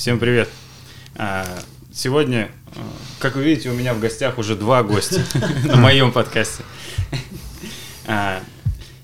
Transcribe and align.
Всем 0.00 0.18
привет. 0.18 0.48
А, 1.14 1.46
сегодня, 1.92 2.50
а, 2.74 2.80
как 3.18 3.36
вы 3.36 3.44
видите, 3.44 3.68
у 3.68 3.74
меня 3.74 3.92
в 3.92 4.00
гостях 4.00 4.38
уже 4.38 4.56
два 4.56 4.82
гостя 4.82 5.22
на 5.66 5.76
моем 5.76 6.10
подкасте. 6.10 6.62
А, 8.06 8.42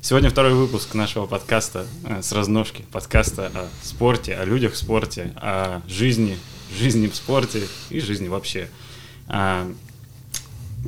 сегодня 0.01 0.31
второй 0.31 0.55
выпуск 0.55 0.95
нашего 0.95 1.27
подкаста 1.27 1.87
с 2.23 2.33
разножки. 2.33 2.83
Подкаста 2.93 3.53
о 3.55 3.69
спорте, 3.83 4.37
о 4.37 4.47
людях 4.47 4.73
в 4.73 4.79
спорте, 4.79 5.35
о 5.37 5.83
жизни, 5.87 6.39
жизни 6.75 7.09
в 7.09 7.15
спорте 7.15 7.65
и 7.91 8.01
жизни 8.01 8.29
вообще. 8.29 8.71
В 9.29 9.69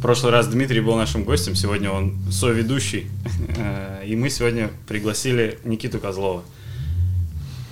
прошлый 0.01 0.33
раз 0.33 0.49
Дмитрий 0.49 0.81
был 0.81 0.97
нашим 0.97 1.25
гостем, 1.25 1.55
сегодня 1.55 1.91
он 1.91 2.17
соведущий. 2.33 3.09
И 4.07 4.17
мы 4.17 4.31
сегодня 4.31 4.71
пригласили 4.87 5.59
Никиту 5.65 6.01
Козлова– 6.01 6.45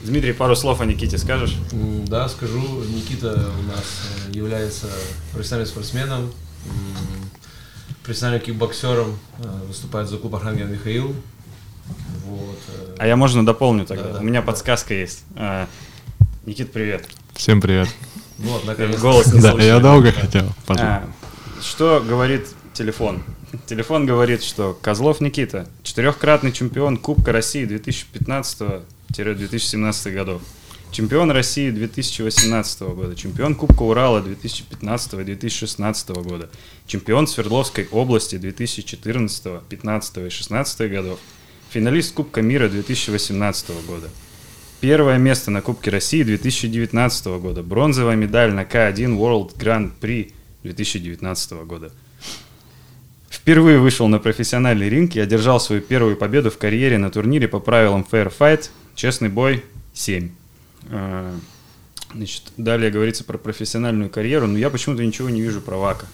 Дмитрий, 0.07 0.33
пару 0.33 0.55
слов 0.55 0.81
о 0.81 0.85
Никите 0.85 1.19
скажешь? 1.19 1.57
Да, 2.07 2.29
скажу. 2.29 2.61
Никита 2.85 3.51
у 3.59 3.63
нас 3.65 4.03
э, 4.29 4.37
является 4.37 4.87
профессиональным 5.33 5.67
спортсменом, 5.67 6.33
профессиональным 8.05 8.41
кикбоксером, 8.41 9.19
э, 9.41 9.43
выступает 9.67 10.09
за 10.09 10.19
клуб 10.19 10.37
Архангел 10.37 10.69
Михаил. 10.69 11.13
Вот. 12.25 12.59
Э. 12.69 12.95
А 12.99 13.07
я 13.09 13.17
можно 13.17 13.45
дополню 13.45 13.85
тогда? 13.85 14.05
Да, 14.05 14.13
да, 14.13 14.21
у 14.21 14.23
меня 14.23 14.43
да. 14.43 14.47
подсказка 14.47 14.95
есть. 14.95 15.25
Никит, 16.47 16.71
привет. 16.71 17.09
Всем 17.35 17.61
привет. 17.61 17.89
Вот, 18.39 18.65
наконец 18.65 19.01
Голос 19.01 19.33
не 19.33 19.41
Да, 19.41 19.55
я 19.55 19.81
долго 19.81 20.13
хотел. 20.13 20.47
А, 20.69 21.05
что 21.61 22.01
говорит 22.07 22.47
телефон? 22.75 23.25
Телефон 23.67 24.07
говорит, 24.07 24.45
что 24.45 24.79
Козлов 24.81 25.21
Никита, 25.21 25.67
четырехкратный 25.83 26.53
чемпион 26.53 26.97
Кубка 26.97 27.33
России 27.33 27.65
2015 27.65 28.85
2017 29.17 30.15
годов. 30.15 30.43
Чемпион 30.91 31.31
России 31.31 31.71
2018 31.71 32.81
года, 32.95 33.15
чемпион 33.17 33.55
Кубка 33.55 33.83
Урала 33.83 34.23
2015 34.23 35.15
и 35.15 35.25
2016 35.25 36.09
года, 36.11 36.49
чемпион 36.87 37.27
Свердловской 37.27 37.89
области 37.91 38.39
2014, 38.39 39.43
2015 39.43 40.17
и 40.17 40.21
2016 40.21 40.91
годов, 40.91 41.19
финалист 41.71 42.15
Кубка 42.15 42.41
мира 42.41 42.69
2018 42.69 43.87
года. 43.87 44.09
Первое 44.81 45.19
место 45.19 45.51
на 45.51 45.61
Кубке 45.61 45.91
России 45.91 46.23
2019 46.23 47.27
года, 47.27 47.63
бронзовая 47.63 48.17
медаль 48.17 48.53
на 48.53 48.63
К1 48.63 49.19
World 49.19 49.57
Grand 49.57 49.91
Prix 50.01 50.33
2019 50.63 51.53
года. 51.65 51.93
Впервые 53.29 53.79
вышел 53.79 54.09
на 54.09 54.19
профессиональный 54.19 54.89
ринг 54.89 55.17
и 55.17 55.21
одержал 55.21 55.61
свою 55.61 55.81
первую 55.81 56.17
победу 56.17 56.51
в 56.51 56.59
карьере 56.59 56.99
на 56.99 57.11
турнире 57.11 57.49
по 57.49 57.61
правилам 57.61 58.07
Fair 58.11 58.33
Fight 58.37 58.71
Честный 58.97 59.29
бой 59.29 59.63
7. 59.93 60.31
А, 60.89 61.39
значит, 62.15 62.45
далее 62.57 62.91
говорится 62.91 63.25
про 63.25 63.37
профессиональную 63.37 64.09
карьеру, 64.09 64.47
но 64.47 64.57
я 64.57 64.71
почему-то 64.71 65.05
ничего 65.05 65.29
не 65.29 65.43
вижу 65.43 65.61
про 65.61 65.77
WAKO. 65.77 66.07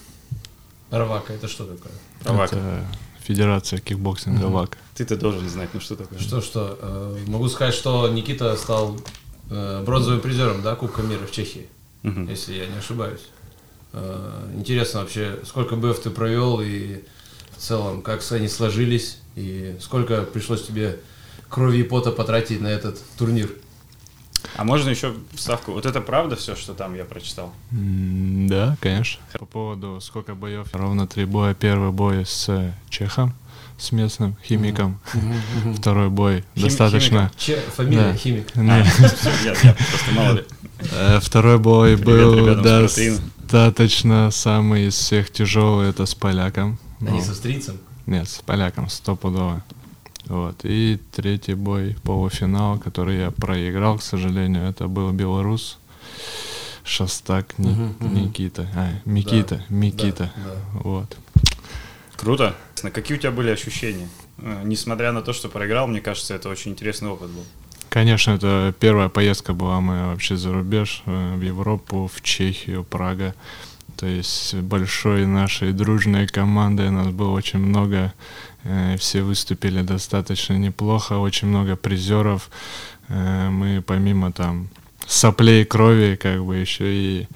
Про 0.89 1.05
WAKO 1.05 1.33
это 1.33 1.47
что 1.47 1.63
такое? 1.65 1.93
Про 2.23 2.33
WAKO. 2.33 2.55
Это 2.57 2.85
Федерация 3.21 3.79
кикбоксинга 3.79 4.45
угу. 4.47 4.53
WAKO. 4.55 4.77
Ты-то 4.95 5.15
должен 5.15 5.47
знать, 5.47 5.69
ну 5.73 5.79
что 5.79 5.95
такое? 5.95 6.19
Что, 6.19 6.41
что? 6.41 6.77
Э, 6.81 7.17
могу 7.27 7.47
сказать, 7.47 7.73
что 7.73 8.09
Никита 8.09 8.55
стал 8.57 8.97
э, 9.49 9.83
бронзовым 9.85 10.19
призером, 10.19 10.61
да, 10.61 10.75
Кубка 10.75 11.03
мира 11.03 11.25
в 11.25 11.31
Чехии, 11.31 11.67
угу. 12.03 12.23
если 12.23 12.53
я 12.55 12.67
не 12.67 12.77
ошибаюсь. 12.77 13.29
Э, 13.93 14.51
интересно 14.57 14.99
вообще, 14.99 15.39
сколько 15.45 15.77
боев 15.77 15.99
ты 15.99 16.09
провел 16.09 16.59
и 16.59 17.05
в 17.51 17.61
целом, 17.61 18.01
как 18.01 18.29
они 18.31 18.49
сложились, 18.49 19.19
и 19.37 19.77
сколько 19.79 20.23
пришлось 20.23 20.67
тебе 20.67 20.99
крови 21.53 21.77
и 21.77 21.83
пота 21.83 22.11
потратить 22.11 22.61
на 22.61 22.67
этот 22.67 22.99
турнир. 23.15 23.47
А 24.55 24.63
можно 24.63 24.89
еще 24.89 25.13
вставку? 25.33 25.71
Вот 25.73 25.85
это 25.85 26.01
правда 26.01 26.35
все, 26.35 26.55
что 26.55 26.73
там 26.73 26.95
я 26.95 27.05
прочитал? 27.05 27.53
Mm, 27.71 28.47
да, 28.47 28.75
конечно. 28.81 29.21
По 29.39 29.45
поводу 29.45 29.99
сколько 30.01 30.33
боев? 30.33 30.67
Ровно 30.73 31.07
три 31.07 31.25
боя. 31.25 31.53
Первый 31.53 31.91
бой 31.91 32.25
с 32.25 32.73
Чехом, 32.89 33.33
с 33.77 33.91
местным 33.91 34.35
химиком. 34.43 34.99
Mm-hmm. 35.13 35.75
Второй 35.75 36.09
бой 36.09 36.43
Хим- 36.55 36.63
достаточно... 36.63 37.31
Че, 37.37 37.61
фамилия 37.75 38.11
да. 38.11 38.15
химик. 38.15 38.47
А, 38.55 38.83
я 39.43 39.75
просто 39.75 40.11
мало 40.11 40.33
ли. 40.33 40.45
Э, 40.91 41.19
второй 41.21 41.59
бой 41.59 41.95
был 41.97 42.55
достаточно 42.63 44.31
самый 44.31 44.87
из 44.87 44.95
всех 44.95 45.31
тяжелый. 45.31 45.89
Это 45.89 46.07
с 46.07 46.15
поляком. 46.15 46.79
А 46.99 47.11
не 47.11 47.21
с 47.21 47.29
австрийцем? 47.29 47.77
Нет, 48.07 48.27
с 48.27 48.41
поляком, 48.41 48.89
стопудово. 48.89 49.63
Вот. 50.25 50.55
И 50.63 50.99
третий 51.11 51.53
бой, 51.53 51.95
полуфинал, 52.03 52.79
который 52.79 53.19
я 53.19 53.31
проиграл, 53.31 53.97
к 53.97 54.03
сожалению, 54.03 54.69
это 54.69 54.87
был 54.87 55.11
белорус. 55.11 55.77
Шастак 56.83 57.57
Ни, 57.57 57.71
угу, 57.71 58.07
Никита. 58.07 58.67
А, 58.75 58.89
Микита. 59.05 59.55
Да, 59.55 59.63
Микита. 59.69 60.31
Да, 60.35 60.43
да. 60.43 60.79
Вот. 60.79 61.17
Круто. 62.17 62.55
Какие 62.93 63.17
у 63.17 63.19
тебя 63.19 63.31
были 63.31 63.49
ощущения? 63.51 64.09
Э, 64.37 64.61
несмотря 64.65 65.11
на 65.11 65.21
то, 65.21 65.33
что 65.33 65.49
проиграл, 65.49 65.87
мне 65.87 66.01
кажется, 66.01 66.33
это 66.33 66.49
очень 66.49 66.71
интересный 66.71 67.09
опыт 67.09 67.29
был. 67.29 67.45
Конечно, 67.89 68.31
это 68.31 68.73
первая 68.79 69.07
поездка 69.07 69.53
была 69.53 69.79
моя 69.79 70.07
вообще 70.07 70.35
за 70.35 70.51
рубеж, 70.51 71.03
э, 71.05 71.35
в 71.35 71.41
Европу, 71.41 72.09
в 72.13 72.21
Чехию, 72.21 72.83
Прага. 72.83 73.33
То 73.97 74.07
есть 74.07 74.55
большой 74.55 75.25
нашей 75.25 75.71
дружной 75.71 76.27
командой 76.27 76.89
нас 76.89 77.07
было 77.07 77.31
очень 77.31 77.59
много 77.59 78.13
все 78.97 79.21
выступили 79.21 79.81
достаточно 79.81 80.53
неплохо, 80.53 81.13
очень 81.13 81.47
много 81.47 81.75
призеров. 81.75 82.49
Э, 83.09 83.49
мы 83.49 83.81
помимо 83.85 84.31
там 84.31 84.69
соплей 85.07 85.65
крови, 85.65 86.17
как 86.21 86.43
бы 86.43 86.55
еще 86.55 86.85
и 86.93 87.27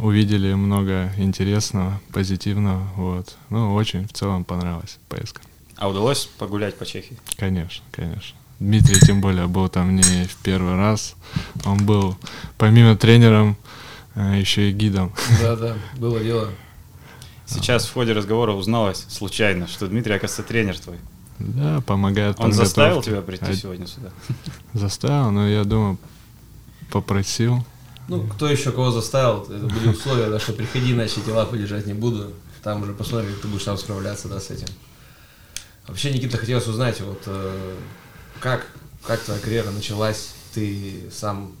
увидели 0.00 0.54
много 0.54 1.12
интересного, 1.16 2.00
позитивного. 2.12 2.82
Вот. 2.96 3.36
Ну, 3.48 3.74
очень 3.74 4.06
в 4.06 4.12
целом 4.12 4.44
понравилась 4.44 4.98
поездка. 5.08 5.42
А 5.76 5.88
удалось 5.88 6.26
погулять 6.38 6.76
по 6.76 6.84
Чехии? 6.84 7.16
Конечно, 7.36 7.82
конечно. 7.90 8.36
Дмитрий, 8.58 9.00
тем 9.00 9.22
более, 9.22 9.46
был 9.46 9.68
там 9.68 9.96
не 9.96 10.26
в 10.26 10.36
первый 10.42 10.76
раз. 10.76 11.16
Он 11.64 11.84
был, 11.86 12.16
помимо 12.58 12.96
тренером, 12.96 13.56
э, 14.14 14.38
еще 14.38 14.70
и 14.70 14.72
гидом. 14.72 15.12
Да, 15.40 15.56
да, 15.56 15.76
было 15.96 16.20
дело. 16.20 16.50
Сейчас 17.50 17.86
в 17.86 17.92
ходе 17.92 18.12
разговора 18.12 18.52
узналось 18.52 19.06
случайно, 19.08 19.66
что 19.66 19.88
Дмитрий, 19.88 20.14
оказывается, 20.14 20.48
тренер 20.48 20.78
твой. 20.78 20.98
Да, 21.40 21.80
помогает. 21.80 22.38
Он 22.38 22.52
заставил 22.52 23.02
тебя 23.02 23.22
прийти 23.22 23.50
а... 23.50 23.54
сегодня 23.54 23.86
сюда? 23.86 24.10
Заставил, 24.72 25.30
но 25.30 25.48
я 25.48 25.64
думаю, 25.64 25.98
попросил. 26.92 27.64
Ну, 28.08 28.26
кто 28.26 28.48
еще 28.48 28.72
кого 28.72 28.90
заставил, 28.90 29.42
это 29.42 29.66
были 29.66 29.88
условия, 29.88 30.28
да, 30.28 30.38
что 30.38 30.52
приходи, 30.52 30.92
иначе 30.92 31.20
дела 31.22 31.44
полежать 31.44 31.86
не 31.86 31.94
буду. 31.94 32.32
Там 32.62 32.82
уже 32.82 32.92
посмотрим, 32.92 33.32
как 33.32 33.42
ты 33.42 33.48
будешь 33.48 33.64
там 33.64 33.78
справляться, 33.78 34.28
да, 34.28 34.38
с 34.38 34.50
этим. 34.50 34.66
Вообще, 35.86 36.12
Никита, 36.12 36.36
хотелось 36.36 36.66
узнать, 36.66 37.00
вот 37.00 37.22
э, 37.26 37.76
как, 38.38 38.66
как 39.04 39.20
твоя 39.20 39.40
карьера 39.40 39.70
началась? 39.70 40.34
Ты 40.54 41.08
сам, 41.10 41.52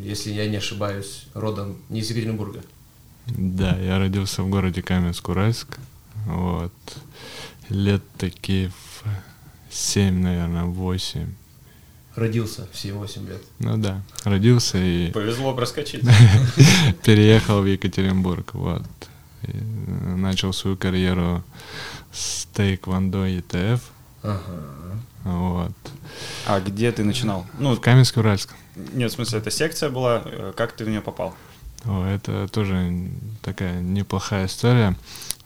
если 0.00 0.30
я 0.30 0.48
не 0.48 0.56
ошибаюсь, 0.56 1.26
родом 1.34 1.76
не 1.88 2.00
из 2.00 2.10
Екатеринбурга. 2.10 2.62
Да, 3.26 3.76
я 3.76 3.98
родился 3.98 4.42
в 4.42 4.48
городе 4.48 4.80
Каменск-Уральск. 4.82 5.78
Вот. 6.26 6.72
Лет 7.68 8.02
такие 8.16 8.68
в 8.68 9.04
7, 9.70 10.14
наверное, 10.14 10.64
8. 10.64 11.26
Родился 12.14 12.66
в 12.72 12.74
7-8 12.74 13.28
лет. 13.28 13.42
Ну 13.58 13.76
да, 13.76 14.02
родился 14.24 14.78
и... 14.78 15.10
Повезло 15.10 15.54
проскочить. 15.54 16.02
Переехал 17.04 17.60
в 17.60 17.66
Екатеринбург, 17.66 18.54
вот. 18.54 18.86
И 19.42 19.52
начал 19.52 20.52
свою 20.52 20.76
карьеру 20.76 21.44
с 22.12 22.46
тейквондо 22.54 23.26
ТФ. 23.48 23.82
Ага. 24.22 24.40
Вот. 25.24 25.72
А 26.46 26.60
где 26.60 26.90
ты 26.92 27.04
начинал? 27.04 27.46
Ну, 27.58 27.74
в 27.74 27.80
Каменск-Уральск. 27.80 28.50
Нет, 28.94 29.10
в 29.10 29.14
смысле, 29.14 29.40
это 29.40 29.50
секция 29.50 29.90
была. 29.90 30.24
Как 30.56 30.72
ты 30.72 30.84
в 30.84 30.88
нее 30.88 31.00
попал? 31.00 31.34
Это 31.84 32.48
тоже 32.48 33.10
такая 33.42 33.80
неплохая 33.80 34.46
история. 34.46 34.96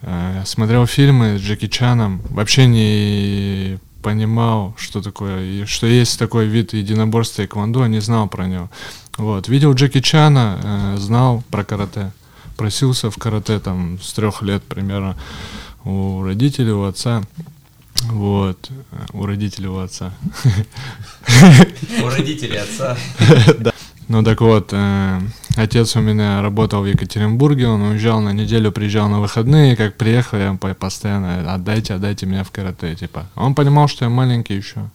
Э, 0.02 0.42
смотрел 0.46 0.86
фильмы 0.86 1.38
с 1.38 1.42
Джеки 1.42 1.68
Чаном, 1.68 2.22
вообще 2.30 2.66
не 2.66 3.78
понимал, 4.02 4.74
что 4.78 5.02
такое, 5.02 5.66
что 5.66 5.86
есть 5.86 6.18
такой 6.18 6.46
вид 6.46 6.72
единоборства 6.72 7.44
тэквондо, 7.44 7.86
не 7.86 8.00
знал 8.00 8.28
про 8.28 8.46
него. 8.46 8.70
Вот. 9.18 9.48
Видел 9.48 9.74
Джеки 9.74 10.00
Чана, 10.00 10.58
э, 10.62 10.96
знал 10.98 11.42
про 11.50 11.64
карате. 11.64 12.12
Просился 12.56 13.10
в 13.10 13.16
карате 13.16 13.58
там 13.58 13.98
с 14.00 14.12
трех 14.12 14.42
лет 14.42 14.62
примерно 14.62 15.16
у 15.84 16.22
родителей, 16.22 16.72
у 16.72 16.84
отца. 16.84 17.22
Вот, 18.04 18.70
у 19.12 19.26
родителей 19.26 19.68
у 19.68 19.78
отца. 19.78 20.12
У 22.02 22.08
родителей 22.08 22.58
отца. 22.58 22.96
Ну 24.08 24.24
так 24.24 24.40
вот, 24.40 24.70
э, 24.72 25.20
отец 25.60 25.96
у 25.96 26.00
меня 26.00 26.42
работал 26.42 26.82
в 26.82 26.86
Екатеринбурге, 26.86 27.68
он 27.68 27.82
уезжал 27.82 28.20
на 28.20 28.32
неделю, 28.32 28.72
приезжал 28.72 29.08
на 29.08 29.20
выходные, 29.20 29.76
как 29.76 29.96
приехал, 29.96 30.38
я 30.38 30.54
постоянно 30.74 31.52
отдайте, 31.54 31.94
отдайте 31.94 32.26
меня 32.26 32.44
в 32.44 32.50
карате, 32.50 32.94
типа. 32.94 33.26
Он 33.36 33.54
понимал, 33.54 33.88
что 33.88 34.04
я 34.04 34.10
маленький 34.10 34.54
еще. 34.54 34.88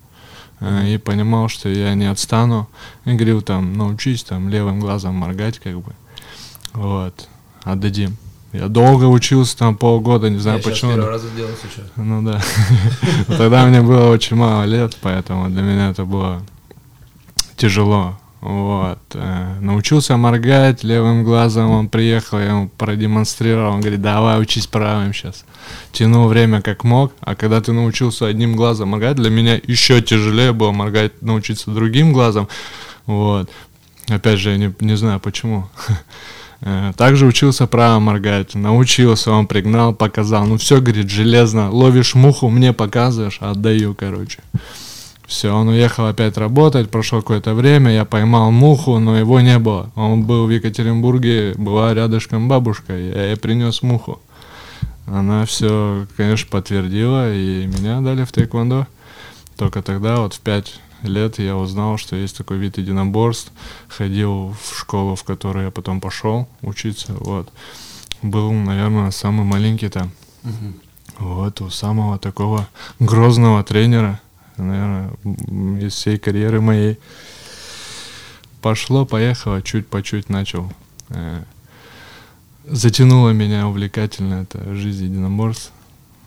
э, 0.62 0.88
и 0.94 0.98
понимал, 0.98 1.50
что 1.50 1.70
я 1.70 1.94
не 1.96 2.06
отстану. 2.06 2.68
И 3.06 3.14
говорил 3.14 3.42
там, 3.42 3.74
научись 3.78 4.24
там 4.24 4.50
левым 4.50 4.80
глазом 4.80 5.16
моргать, 5.16 5.60
как 5.60 5.76
бы. 5.80 5.94
Вот, 6.74 7.28
отдадим. 7.64 8.18
Я 8.54 8.68
долго 8.70 9.04
учился, 9.06 9.58
там 9.58 9.76
полгода, 9.76 10.30
не 10.30 10.38
знаю 10.38 10.60
Я 10.60 10.64
почему. 10.64 10.92
первый 10.94 11.10
раз 11.10 11.24
сделал 11.24 11.52
сейчас. 11.62 11.86
Ну 11.98 12.22
да. 12.22 12.42
Тогда 13.28 13.66
мне 13.66 13.82
было 13.82 14.10
очень 14.10 14.38
мало 14.38 14.64
лет, 14.64 14.96
поэтому 15.02 15.50
для 15.50 15.62
меня 15.62 15.90
это 15.90 16.06
было 16.06 16.42
тяжело. 17.58 18.18
Вот. 18.46 19.00
Э, 19.16 19.58
Научился 19.60 20.18
моргать 20.18 20.84
левым 20.84 21.24
глазом, 21.24 21.72
он 21.72 21.90
приехал, 21.90 22.38
я 22.38 22.50
ему 22.50 22.70
продемонстрировал, 22.78 23.74
он 23.74 23.82
говорит, 23.82 24.04
давай 24.04 24.40
учись 24.40 24.68
правым 24.68 25.16
сейчас. 25.16 25.46
Тянул 25.92 26.28
время 26.28 26.62
как 26.62 26.84
мог, 26.84 27.12
а 27.22 27.34
когда 27.34 27.60
ты 27.60 27.72
научился 27.72 28.28
одним 28.28 28.56
глазом 28.56 28.90
моргать, 28.90 29.16
для 29.16 29.32
меня 29.32 29.60
еще 29.66 30.00
тяжелее 30.00 30.54
было 30.54 30.72
моргать, 30.72 31.24
научиться 31.24 31.72
другим 31.72 32.14
глазом. 32.14 32.48
Вот. 33.08 33.50
Опять 34.10 34.38
же, 34.38 34.52
я 34.52 34.58
не, 34.58 34.76
не 34.80 34.96
знаю 34.96 35.20
почему. 35.20 35.68
Э, 36.62 36.94
Также 36.96 37.26
учился 37.26 37.68
право 37.68 38.00
моргать. 38.00 38.56
Научился, 38.56 39.32
он 39.32 39.46
пригнал, 39.46 39.94
показал. 39.94 40.46
Ну 40.46 40.58
все, 40.58 40.80
говорит, 40.80 41.10
железно. 41.10 41.70
Ловишь 41.70 42.16
муху, 42.16 42.50
мне 42.50 42.72
показываешь, 42.74 43.40
отдаю, 43.42 43.94
короче. 43.94 44.40
Все, 45.28 45.52
он 45.52 45.70
уехал 45.70 46.06
опять 46.06 46.38
работать, 46.38 46.92
прошло 46.92 47.22
какое-то 47.22 47.54
время, 47.54 47.92
я 47.92 48.06
поймал 48.06 48.52
муху, 48.52 49.00
но 49.00 49.18
его 49.18 49.42
не 49.42 49.58
было. 49.58 49.92
Он 49.96 50.24
был 50.24 50.46
в 50.46 50.52
Екатеринбурге, 50.52 51.54
была 51.58 51.94
рядышком 51.94 52.48
бабушка, 52.48 52.96
я 52.96 53.28
ей 53.28 53.38
принес 53.38 53.82
муху. 53.82 54.22
Она 55.08 55.46
все, 55.46 56.08
конечно, 56.18 56.48
подтвердила, 56.50 57.34
и 57.34 57.68
меня 57.68 58.02
дали 58.02 58.24
в 58.24 58.32
тэквондо. 58.32 58.88
Только 59.56 59.82
тогда, 59.82 60.18
вот 60.18 60.34
в 60.34 60.40
пять 60.40 60.80
лет, 61.04 61.40
я 61.40 61.56
узнал, 61.56 61.98
что 61.98 62.16
есть 62.16 62.38
такой 62.38 62.58
вид 62.58 62.78
единоборств. 62.78 63.52
Ходил 63.88 64.56
в 64.62 64.78
школу, 64.78 65.16
в 65.16 65.24
которую 65.24 65.66
я 65.66 65.72
потом 65.72 66.02
пошел 66.02 66.48
учиться. 66.62 67.14
Вот. 67.14 67.52
Был, 68.22 68.52
наверное, 68.52 69.12
самый 69.12 69.46
маленький 69.46 69.90
там. 69.90 70.12
Вот, 71.18 71.62
у 71.62 71.70
самого 71.70 72.18
такого 72.18 72.68
грозного 73.00 73.64
тренера, 73.64 74.20
наверное, 74.64 75.12
из 75.80 75.94
всей 75.94 76.18
карьеры 76.18 76.62
моей. 76.62 76.98
Пошло, 78.62 79.06
поехало, 79.06 79.62
чуть 79.62 79.88
по 79.88 80.02
чуть 80.02 80.30
начал. 80.30 80.72
э, 81.10 81.44
Затянула 82.68 83.30
меня 83.30 83.68
увлекательно 83.68 84.42
эта 84.42 84.74
жизнь 84.74 85.06
единоборств. 85.06 85.72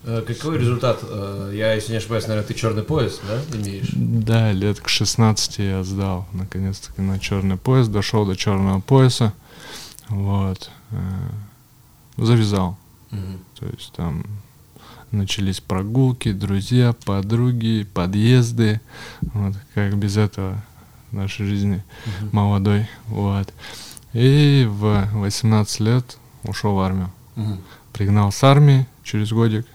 Э, 0.04 0.22
Какой 0.24 0.56
результат? 0.58 1.00
Э, 1.02 1.52
Я, 1.54 1.72
если 1.74 1.90
не 1.92 1.98
ошибаюсь, 1.98 2.28
наверное, 2.28 2.46
ты 2.46 2.54
черный 2.54 2.84
пояс, 2.84 3.20
да, 3.26 3.58
имеешь? 3.58 3.88
Да, 3.92 4.52
лет 4.52 4.78
к 4.80 4.88
16 4.88 5.58
я 5.58 5.82
сдал 5.82 6.28
наконец-таки 6.32 7.02
на 7.02 7.18
черный 7.18 7.56
пояс, 7.56 7.88
дошел 7.88 8.24
до 8.24 8.36
черного 8.36 8.80
пояса, 8.80 9.32
вот, 10.08 10.70
завязал. 12.16 12.76
Мгм. 13.10 13.40
То 13.58 13.66
есть 13.66 13.92
там 13.94 14.24
начались 15.10 15.60
прогулки, 15.60 16.32
друзья, 16.32 16.92
подруги, 17.04 17.86
подъезды, 17.94 18.80
вот, 19.20 19.54
как 19.74 19.96
без 19.96 20.16
этого 20.16 20.62
в 21.10 21.14
нашей 21.14 21.46
жизни 21.46 21.82
Мгм. 22.06 22.28
молодой, 22.32 22.88
вот. 23.06 23.52
И 24.12 24.66
в 24.68 25.08
18 25.14 25.80
лет 25.80 26.18
ушел 26.44 26.74
в 26.74 26.80
армию. 26.80 27.10
Мгм. 27.36 27.60
Пригнал 27.92 28.32
с 28.32 28.42
армии 28.44 28.86
через 29.04 29.32
годик. 29.32 29.66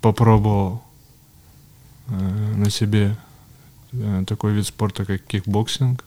Попробовал 0.00 0.82
э, 2.08 2.52
на 2.56 2.70
себе 2.70 3.16
э, 3.92 4.24
такой 4.26 4.52
вид 4.52 4.66
спорта, 4.66 5.04
как 5.04 5.22
кикбоксинг. 5.22 6.04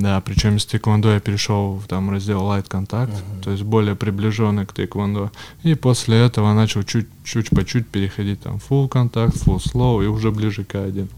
Да, 0.00 0.20
причем 0.20 0.56
из 0.56 0.64
тэквондо 0.64 1.12
я 1.12 1.20
перешел 1.20 1.74
в 1.74 1.86
там 1.88 2.10
раздел 2.10 2.42
light 2.42 2.66
contact, 2.68 3.12
Мгм. 3.12 3.42
то 3.42 3.50
есть 3.50 3.64
более 3.64 3.96
приближенный 3.96 4.64
к 4.64 4.72
тэквондо. 4.72 5.32
И 5.64 5.74
после 5.74 6.18
этого 6.20 6.54
начал 6.54 6.84
чуть-чуть 6.84 7.50
по 7.50 7.64
чуть 7.64 7.88
переходить 7.88 8.40
там 8.42 8.60
full 8.68 8.88
contact, 8.88 9.34
full 9.36 9.58
с 9.58 9.70
low 9.70 10.04
и 10.04 10.06
уже 10.06 10.30
ближе 10.30 10.64
к 10.64 10.76
один. 10.76 11.08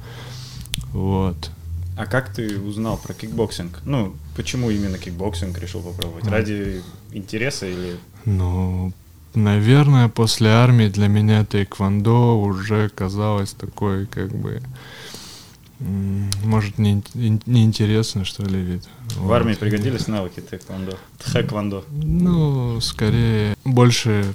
Вот. 0.93 1.51
А 1.99 2.07
как 2.07 2.33
ты 2.33 2.59
узнал 2.59 2.97
про 2.97 3.13
кикбоксинг? 3.13 3.81
Ну, 3.85 4.15
почему 4.35 4.71
именно 4.71 4.97
кикбоксинг 4.97 5.59
решил 5.59 5.83
попробовать? 5.83 6.27
А. 6.27 6.31
Ради 6.31 6.83
интереса 7.13 7.67
или... 7.67 7.97
Ну, 8.25 8.93
наверное, 9.35 10.09
после 10.09 10.49
армии 10.49 10.89
для 10.89 11.09
меня 11.09 11.45
тэквондо 11.45 12.41
уже 12.41 12.89
казалось 12.89 13.53
такой, 13.53 14.07
как 14.07 14.31
бы, 14.35 14.63
может, 15.81 16.79
не, 16.79 17.03
ин- 17.15 17.43
неинтересно, 17.47 18.25
что 18.25 18.43
ли, 18.45 18.61
вид. 18.61 18.89
В 19.17 19.23
Вот. 19.23 19.33
армии 19.35 19.55
пригодились 19.55 20.07
навыки 20.09 20.41
тэквондо? 20.41 20.99
Тхэквондо. 21.19 21.85
Ну, 21.91 22.81
скорее, 22.81 23.57
больше 23.65 24.35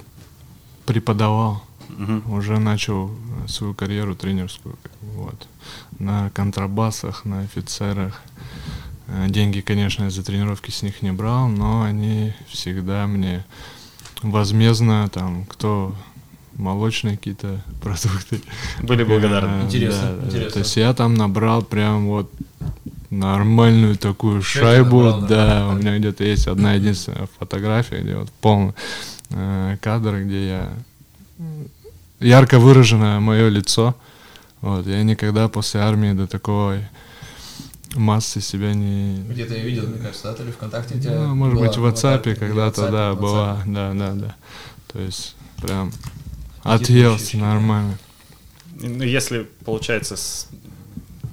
преподавал. 0.86 1.62
Мгм. 1.88 2.30
Уже 2.32 2.58
начал 2.58 3.10
свою 3.48 3.72
карьеру 3.74 4.14
тренерскую, 4.16 4.76
вот. 5.14 5.46
На 5.98 6.30
контрабасах, 6.30 7.24
на 7.24 7.40
офицерах. 7.40 8.20
Э, 9.06 9.26
Деньги, 9.28 9.60
конечно, 9.60 10.10
за 10.10 10.22
тренировки 10.24 10.70
с 10.72 10.82
них 10.82 11.00
не 11.00 11.12
брал, 11.12 11.48
но 11.48 11.84
они 11.84 12.34
всегда 12.48 13.06
мне 13.06 13.44
возмездно, 14.22 15.08
там, 15.12 15.46
кто 15.46 15.94
молочные 16.56 17.16
какие-то 17.16 17.60
продукты. 17.82 18.40
Были 18.82 19.04
благодарны. 19.04 19.64
Интересно, 19.64 20.16
да, 20.20 20.26
интересно. 20.26 20.50
То 20.52 20.58
есть 20.60 20.76
я 20.76 20.92
там 20.94 21.14
набрал 21.14 21.62
прям 21.62 22.06
вот 22.06 22.30
нормальную 23.10 23.96
такую 23.96 24.42
Шесть 24.42 24.64
шайбу, 24.64 25.02
набрал, 25.02 25.28
да, 25.28 25.68
у 25.68 25.74
меня 25.74 25.98
где-то 25.98 26.24
есть 26.24 26.46
одна 26.46 26.74
единственная 26.74 27.28
фотография, 27.38 28.00
где 28.00 28.16
вот 28.16 28.30
полный 28.40 28.74
э, 29.30 29.76
кадр, 29.80 30.22
где 30.22 30.48
я 30.48 30.72
ярко 32.20 32.58
выражено 32.58 33.20
мое 33.20 33.48
лицо. 33.48 33.94
Вот, 34.60 34.86
я 34.86 35.02
никогда 35.02 35.48
после 35.48 35.80
армии 35.80 36.12
до 36.12 36.26
такой 36.26 36.80
массы 37.94 38.40
себя 38.40 38.74
не... 38.74 39.22
Где-то 39.28 39.54
я 39.54 39.62
видел, 39.62 39.86
мне 39.86 39.98
кажется, 39.98 40.24
да, 40.24 40.34
то 40.34 40.42
ли 40.42 40.52
ВКонтакте 40.52 40.96
у 40.96 41.00
тебя 41.00 41.12
Ну, 41.12 41.34
может 41.34 41.54
была 41.54 41.66
быть, 41.66 41.76
в 41.76 41.84
WhatsApp 41.84 42.34
когда-то, 42.34 42.82
WhatsApp, 42.82 42.90
да, 42.90 43.10
WhatsApp. 43.10 43.20
была, 43.20 43.58
да, 43.66 43.92
да, 43.94 44.12
да. 44.12 44.36
То 44.92 45.00
есть 45.00 45.36
прям 45.62 45.92
отъелся 46.74 47.22
ощущения. 47.24 47.44
нормально. 47.44 47.98
Ну, 48.80 49.02
если, 49.04 49.46
получается, 49.64 50.16
с- 50.16 50.48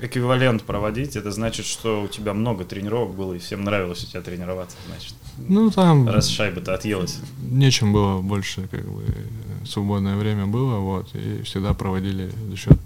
эквивалент 0.02 0.64
проводить, 0.64 1.16
это 1.16 1.32
значит, 1.32 1.66
что 1.66 2.04
у 2.04 2.08
тебя 2.08 2.34
много 2.34 2.66
тренировок 2.66 3.16
было, 3.16 3.34
и 3.34 3.40
всем 3.40 3.64
нравилось 3.64 4.04
у 4.04 4.08
тебя 4.08 4.22
тренироваться, 4.22 4.76
значит. 4.88 5.14
Ну, 5.38 5.72
там 5.72 6.08
Раз 6.08 6.28
шайба-то 6.30 6.74
отъелась. 6.74 7.18
нечем 7.42 7.94
было 7.94 8.22
больше, 8.22 8.68
как 8.70 8.86
бы, 8.88 9.04
свободное 9.66 10.16
время 10.18 10.46
было, 10.46 10.78
вот, 10.80 11.10
и 11.16 11.42
всегда 11.44 11.74
проводили 11.74 12.32
за 12.50 12.58
счет 12.58 12.78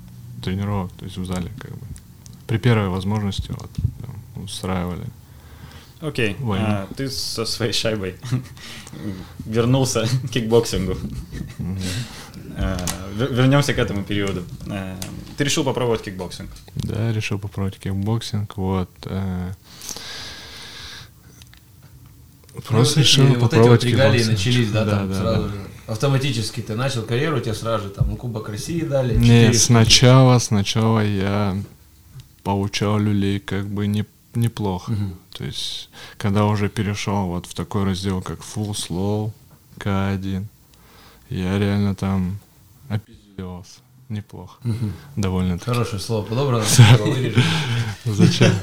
тренировок, 0.43 0.91
то 0.93 1.05
есть 1.05 1.17
в 1.17 1.25
зале, 1.25 1.51
как 1.59 1.71
бы. 1.71 1.85
При 2.45 2.57
первой 2.57 2.89
возможности, 2.89 3.49
вот, 3.49 3.69
там, 4.01 4.43
устраивали. 4.43 5.03
Окей, 5.99 6.35
Войну. 6.39 6.65
а, 6.67 6.87
ты 6.95 7.09
со 7.09 7.43
своей 7.45 7.73
шайбой 7.73 8.15
вернулся 9.45 10.05
к 10.07 10.29
кикбоксингу. 10.29 10.95
А, 11.59 11.63
вер- 11.63 12.26
Вернемся 13.15 13.73
к 13.73 13.77
этому 13.79 14.03
периоду. 14.03 14.43
А, 14.69 14.95
Ты 15.37 15.43
решил 15.43 15.63
попробовать 15.63 16.01
кикбоксинг. 16.03 16.49
Да, 16.75 17.11
решил 17.11 17.39
попробовать 17.39 17.77
кикбоксинг, 17.79 18.57
вот. 18.57 18.89
э, 19.05 19.51
Ну, 22.55 22.61
Просто 22.61 22.99
вот 22.99 23.05
эти- 23.05 23.07
решил 23.07 23.23
вот 23.25 23.31
эти 23.33 23.39
вот 23.39 23.49
попробовать 23.51 23.83
регалии 23.83 24.17
кикбоксинг. 24.19 24.37
начались, 24.37 24.71
да, 24.71 24.85
там 24.85 25.09
да, 25.09 25.15
сразу 25.19 25.41
да. 25.43 25.49
же. 25.49 25.67
Автоматически 25.87 26.61
ты 26.61 26.75
начал 26.75 27.03
карьеру, 27.03 27.39
тебе 27.39 27.53
сразу 27.53 27.85
же 27.85 27.89
там 27.91 28.07
ну, 28.09 28.15
Кубок 28.17 28.49
России 28.49 28.81
дали. 28.81 29.15
Нет, 29.15 29.57
сначала, 29.57 30.37
сначала 30.39 30.99
я 31.05 31.55
получал 32.43 32.97
люлей 32.97 33.39
как 33.39 33.67
бы 33.67 33.87
не, 33.87 34.05
неплохо. 34.35 34.91
Мгм. 34.91 35.13
То 35.31 35.43
есть, 35.45 35.89
когда 36.17 36.45
уже 36.45 36.67
перешел 36.67 37.27
вот 37.27 37.45
в 37.45 37.53
такой 37.53 37.83
раздел, 37.85 38.21
как 38.21 38.39
Full, 38.39 38.71
Low, 38.71 39.31
K1, 39.77 40.43
я 41.29 41.59
реально 41.59 41.93
там 41.95 42.39
опиздился. 42.89 43.79
Неплохо. 44.09 44.61
Довольно 45.17 45.59
таки. 45.59 45.71
Хорошее 45.71 45.99
слово 45.99 46.25
подобрано. 46.25 46.63
Зачем? 48.05 48.53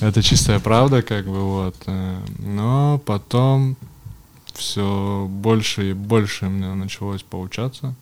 Это 0.00 0.22
чистая 0.22 0.60
правда, 0.60 1.02
как 1.02 1.26
бы 1.26 1.40
вот. 1.40 1.74
э, 1.86 2.20
Но 2.38 3.00
потом 3.04 3.76
все 4.52 5.26
больше 5.28 5.90
и 5.90 5.92
больше 5.94 6.46
мне 6.46 6.72
началось 6.74 7.22
получаться. 7.24 7.94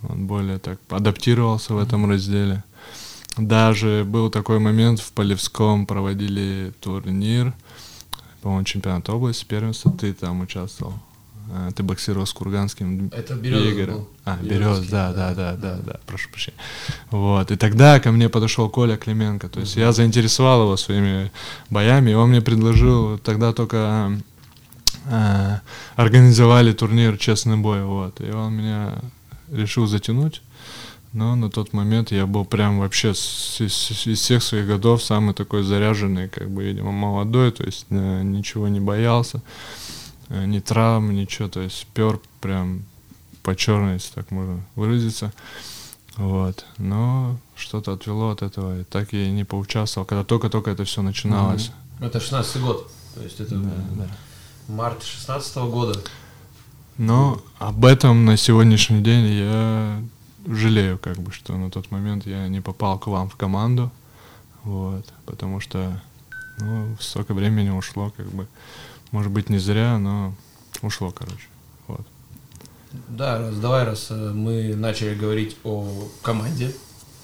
Вот, 0.00 0.16
более 0.16 0.58
так 0.58 0.80
адаптировался 0.88 1.74
в 1.74 1.78
этом 1.78 2.10
разделе. 2.10 2.64
Даже 3.36 4.04
был 4.06 4.30
такой 4.30 4.58
момент, 4.58 5.00
в 5.00 5.12
Полевском 5.12 5.86
проводили 5.86 6.72
турнир, 6.80 7.52
по-моему, 8.42 8.64
чемпионат 8.64 9.08
области, 9.08 9.44
первенство, 9.44 9.90
ты 9.92 10.12
там 10.12 10.40
участвовал. 10.40 10.94
Э, 11.52 11.70
ты 11.76 11.82
боксировал 11.82 12.24
с 12.26 12.32
Курганским 12.32 13.10
Это 13.12 13.34
Березов 13.34 13.72
Игорем. 13.72 13.94
был. 13.94 14.08
А, 14.24 14.36
Берез, 14.42 14.78
да, 14.88 15.12
да, 15.12 15.34
да, 15.34 15.56
да, 15.56 15.78
да, 15.86 16.00
прошу 16.06 16.28
прощения. 16.30 16.58
Вот, 17.10 17.50
и 17.50 17.56
тогда 17.56 18.00
ко 18.00 18.10
мне 18.12 18.28
подошел 18.28 18.68
Коля 18.70 18.96
Клименко, 18.96 19.48
то 19.48 19.60
есть 19.60 19.76
я 19.76 19.92
заинтересовал 19.92 20.62
его 20.62 20.76
своими 20.76 21.30
боями, 21.70 22.10
и 22.10 22.14
он 22.14 22.30
мне 22.30 22.40
предложил, 22.40 23.18
тогда 23.18 23.52
только 23.52 24.12
э, 25.06 25.58
организовали 25.96 26.72
турнир 26.72 27.16
«Честный 27.18 27.56
бой», 27.56 27.82
вот, 27.84 28.20
и 28.20 28.30
он 28.30 28.54
меня 28.54 28.94
решил 29.50 29.86
затянуть, 29.86 30.42
но 31.12 31.34
на 31.36 31.50
тот 31.50 31.72
момент 31.74 32.12
я 32.12 32.26
был 32.26 32.44
прям 32.46 32.78
вообще 32.78 33.12
с- 33.12 33.60
из, 33.60 34.06
из 34.06 34.18
всех 34.20 34.42
своих 34.42 34.66
годов 34.66 35.02
самый 35.02 35.34
такой 35.34 35.62
заряженный, 35.62 36.28
как 36.28 36.48
бы, 36.50 36.64
видимо, 36.64 36.92
молодой, 36.92 37.50
то 37.52 37.64
есть 37.64 37.86
э, 37.90 38.22
ничего 38.22 38.68
не 38.68 38.80
боялся, 38.80 39.42
ни 40.28 40.60
травм, 40.60 41.14
ничего, 41.14 41.48
то 41.48 41.60
есть 41.60 41.86
пер 41.94 42.20
прям 42.40 42.84
по 43.42 43.56
черной, 43.56 43.94
если 43.94 44.14
так 44.14 44.30
можно 44.30 44.60
выразиться. 44.76 45.32
Вот. 46.16 46.64
Но 46.78 47.38
что-то 47.56 47.92
отвело 47.92 48.30
от 48.30 48.42
этого, 48.42 48.80
и 48.80 48.84
так 48.84 49.12
я 49.12 49.26
и 49.26 49.30
не 49.30 49.44
поучаствовал, 49.44 50.06
когда 50.06 50.24
только-только 50.24 50.70
это 50.70 50.84
все 50.84 51.02
начиналось. 51.02 51.70
Ну, 51.98 52.06
Это 52.06 52.20
16 52.20 52.60
год. 52.62 52.90
То 53.14 53.22
есть 53.22 53.40
это 53.40 53.56
Да, 53.56 53.70
да. 53.96 54.08
март 54.68 55.02
16 55.02 55.56
года. 55.56 55.98
Но 56.98 57.40
об 57.58 57.84
этом 57.84 58.24
на 58.24 58.36
сегодняшний 58.36 59.00
день 59.00 59.26
я 59.26 60.02
жалею, 60.46 60.98
как 60.98 61.18
бы, 61.18 61.32
что 61.32 61.56
на 61.56 61.70
тот 61.70 61.90
момент 61.90 62.26
я 62.26 62.48
не 62.48 62.60
попал 62.60 62.98
к 62.98 63.06
вам 63.06 63.28
в 63.28 63.36
команду, 63.36 63.90
вот, 64.64 65.06
потому 65.24 65.60
что 65.60 66.00
ну, 66.58 66.96
столько 67.00 67.34
времени 67.34 67.70
ушло, 67.70 68.12
как 68.16 68.26
бы, 68.26 68.46
может 69.12 69.30
быть, 69.30 69.48
не 69.50 69.58
зря, 69.58 69.98
но 69.98 70.34
ушло, 70.82 71.10
короче, 71.10 71.46
вот. 71.86 72.00
Да, 73.08 73.38
раз, 73.38 73.56
давай, 73.58 73.84
раз 73.84 74.08
э, 74.10 74.32
мы 74.32 74.74
начали 74.74 75.14
говорить 75.14 75.56
о 75.64 76.08
команде, 76.22 76.74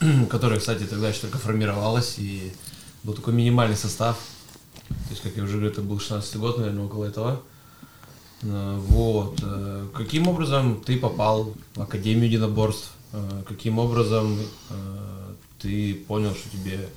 которая, 0.30 0.58
кстати, 0.60 0.84
тогда 0.84 1.08
еще 1.08 1.22
только 1.22 1.38
формировалась, 1.38 2.14
и 2.18 2.52
был 3.02 3.14
такой 3.14 3.34
минимальный 3.34 3.76
состав. 3.76 4.16
То 4.88 5.10
есть, 5.10 5.22
как 5.22 5.36
я 5.36 5.42
уже 5.42 5.54
говорю, 5.54 5.70
это 5.70 5.82
был 5.82 5.98
16 5.98 6.36
год, 6.36 6.58
наверное, 6.58 6.84
около 6.84 7.04
этого. 7.04 7.42
Э, 8.42 8.78
Вот. 8.86 9.40
э, 9.42 9.88
Каким 9.94 10.28
образом 10.28 10.80
ты 10.84 10.98
попал 10.98 11.54
в 11.74 11.82
Академию 11.82 12.26
единоборств? 12.26 12.92
Каким 13.48 13.78
образом 13.78 14.38
ты 15.58 15.94
понял, 15.94 16.34
что 16.34 16.50
тебе 16.50 16.90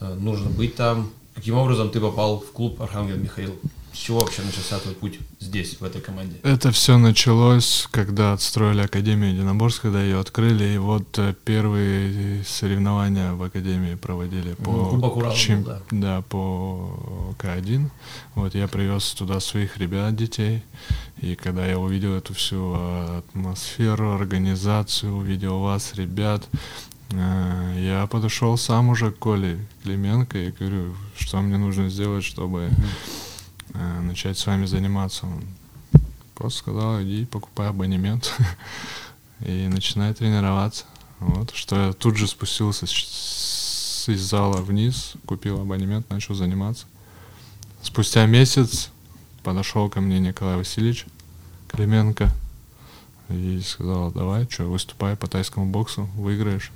нужно 0.00 0.48
быть 0.48 0.76
там? 0.76 1.10
Каким 1.34 1.58
образом 1.58 1.90
ты 1.90 2.00
попал 2.00 2.40
в 2.40 2.52
клуб 2.52 2.80
Архангел 2.80 3.18
Михаил? 3.18 3.54
С 3.92 3.96
чего 3.98 4.20
вообще 4.20 4.42
начался 4.42 4.78
твой 4.78 4.94
путь 4.94 5.18
здесь, 5.38 5.78
в 5.78 5.84
этой 5.84 6.00
команде? 6.00 6.36
Это 6.42 6.72
все 6.72 6.96
началось, 6.96 7.86
когда 7.90 8.32
отстроили 8.32 8.80
Академию 8.80 9.32
единоборств, 9.34 9.82
когда 9.82 10.02
ее 10.02 10.18
открыли, 10.18 10.64
и 10.74 10.78
вот 10.78 11.18
э, 11.18 11.34
первые 11.44 12.42
соревнования 12.44 13.32
в 13.34 13.42
Академии 13.42 13.94
проводили 13.96 14.54
по, 14.54 14.70
Ну, 14.70 15.08
Урала 15.08 15.30
был, 15.30 15.36
чем- 15.36 15.64
да. 15.64 15.82
да, 15.90 16.22
по 16.22 17.34
К1. 17.38 17.90
Вот 18.34 18.54
я 18.54 18.66
привез 18.66 19.10
туда 19.12 19.40
своих 19.40 19.76
ребят, 19.76 20.16
детей, 20.16 20.62
и 21.20 21.34
когда 21.34 21.66
я 21.66 21.78
увидел 21.78 22.14
эту 22.14 22.32
всю 22.32 22.74
э, 22.74 23.18
атмосферу, 23.18 24.14
организацию, 24.14 25.14
увидел 25.14 25.60
вас, 25.60 25.92
ребят, 25.94 26.48
э, 27.10 27.74
я 27.78 28.06
подошел 28.06 28.56
сам 28.56 28.88
уже 28.88 29.10
к 29.10 29.18
Коле 29.18 29.58
Клименко 29.82 30.38
и 30.38 30.50
говорю, 30.50 30.94
что 31.18 31.42
мне 31.42 31.58
нужно 31.58 31.90
сделать, 31.90 32.24
чтобы 32.24 32.70
э, 33.74 34.00
начать 34.00 34.38
с 34.38 34.46
вами 34.46 34.66
заниматься. 34.66 35.26
Он 35.26 35.44
просто 36.34 36.58
сказал, 36.58 37.02
иди 37.02 37.24
покупай 37.24 37.68
абонемент 37.68 38.32
и 39.40 39.68
начинай 39.68 40.14
тренироваться. 40.14 40.84
Вот, 41.20 41.54
что 41.54 41.86
я 41.86 41.92
тут 41.92 42.16
же 42.16 42.26
спустился 42.26 42.86
с, 42.86 44.08
из 44.08 44.20
зала 44.20 44.60
вниз, 44.60 45.14
купил 45.26 45.60
абонемент, 45.60 46.10
начал 46.10 46.34
заниматься. 46.34 46.86
Спустя 47.82 48.26
месяц 48.26 48.90
подошел 49.42 49.88
ко 49.88 50.00
мне 50.00 50.18
Николай 50.18 50.56
Васильевич 50.56 51.06
Клименко 51.68 52.30
и 53.28 53.60
сказал, 53.60 54.10
давай, 54.10 54.46
что, 54.50 54.64
выступай 54.64 55.16
по 55.16 55.26
тайскому 55.26 55.66
боксу, 55.66 56.08
выиграешь. 56.16 56.70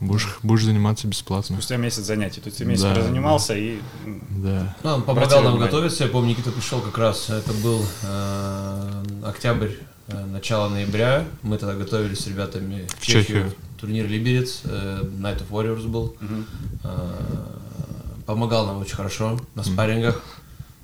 Будешь, 0.00 0.38
будешь 0.42 0.64
заниматься 0.64 1.06
бесплатно. 1.08 1.56
Спустя 1.56 1.76
месяц 1.78 2.02
занятий. 2.04 2.40
То 2.40 2.48
есть 2.48 2.58
ты 2.58 2.64
месяц 2.66 2.82
Да, 2.82 3.00
занимался 3.02 3.54
и 3.56 3.80
Да. 4.30 4.76
Ну, 4.82 4.90
он 4.90 5.02
помогал 5.02 5.42
нам 5.42 5.52
внимание. 5.52 5.66
готовиться. 5.66 6.04
Я 6.04 6.10
помню, 6.10 6.30
Никита 6.30 6.50
пришел 6.52 6.80
как 6.80 6.98
раз, 6.98 7.30
это 7.30 7.52
был 7.54 7.82
э, 8.02 9.02
октябрь, 9.24 9.70
э, 10.08 10.24
начало 10.26 10.68
ноября. 10.68 11.24
Мы 11.42 11.56
тогда 11.58 11.74
готовились 11.74 12.18
с 12.20 12.26
ребятами 12.26 12.86
в 12.88 13.00
В 13.00 13.06
Чехию. 13.06 13.24
Чехию. 13.24 13.54
Турнир 13.80 14.06
Либерец, 14.06 14.60
э, 14.64 15.00
Night 15.18 15.38
of 15.42 15.48
Warriors 15.50 15.86
был. 15.86 16.14
мгм. 16.20 16.46
Э, 16.84 17.16
помогал 18.26 18.66
нам 18.66 18.78
очень 18.78 18.96
хорошо 18.96 19.40
на 19.54 19.62
спаррингах. 19.62 20.22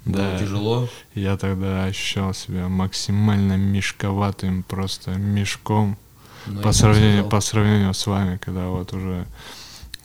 Было 0.05 0.33
Да. 0.33 0.39
тяжело. 0.39 0.89
Я 1.15 1.37
тогда 1.37 1.85
ощущал 1.85 2.35
себя 2.35 2.69
максимально 2.69 3.57
мешковатым, 3.57 4.63
просто 4.65 5.13
мешком 5.13 5.97
но 6.47 6.59
я 6.59 6.63
по 6.63 6.73
сравнению, 6.73 7.29
по 7.29 7.41
сравнению 7.41 7.95
с 7.95 8.07
вами, 8.07 8.39
когда 8.39 8.67
вот 8.69 8.93
уже 8.93 9.27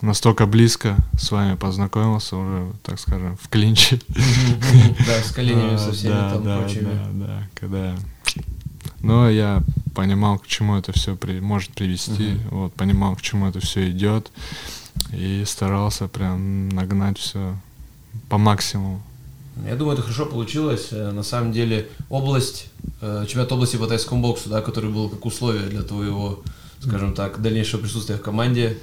настолько 0.02 0.46
близко 0.46 0.98
с 1.18 1.32
вами 1.32 1.56
познакомился, 1.56 2.38
уже, 2.38 2.74
так 2.84 3.00
скажем, 3.00 3.38
в 3.38 3.48
клинче. 3.50 4.00
Да, 5.06 5.22
с 5.24 5.32
коленями 5.32 5.78
со 5.78 5.92
всеми 5.92 6.12
там 6.12 6.44
прочими. 6.44 6.84
Да, 6.84 7.28
да, 7.28 7.48
когда... 7.56 7.96
Но 9.02 9.30
я 9.30 9.64
понимал, 9.94 10.40
к 10.40 10.48
чему 10.48 10.76
это 10.76 10.92
все 10.92 11.18
может 11.42 11.72
привести, 11.72 12.38
вот, 12.52 12.74
понимал, 12.74 13.16
к 13.16 13.22
чему 13.22 13.48
это 13.48 13.60
все 13.60 13.90
идет, 13.90 14.32
и 15.12 15.44
старался 15.46 16.08
прям 16.08 16.70
нагнать 16.70 17.18
все 17.18 17.56
по 18.30 18.38
максимуму. 18.38 19.02
Я 19.66 19.76
думаю, 19.76 19.94
это 19.94 20.02
хорошо 20.04 20.26
получилось. 20.26 20.90
Э, 20.92 21.12
На 21.12 21.24
самом 21.24 21.52
деле, 21.52 21.88
область, 22.10 22.68
э, 23.02 23.26
чемпионат 23.28 23.52
области 23.52 23.78
по 23.78 23.88
тайскому 23.88 24.22
боксу, 24.22 24.50
да, 24.50 24.62
который 24.62 24.90
был 24.92 25.10
как 25.10 25.26
условие 25.26 25.64
для 25.70 25.82
твоего, 25.84 26.42
скажем 26.80 27.14
так, 27.14 27.42
дальнейшего 27.42 27.82
присутствия 27.82 28.16
в 28.18 28.22
команде. 28.22 28.78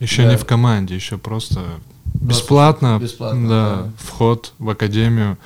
Еще 0.00 0.22
Да. 0.24 0.30
не 0.30 0.36
в 0.36 0.44
команде, 0.44 0.94
еще 0.94 1.18
просто 1.18 1.60
бесплатно, 2.14 2.98
бесплатно, 3.00 3.48
да, 3.48 3.76
да. 3.84 3.90
вход 3.98 4.52
в 4.58 4.68
академию 4.70 5.38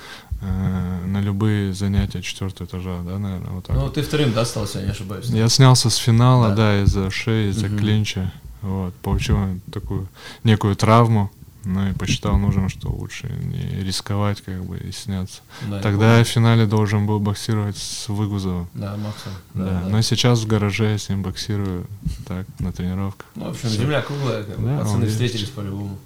э, 0.42 1.06
на 1.06 1.21
любые 1.21 1.73
занятия 1.73 2.21
четвертого 2.23 2.66
этажа, 2.66 2.99
да, 3.04 3.18
наверное, 3.18 3.50
вот 3.52 3.64
так. 3.64 3.76
Ну, 3.76 3.83
вот. 3.85 3.95
ты 3.95 4.02
вторым, 4.02 4.33
да, 4.35 4.45
стал, 4.45 4.64
если 4.64 4.80
я 4.80 4.85
не 4.85 4.90
ошибаюсь? 4.90 5.26
Я 5.26 5.49
снялся 5.49 5.88
с 5.90 5.97
финала, 5.97 6.50
Да. 6.50 6.54
да, 6.56 6.83
из-за 6.83 7.11
шеи, 7.11 7.50
из-за 7.50 7.66
Мгм. 7.68 7.78
клинча, 7.78 8.33
вот, 8.62 8.95
получил 8.97 9.38
такую 9.73 10.09
некую 10.45 10.76
травму, 10.76 11.30
ну 11.66 11.88
и 11.88 11.92
посчитал 11.92 12.38
нужным, 12.38 12.68
что 12.68 12.88
лучше 12.90 13.26
не 13.28 13.82
рисковать, 13.85 14.40
как 14.40 14.64
бы, 14.64 14.78
и 14.78 14.92
сняться. 14.92 15.42
Да, 15.68 15.80
Тогда 15.82 16.18
я 16.18 16.25
в 16.25 16.28
финале 16.28 16.64
должен 16.66 17.06
был 17.06 17.18
боксировать 17.20 17.76
с 17.76 18.08
Выгузовым. 18.08 18.68
Да, 18.73 18.96
Максом. 18.96 19.32
Да, 19.54 19.82
но 19.88 20.00
сейчас 20.02 20.40
в 20.40 20.46
гараже 20.46 20.92
я 20.92 20.99
с 20.99 21.08
ним 21.08 21.23
боксирую 21.23 21.87
так, 22.26 22.46
на 22.61 22.73
тренировках. 22.73 23.26
Ну, 23.35 23.46
в 23.46 23.49
общем, 23.50 23.68
Всё. 23.68 23.82
земля 23.82 24.00
круглая, 24.02 24.44
как 24.44 24.64
Да, 24.64 24.78
пацаны 24.78 25.02
есть. 25.04 25.12
встретились 25.14 25.50
по-любому. 25.50 25.99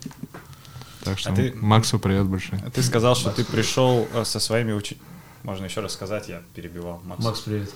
Так 1.05 1.19
что 1.19 1.31
А 1.31 1.35
ты- 1.35 1.53
Максу 1.57 1.99
привет 1.99 2.27
большой. 2.27 2.59
Ты 2.75 2.83
сказал, 2.83 3.15
что 3.15 3.31
ты 3.31 3.45
пришел 3.45 4.09
э, 4.13 4.25
со 4.25 4.41
своими 4.41 4.73
учениками. 4.73 5.09
Можно 5.45 5.65
еще 5.67 5.81
раз 5.81 5.93
сказать, 5.93 6.29
я 6.29 6.43
перебивал 6.55 7.01
Макс. 7.05 7.25
Макс, 7.25 7.41
привет. 7.41 7.71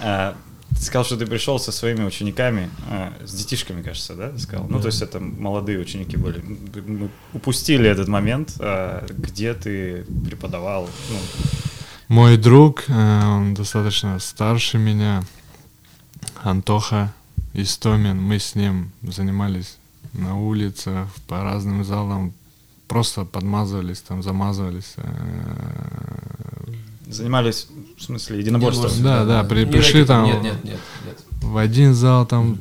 Э, 0.76 0.78
Ты 0.78 0.84
сказал, 0.84 1.04
что 1.04 1.16
ты 1.16 1.26
пришел 1.26 1.58
со 1.58 1.72
своими 1.72 2.04
учениками, 2.04 2.70
э, 2.90 3.12
с 3.24 3.32
детишками, 3.32 3.82
кажется, 3.82 4.14
да? 4.14 4.30
Ты 4.30 4.38
сказал. 4.38 4.66
Ну, 4.68 4.80
то 4.80 4.86
есть 4.88 5.02
это 5.02 5.20
молодые 5.20 5.78
ученики 5.78 6.16
были. 6.16 6.42
Мы 6.86 7.08
упустили 7.32 7.88
этот 7.88 8.08
момент, 8.08 8.54
э, 8.58 9.06
где 9.10 9.54
ты 9.54 10.04
преподавал. 10.28 10.88
Ну, 11.10 11.18
Мой 12.08 12.36
друг, 12.36 12.84
э, 12.88 13.24
он 13.26 13.54
достаточно 13.54 14.18
старше 14.18 14.78
меня, 14.78 15.22
Антоха 16.42 17.12
Истомин. 17.54 18.20
Мы 18.20 18.38
с 18.38 18.54
ним 18.54 18.92
занимались 19.02 19.78
на 20.12 20.38
улицах, 20.38 21.08
по 21.26 21.42
разным 21.42 21.84
залам, 21.84 22.32
просто 22.88 23.24
подмазывались, 23.24 24.00
там 24.00 24.22
замазывались. 24.22 24.94
Занимались, 27.06 27.68
в 27.98 28.02
смысле, 28.02 28.38
единоборством. 28.38 28.90
Единоборством, 28.90 29.26
Да, 29.26 29.42
да, 29.42 29.48
при- 29.48 29.64
Не 29.64 29.70
пришли 29.72 30.00
рэкетом, 30.00 30.06
там- 30.26 30.26
Нет, 30.26 30.42
нет, 30.42 30.64
нет, 30.64 30.80
нет. 31.06 31.20
В 31.42 31.56
один 31.56 31.94
зал 31.94 32.26
там 32.26 32.58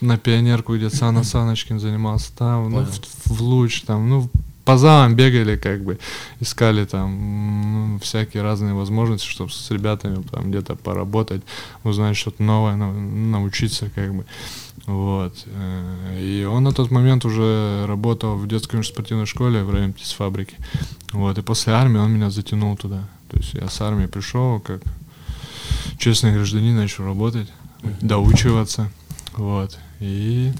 на 0.00 0.16
пионерку, 0.16 0.76
где 0.76 0.90
Сана 0.90 1.22
Саночкин 1.24 1.80
занимался, 1.80 2.30
там, 2.36 2.70
ну, 2.70 2.84
в, 2.84 3.30
в 3.30 3.42
луч, 3.42 3.82
там, 3.82 4.08
ну, 4.08 4.30
по 4.64 4.76
залам 4.76 5.14
бегали, 5.16 5.56
как 5.56 5.82
бы, 5.82 5.98
искали 6.40 6.84
там 6.84 7.94
м, 7.94 8.00
всякие 8.00 8.42
разные 8.42 8.74
возможности, 8.74 9.26
чтобы 9.26 9.50
с 9.50 9.70
ребятами 9.70 10.22
там 10.30 10.50
где-то 10.50 10.76
поработать, 10.76 11.40
узнать 11.84 12.16
что-то 12.18 12.42
новое, 12.42 12.76
нау- 12.76 12.92
научиться, 12.92 13.90
как 13.94 14.14
бы. 14.14 14.26
Вот. 14.86 15.34
Э, 15.46 16.20
И 16.20 16.44
он 16.44 16.64
на 16.64 16.72
тот 16.72 16.90
момент 16.90 17.24
уже 17.24 17.84
работал 17.86 18.36
в 18.36 18.46
детской 18.46 18.82
спортивной 18.84 19.26
школе 19.26 19.62
в 19.62 19.70
районе 19.70 19.92
птицфабрики. 19.94 20.54
Вот. 21.12 21.36
И 21.38 21.42
после 21.42 21.72
армии 21.72 21.98
он 21.98 22.12
меня 22.12 22.30
затянул 22.30 22.76
туда. 22.76 23.08
То 23.30 23.36
есть 23.36 23.54
я 23.54 23.68
с 23.68 23.80
армии 23.80 24.06
пришел, 24.06 24.60
как 24.60 24.82
честный 25.98 26.32
гражданин, 26.32 26.76
начал 26.76 27.04
работать, 27.04 27.48
доучиваться. 28.00 28.90
Вот. 29.34 29.78
И 30.00 30.52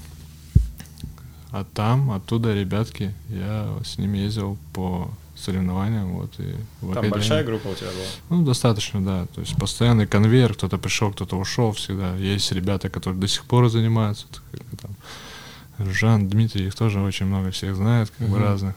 а 1.51 1.65
там, 1.73 2.11
оттуда 2.11 2.53
ребятки, 2.53 3.13
я 3.29 3.75
с 3.83 3.97
ними 3.97 4.19
ездил 4.19 4.57
по 4.73 5.09
соревнованиям, 5.35 6.11
вот, 6.11 6.31
и 6.37 6.43
в 6.81 6.81
Там 6.81 6.91
академии. 6.91 7.11
большая 7.11 7.43
группа 7.43 7.67
у 7.69 7.73
тебя 7.73 7.87
была? 7.87 8.05
Ну, 8.29 8.43
достаточно, 8.45 9.03
да. 9.03 9.25
То 9.33 9.41
есть 9.41 9.55
постоянный 9.55 10.05
конвейер, 10.05 10.53
кто-то 10.53 10.77
пришел, 10.77 11.11
кто-то 11.11 11.37
ушел 11.37 11.71
всегда. 11.71 12.15
Есть 12.17 12.51
ребята, 12.51 12.89
которые 12.89 13.19
до 13.19 13.27
сих 13.27 13.45
пор 13.45 13.69
занимаются. 13.69 14.27
как 14.51 14.61
там, 14.81 15.91
Жан, 15.91 16.27
Дмитрий, 16.27 16.67
их 16.67 16.75
тоже 16.75 16.99
очень 17.01 17.25
много 17.25 17.51
всех 17.51 17.75
знает, 17.75 18.11
как 18.17 18.27
бы 18.27 18.35
Мгм. 18.35 18.43
разных. 18.43 18.75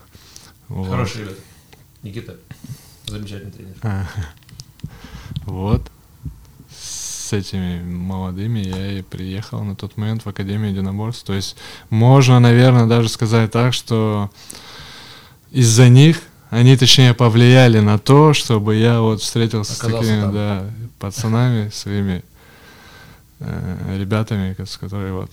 Вот. 0.69 0.89
Хороший 0.89 1.23
ребята. 1.23 1.41
Никита, 2.03 2.37
замечательный 3.07 3.53
тренер. 3.53 3.75
А, 3.83 4.07
Вот. 5.47 5.91
С 6.71 7.33
этими 7.33 7.83
молодыми 7.83 8.59
я 8.59 8.99
и 8.99 9.03
приехал 9.03 9.65
на 9.65 9.75
тот 9.75 9.97
момент 9.97 10.25
в 10.25 10.29
Академию 10.29 10.71
единоборств. 10.71 11.25
То 11.25 11.33
есть 11.33 11.57
можно, 11.89 12.39
наверное, 12.41 12.87
даже 12.87 13.09
сказать 13.09 13.51
так, 13.51 13.73
что 13.73 14.31
из-за 15.51 15.89
них 15.89 16.21
они, 16.51 16.77
точнее, 16.77 17.15
повлияли 17.15 17.81
на 17.81 17.99
то, 17.99 18.35
чтобы 18.35 18.77
я 18.77 19.01
вот 19.01 19.23
встретился 19.23 19.73
Оказался 19.73 20.05
с 20.05 20.09
такими, 20.09 20.21
там. 20.21 20.33
да, 20.35 20.71
пацанами, 20.99 21.71
своими 21.71 22.23
э, 23.41 23.97
ребятами, 23.99 24.55
с 24.63 24.77
которые 24.77 25.15
вот 25.15 25.31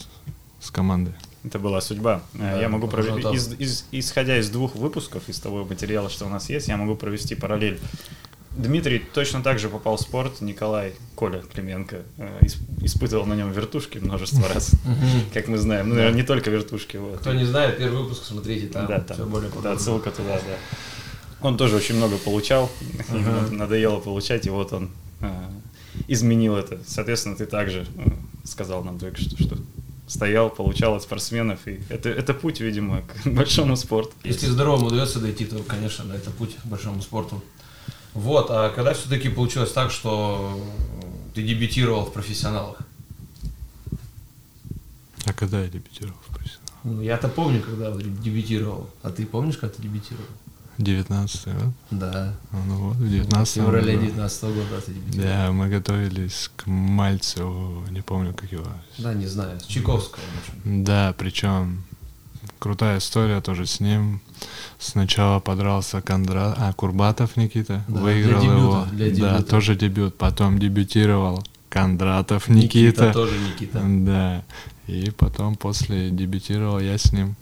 с 0.62 0.72
командой. 0.72 1.14
Это 1.50 1.58
была 1.58 1.82
судьба. 1.82 2.22
Э, 2.36 2.38
Да, 2.38 2.62
я 2.62 2.70
могу 2.70 2.88
похоже 2.88 3.14
провести, 3.14 3.36
из- 3.36 3.54
из- 3.60 3.86
исходя 3.92 4.38
из 4.38 4.50
двух 4.52 4.76
выпусков, 4.76 5.24
из 5.30 5.40
того 5.40 5.66
материала, 5.66 6.08
что 6.10 6.26
у 6.26 6.30
нас 6.30 6.48
есть, 6.50 6.68
я 6.68 6.78
могу 6.78 6.96
провести 6.96 7.34
параллель. 7.34 7.80
Дмитрий 8.56 9.00
точно 9.14 9.42
так 9.42 9.58
же 9.58 9.68
попал 9.70 9.98
в 9.98 10.02
спорт, 10.02 10.42
Николай 10.42 10.94
Коля 11.16 11.42
Клименко 11.54 12.04
э, 12.18 12.40
ис- 12.42 12.58
испытывал 12.84 13.26
на 13.26 13.34
нем 13.34 13.52
вертушки 13.52 13.98
множество 13.98 14.48
раз, 14.48 14.72
как 15.34 15.48
мы 15.48 15.58
знаем. 15.58 15.90
Ну, 15.90 15.96
наверное, 15.96 16.18
не 16.18 16.24
только 16.24 16.52
вертушки. 16.52 16.98
Вот. 16.98 17.20
Кто 17.20 17.34
не 17.34 17.46
знает, 17.46 17.80
первый 17.80 18.04
выпуск 18.04 18.26
смотрите, 18.26 18.68
там, 18.68 18.86
да, 18.86 19.04
все 19.06 19.16
там, 19.16 19.30
более 19.30 19.50
да, 19.50 19.56
подробно. 19.56 19.80
ссылка 19.80 20.12
туда, 20.12 20.36
да. 20.36 20.58
Он 21.42 21.58
тоже 21.58 21.78
очень 21.78 21.96
много 21.96 22.18
получал, 22.18 22.70
ему 23.10 23.50
надоело 23.56 24.00
получать, 24.00 24.46
и 24.46 24.50
вот 24.52 24.72
он 24.74 24.90
э, 25.22 25.32
изменил 26.08 26.56
это. 26.58 26.78
Соответственно, 26.86 27.36
ты 27.36 27.46
также 27.48 27.88
э, 27.98 28.10
сказал 28.44 28.84
нам 28.84 29.00
только 29.00 29.20
что, 29.22 29.36
что 29.42 29.58
стоял, 30.10 30.50
получал 30.50 30.96
от 30.96 31.04
спортсменов, 31.04 31.68
и 31.68 31.80
это, 31.90 32.10
это 32.10 32.34
путь, 32.34 32.60
видимо, 32.60 33.04
к 33.04 33.26
большому 33.28 33.78
спорту. 33.78 34.12
Если 34.24 34.48
здоровым 34.48 34.88
удается 34.88 35.20
дойти, 35.20 35.46
то, 35.46 35.60
конечно, 35.60 36.04
да, 36.06 36.16
это 36.16 36.32
путь 36.32 36.56
к 36.56 36.66
большому 36.66 37.02
спорту. 37.02 37.42
Вот, 38.14 38.48
а 38.50 38.70
когда 38.72 38.94
все-таки 38.94 39.30
получилось 39.30 39.72
так, 39.72 39.92
что 39.92 40.60
ты 41.36 41.44
дебютировал 41.44 42.06
в 42.06 42.12
профессионалах? 42.12 42.80
А 45.26 45.34
когда 45.34 45.62
я 45.62 45.68
дебютировал 45.68 46.18
в 46.28 46.34
профессионал? 46.34 46.70
Ну, 46.84 47.02
я-то 47.02 47.28
помню, 47.28 47.62
когда 47.62 47.92
дебютировал. 47.92 48.90
А 49.04 49.12
ты 49.12 49.28
помнишь, 49.28 49.58
как 49.58 49.76
ты 49.76 49.84
дебютировал? 49.84 50.26
19 50.80 51.46
год? 51.54 51.74
Да. 51.92 52.34
А, 52.52 52.58
Ну 52.68 52.76
вот, 52.76 52.96
в 52.96 53.00
В 53.02 53.10
19 53.10 53.54
феврале 53.54 53.94
году. 53.94 54.06
19 54.08 54.44
года 54.44 54.82
ты 54.86 54.92
дебютировал. 54.94 55.28
Да, 55.30 55.52
мы 55.52 55.68
готовились 55.70 56.50
к 56.56 56.66
Мальцеву, 56.68 57.84
не 57.92 58.02
помню, 58.02 58.34
как 58.34 58.52
его. 58.52 58.66
Да, 58.98 59.14
не 59.14 59.28
знаю, 59.28 59.60
с 59.60 59.66
Чайковского. 59.66 60.22
в 60.22 60.40
общем. 60.64 60.84
Да, 60.84 61.14
причем 61.18 61.84
крутая 62.60 62.98
история 63.00 63.42
тоже 63.42 63.66
с 63.66 63.80
ним. 63.82 64.22
Сначала 64.80 65.40
подрался 65.42 66.02
Кондра... 66.02 66.56
а, 66.58 66.72
Курбатов 66.74 67.36
Никита, 67.36 67.84
Да, 67.90 68.00
выиграл 68.00 68.40
для 68.40 68.50
дебюта, 68.50 68.58
его. 68.62 68.86
для 68.92 69.06
Да, 69.10 69.12
дебюта. 69.38 69.44
тоже 69.44 69.76
дебют. 69.76 70.18
Потом 70.18 70.60
дебютировал 70.60 71.44
Кондратов 71.68 72.48
Никита. 72.48 73.12
тоже 73.12 73.38
Никита. 73.38 73.82
Да. 73.84 74.44
И 74.88 75.12
потом 75.12 75.56
после 75.56 76.10
дебютировал 76.10 76.80
я 76.80 76.98
с 76.98 77.12
ним. 77.12 77.36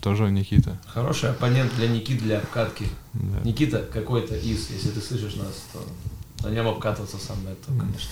Тоже 0.00 0.30
Никита. 0.30 0.78
Хороший 0.86 1.30
оппонент 1.30 1.74
для 1.76 1.88
Никиты 1.88 2.24
для 2.24 2.38
обкатки. 2.38 2.86
Да. 3.14 3.40
Никита 3.44 3.80
какой-то 3.82 4.36
из, 4.36 4.70
если 4.70 4.90
ты 4.90 5.00
слышишь 5.00 5.34
нас, 5.34 5.64
то 5.72 6.46
на 6.46 6.52
нем 6.52 6.68
обкатываться 6.68 7.18
сам 7.18 7.38
это, 7.46 7.66
конечно. 7.66 8.10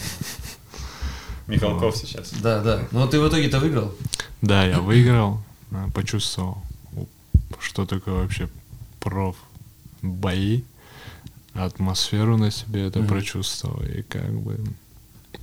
Михалков 1.47 1.97
сейчас. 1.97 2.33
Да, 2.43 2.61
да. 2.61 2.83
Но 2.91 3.07
ты 3.07 3.21
в 3.21 3.29
итоге-то 3.29 3.61
выиграл. 3.61 3.95
Да, 4.43 4.65
я 4.67 4.81
выиграл, 4.81 5.41
а, 5.71 5.89
почувствовал, 5.91 6.59
что 7.61 7.87
такое 7.87 8.15
вообще 8.15 8.49
проф 9.01 9.37
бои, 10.03 10.63
атмосферу 11.55 12.37
на 12.37 12.51
себе 12.51 12.87
это 12.87 13.03
прочувствовал 13.03 13.83
и 13.83 14.03
как 14.03 14.31
бы 14.33 14.59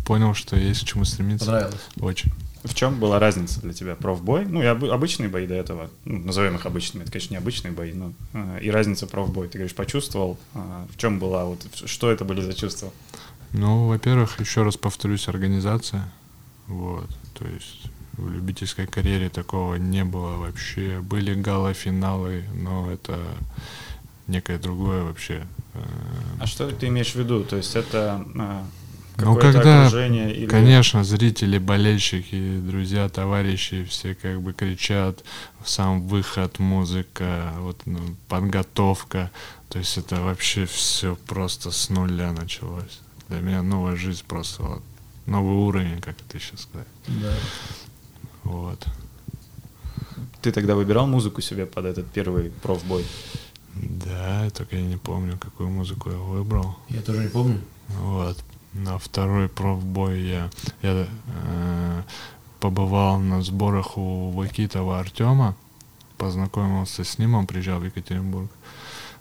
понял, 0.06 0.34
что 0.34 0.56
есть 0.56 0.82
к 0.82 0.88
чему 0.88 1.06
стремиться. 1.06 1.46
Понравилось. 1.46 1.82
Очень. 2.00 2.32
В 2.64 2.74
чем 2.74 3.00
была 3.00 3.20
разница 3.20 3.60
для 3.62 3.74
тебя? 3.74 3.96
Профбой? 3.96 4.46
Ну, 4.46 4.62
и 4.62 4.66
обы- 4.66 4.90
обычные 4.90 5.28
бои 5.30 5.46
до 5.48 5.54
этого, 5.54 5.90
ну, 6.06 6.20
назовем 6.20 6.56
их 6.56 6.66
обычными, 6.66 7.04
это, 7.04 7.12
конечно, 7.12 7.34
не 7.34 7.38
обычные 7.38 7.72
бои, 7.74 7.92
но 7.94 8.14
э, 8.34 8.60
и 8.62 8.70
разница 8.72 9.06
профбой. 9.06 9.50
Ты 9.50 9.58
говоришь, 9.58 9.76
почувствовал, 9.76 10.38
а, 10.54 10.88
в 10.94 10.98
чем 10.98 11.20
была, 11.20 11.44
вот, 11.46 11.60
что 11.86 12.10
это 12.10 12.24
были 12.24 12.42
за 12.42 12.54
чувства? 12.54 12.90
Ну, 13.52 13.88
во-первых, 13.88 14.40
еще 14.40 14.64
раз 14.64 14.78
повторюсь, 14.78 15.28
организация. 15.28 16.10
Вот. 16.68 17.10
То 17.34 17.46
есть 17.46 17.84
в 18.14 18.32
любительской 18.32 18.88
карьере 18.88 19.30
такого 19.30 19.76
не 19.76 20.06
было 20.06 20.38
вообще. 20.38 21.00
Были 21.02 21.34
гала-финалы, 21.34 22.46
но 22.56 22.90
это 22.92 23.20
некое 24.28 24.58
другое 24.58 25.04
вообще. 25.04 25.46
э, 25.74 25.80
А 26.40 26.48
что 26.48 26.70
ты 26.72 26.88
имеешь 26.88 27.12
в 27.12 27.16
виду? 27.20 27.44
То 27.44 27.58
есть 27.58 27.76
это 27.76 28.26
Ну, 29.18 29.36
когда, 29.36 29.86
окружение 29.88 30.34
или... 30.34 30.48
конечно, 30.48 31.04
зрители, 31.04 31.58
болельщики, 31.60 32.60
друзья, 32.60 33.08
товарищи, 33.10 33.84
все 33.86 34.16
как 34.16 34.42
бы 34.42 34.54
кричат, 34.54 35.24
сам 35.64 36.02
выход, 36.08 36.60
музыка, 36.60 37.54
вот, 37.60 37.82
ну, 37.86 38.00
подготовка. 38.28 39.30
То 39.70 39.80
есть 39.80 39.98
это 39.98 40.22
вообще 40.22 40.66
все 40.66 41.16
просто 41.28 41.72
с 41.72 41.90
нуля 41.90 42.32
началось. 42.32 43.00
Для 43.30 43.40
меня 43.40 43.62
новая 43.62 43.96
жизнь 43.96 44.24
просто 44.28 44.64
вот, 44.64 44.84
новый 45.26 45.56
уровень, 45.56 46.02
как 46.02 46.16
это 46.20 46.40
сейчас 46.40 46.62
сказать. 46.62 46.88
Да. 47.08 47.34
Вот. 48.44 48.86
Ты 50.42 50.52
тогда 50.52 50.76
выбирал 50.76 51.08
музыку 51.08 51.42
себе 51.42 51.66
под 51.66 51.86
этот 51.86 52.12
первый 52.12 52.50
профбой? 52.50 53.06
Да, 53.76 54.50
только 54.52 54.76
я 54.76 54.84
не 54.84 54.98
помню, 54.98 55.38
какую 55.38 55.70
музыку 55.70 56.12
я 56.12 56.18
выбрал. 56.18 56.78
Я 56.90 57.02
тоже 57.02 57.20
не 57.20 57.30
помню. 57.30 57.62
Вот. 57.88 58.43
На 58.74 58.98
второй 58.98 59.50
профбой 59.50 60.22
я, 60.22 60.50
я 60.82 61.08
э, 61.08 62.02
побывал 62.60 63.20
на 63.20 63.44
сборах 63.44 63.98
у 63.98 64.32
Вакитова 64.32 65.00
Артема, 65.00 65.56
познакомился 66.18 67.04
с 67.04 67.20
ним, 67.20 67.36
он 67.36 67.46
приезжал 67.46 67.80
в 67.80 67.86
Екатеринбург. 67.86 68.50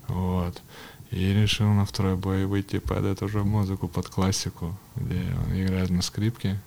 Вот. 0.07 0.61
И 1.11 1.33
решил 1.33 1.67
на 1.67 1.85
второй 1.85 2.15
бой 2.15 2.45
выйти 2.45 2.79
под 2.79 3.05
эту 3.05 3.27
же 3.27 3.43
музыку, 3.43 3.87
под 3.87 4.07
классику, 4.07 4.75
где 4.95 5.21
он 5.45 5.61
играет 5.61 5.91
на 5.91 6.01
скрипке. 6.01 6.59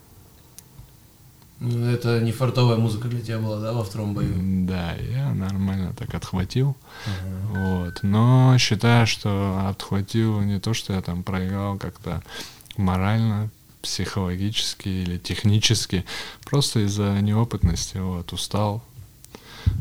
Ну, 1.58 1.86
это 1.86 2.20
не 2.20 2.32
фартовая 2.32 2.76
музыка 2.76 3.08
для 3.08 3.22
тебя 3.22 3.38
была, 3.38 3.58
да, 3.58 3.72
во 3.72 3.82
втором 3.82 4.12
бою? 4.12 4.34
Да, 4.66 4.94
я 4.94 5.32
нормально 5.32 5.94
так 5.98 6.14
отхватил. 6.14 6.76
Ага. 7.06 7.84
Вот. 7.86 8.02
Но 8.02 8.56
считаю, 8.58 9.06
что 9.06 9.66
отхватил 9.66 10.40
не 10.42 10.60
то, 10.60 10.74
что 10.74 10.92
я 10.92 11.00
там 11.00 11.22
проиграл 11.22 11.78
как-то 11.78 12.22
морально, 12.78 13.50
психологически 13.82 14.88
или 14.88 15.18
технически, 15.18 16.04
просто 16.44 16.80
из-за 16.80 17.20
неопытности, 17.20 17.98
вот, 17.98 18.32
устал, 18.32 18.82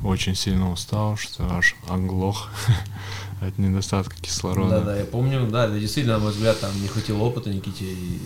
очень 0.04 0.36
сильно 0.36 0.72
устал, 0.72 1.18
что 1.18 1.52
аж 1.52 1.76
оглох 1.88 2.50
от 3.42 3.58
недостатка 3.58 4.16
кислорода. 4.22 4.80
Да, 4.80 4.86
да, 4.86 4.98
я 4.98 5.06
помню, 5.06 5.48
да, 5.48 5.68
да, 5.68 5.80
действительно, 5.80 6.18
на 6.18 6.24
мой 6.24 6.32
взгляд, 6.32 6.60
там 6.60 6.72
не 6.82 6.88
хватило 6.88 7.24
опыта 7.24 7.50
Никите, 7.50 7.86
и 7.86 8.22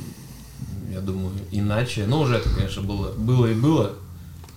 я 0.91 1.01
думаю, 1.01 1.31
иначе. 1.51 2.05
Ну, 2.05 2.21
уже 2.21 2.35
это, 2.37 2.49
конечно, 2.49 2.81
было, 2.81 3.11
было 3.13 3.45
и 3.45 3.53
было. 3.53 3.93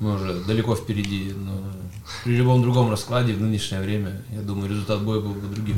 Мы 0.00 0.14
уже 0.14 0.42
далеко 0.44 0.74
впереди, 0.74 1.32
но 1.32 1.52
при 2.24 2.36
любом 2.36 2.62
другом 2.62 2.90
раскладе 2.90 3.34
в 3.34 3.40
нынешнее 3.40 3.80
время, 3.80 4.22
я 4.30 4.40
думаю, 4.40 4.70
результат 4.70 5.02
боя 5.02 5.20
был 5.20 5.34
бы 5.34 5.46
другим. 5.48 5.76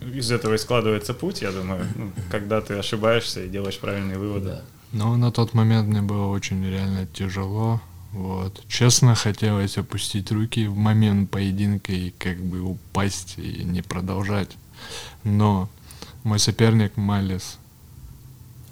Из 0.00 0.30
этого 0.30 0.54
и 0.54 0.58
складывается 0.58 1.12
путь, 1.14 1.42
я 1.42 1.50
думаю, 1.50 1.86
ну, 1.96 2.12
когда 2.30 2.60
ты 2.60 2.74
ошибаешься 2.74 3.44
и 3.44 3.48
делаешь 3.48 3.78
правильные 3.78 4.18
выводы. 4.18 4.48
Да. 4.48 4.62
Но 4.92 5.16
на 5.16 5.32
тот 5.32 5.54
момент 5.54 5.88
мне 5.88 6.02
было 6.02 6.26
очень 6.26 6.64
реально 6.64 7.06
тяжело. 7.06 7.80
Вот. 8.12 8.62
Честно, 8.68 9.14
хотелось 9.14 9.76
опустить 9.76 10.30
руки 10.32 10.66
в 10.66 10.76
момент 10.76 11.30
поединка 11.30 11.92
и 11.92 12.10
как 12.10 12.38
бы 12.38 12.60
упасть 12.60 13.34
и 13.38 13.64
не 13.64 13.82
продолжать. 13.82 14.56
Но 15.24 15.68
мой 16.22 16.38
соперник 16.38 16.96
Малис, 16.96 17.58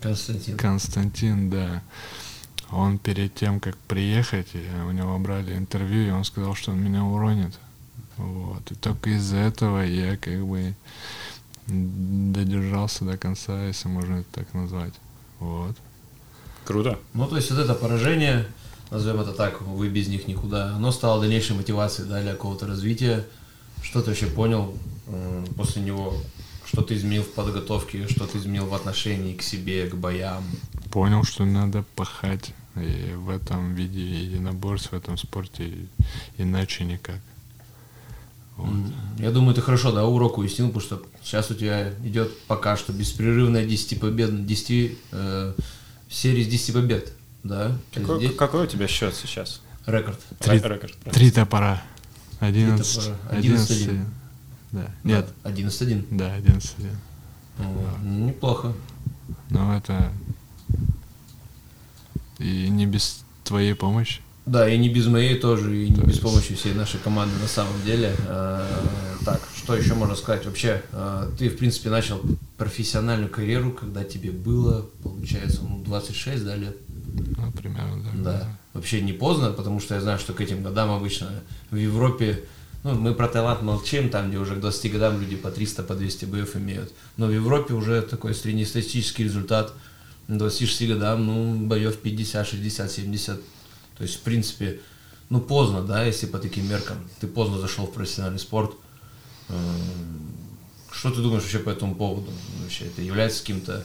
Константин. 0.01 0.57
Константин, 0.57 1.51
да, 1.51 1.83
он 2.71 2.99
перед 2.99 3.35
тем, 3.35 3.61
как 3.61 3.77
приехать, 3.77 4.49
у 4.87 4.91
него 4.91 5.19
брали 5.19 5.57
интервью, 5.57 6.09
и 6.09 6.11
он 6.11 6.25
сказал, 6.25 6.55
что 6.55 6.73
он 6.73 6.83
меня 6.83 7.05
уронит. 7.05 7.59
Вот. 8.17 8.71
И 8.71 8.75
только 8.75 9.11
из-за 9.11 9.37
этого 9.37 9.81
я 9.83 10.17
как 10.17 10.45
бы 10.47 10.75
додержался 11.67 13.05
до 13.05 13.17
конца, 13.17 13.67
если 13.67 13.89
можно 13.89 14.17
это 14.17 14.29
так 14.33 14.55
назвать. 14.55 14.95
Вот. 15.41 15.77
Круто. 16.65 16.99
Ну, 17.15 17.27
то 17.27 17.37
есть 17.37 17.51
вот 17.51 17.61
это 17.61 17.75
поражение, 17.75 18.47
назовем 18.91 19.21
это 19.21 19.33
так, 19.33 19.61
вы 19.63 19.89
без 19.89 20.09
них 20.09 20.27
никуда, 20.27 20.75
оно 20.75 20.93
стало 20.93 21.21
дальнейшей 21.21 21.57
мотивацией 21.57 22.09
да, 22.09 22.21
для 22.21 22.33
какого-то 22.33 22.67
развития. 22.67 23.25
Что 23.83 24.01
ты 24.01 24.11
вообще 24.11 24.27
понял 24.27 24.77
э, 25.07 25.45
после 25.57 25.83
него? 25.83 26.15
Что 26.65 26.83
ты 26.83 26.97
изменил 26.97 27.23
в 27.23 27.33
подготовке, 27.33 28.09
что 28.09 28.27
ты 28.27 28.39
изменил 28.39 28.67
в 28.67 28.75
отношении 28.75 29.37
к 29.37 29.43
себе, 29.43 29.87
к 29.89 29.95
боям? 29.95 30.43
Понял, 30.91 31.23
что 31.23 31.45
надо 31.45 31.85
пахать 31.95 32.53
и 32.75 33.15
в 33.15 33.31
этом 33.31 33.75
виде 33.75 34.01
единоборств, 34.01 34.91
в 34.91 34.95
этом 34.95 35.17
спорте 35.17 35.87
иначе 36.37 36.85
никак. 36.85 37.21
Вот. 38.57 38.93
Я 39.19 39.31
думаю, 39.31 39.55
ты 39.55 39.61
хорошо, 39.61 39.93
да, 39.93 40.07
урок 40.07 40.39
уяснил, 40.39 40.69
потому 40.69 40.83
что 40.83 41.03
сейчас 41.23 41.51
у 41.51 41.55
тебя 41.55 41.93
идет 42.05 42.37
пока 42.47 42.77
что 42.77 42.93
беспрерывная 42.93 43.67
10 43.67 44.01
побед, 44.01 44.47
10, 44.47 44.99
э, 45.13 45.55
серия 46.09 46.43
из 46.43 46.49
10 46.49 46.75
побед, 46.75 47.13
да? 47.43 47.77
Какой, 47.93 48.19
Здесь... 48.19 48.37
какой 48.37 48.65
у 48.65 48.67
тебя 48.67 48.89
счет 48.89 49.15
сейчас? 49.15 49.61
Рекорд. 49.87 50.19
Три, 50.41 50.59
Рекорд. 50.59 50.97
три 51.13 51.31
топора. 51.31 51.83
11, 52.41 53.13
11, 53.31 53.89
11 53.89 54.01
Да. 54.73 54.91
Нет. 55.05 55.29
11-1. 55.45 56.07
Да, 56.11 56.35
11 56.35 56.75
Ну, 57.59 58.27
неплохо. 58.27 58.75
Но 59.51 59.77
это 59.77 60.13
и 62.39 62.69
не 62.69 62.87
без 62.87 63.25
твоей 63.45 63.75
помощи. 63.75 64.21
Да, 64.47 64.69
и 64.69 64.79
не 64.79 64.89
без 64.89 65.07
моей 65.09 65.39
тоже, 65.39 65.77
и 65.77 65.91
не 65.91 66.01
без 66.03 66.21
помощи 66.21 66.55
всей 66.55 66.73
нашей 66.73 67.01
команды 67.01 67.35
на 67.43 67.49
самом 67.49 67.83
деле. 67.85 68.15
А, 68.29 68.65
так, 69.25 69.41
что 69.57 69.75
еще 69.75 69.95
можно 69.95 70.15
сказать? 70.15 70.47
Вообще, 70.47 70.83
а, 70.93 71.29
ты, 71.37 71.49
в 71.49 71.59
принципе, 71.59 71.91
начал 71.91 72.21
профессиональную 72.57 73.29
карьеру, 73.29 73.73
когда 73.73 74.05
тебе 74.05 74.31
было, 74.31 74.87
получается, 75.03 75.63
ну, 75.63 75.83
26, 75.85 76.45
да, 76.45 76.55
лет? 76.55 76.77
Ну, 77.37 77.51
примерно, 77.51 78.01
да. 78.15 78.23
Да. 78.23 78.59
Вообще 78.73 79.01
не 79.01 79.13
поздно, 79.13 79.51
потому 79.51 79.81
что 79.81 79.97
я 79.97 80.01
знаю, 80.01 80.21
что 80.21 80.33
к 80.33 80.41
этим 80.41 80.63
годам 80.63 80.93
обычно 80.93 81.29
в 81.73 81.77
Европе, 81.77 82.45
ну, 82.85 82.95
мы 82.95 83.15
про 83.15 83.27
Таиланд 83.27 83.63
молчим, 83.63 84.11
там, 84.11 84.29
где 84.29 84.39
уже 84.39 84.55
к 84.55 84.61
20 84.61 84.93
годам 84.93 85.21
люди 85.21 85.35
по 85.35 85.51
300, 85.51 85.83
по 85.83 85.97
200 85.97 86.25
боев 86.27 86.55
имеют. 86.55 86.93
Но 87.17 87.27
в 87.27 87.33
Европе 87.33 87.75
уже 87.75 88.01
такой 88.03 88.33
среднестатистический 88.33 89.25
результат– 89.25 89.73
26 90.29 90.89
годам, 90.89 91.27
ну, 91.27 91.67
боев 91.67 91.99
50, 91.99 92.47
60, 92.47 92.91
70. 92.91 93.41
То 93.97 94.03
есть, 94.03 94.17
в 94.17 94.21
принципе, 94.21 94.81
ну, 95.29 95.41
поздно, 95.41 95.83
да, 95.83 96.05
если 96.05 96.27
по 96.27 96.39
таким 96.39 96.69
меркам. 96.69 96.99
Ты 97.21 97.27
поздно 97.27 97.59
зашел 97.59 97.87
в 97.87 97.93
профессиональный 97.93 98.39
спорт. 98.39 98.73
Эм, 99.49 99.57
что 100.91 101.11
ты 101.11 101.21
думаешь 101.21 101.43
вообще 101.43 101.59
по 101.59 101.71
этому 101.71 101.95
поводу? 101.95 102.31
Вообще, 102.63 102.87
это 102.87 103.03
является 103.03 103.41
каким-то 103.41 103.85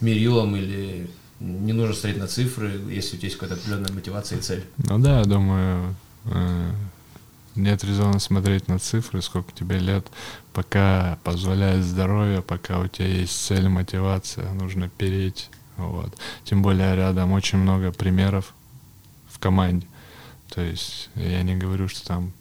мерилом 0.00 0.56
или 0.56 1.08
не 1.40 1.72
нужно 1.72 1.94
смотреть 1.94 2.20
на 2.20 2.28
цифры, 2.28 2.80
если 2.88 3.16
у 3.16 3.18
тебя 3.18 3.28
есть 3.28 3.38
какая-то 3.38 3.60
определенная 3.60 3.92
мотивация 3.92 4.38
и 4.38 4.42
цель? 4.42 4.64
Ну 4.78 4.98
да, 4.98 5.20
я 5.20 5.24
думаю, 5.24 5.94
э, 6.24 6.70
нет 7.56 7.82
резона 7.84 8.18
смотреть 8.18 8.68
на 8.68 8.78
цифры, 8.78 9.22
сколько 9.22 9.52
тебе 9.52 9.78
лет, 9.78 10.06
пока 10.52 11.18
позволяет 11.24 11.84
здоровье, 11.84 12.42
пока 12.42 12.78
у 12.78 12.86
тебя 12.86 13.08
есть 13.08 13.44
цель, 13.44 13.68
мотивация, 13.68 14.52
нужно 14.52 14.88
переть 14.88 15.50
вот. 15.76 16.16
Тем 16.44 16.62
более 16.62 16.94
рядом 16.94 17.32
очень 17.32 17.58
много 17.58 17.92
примеров 17.92 18.54
команде. 19.42 19.86
То 20.54 20.62
есть 20.62 21.10
я 21.16 21.42
не 21.42 21.56
говорю, 21.56 21.88
что 21.88 22.06
там 22.06 22.32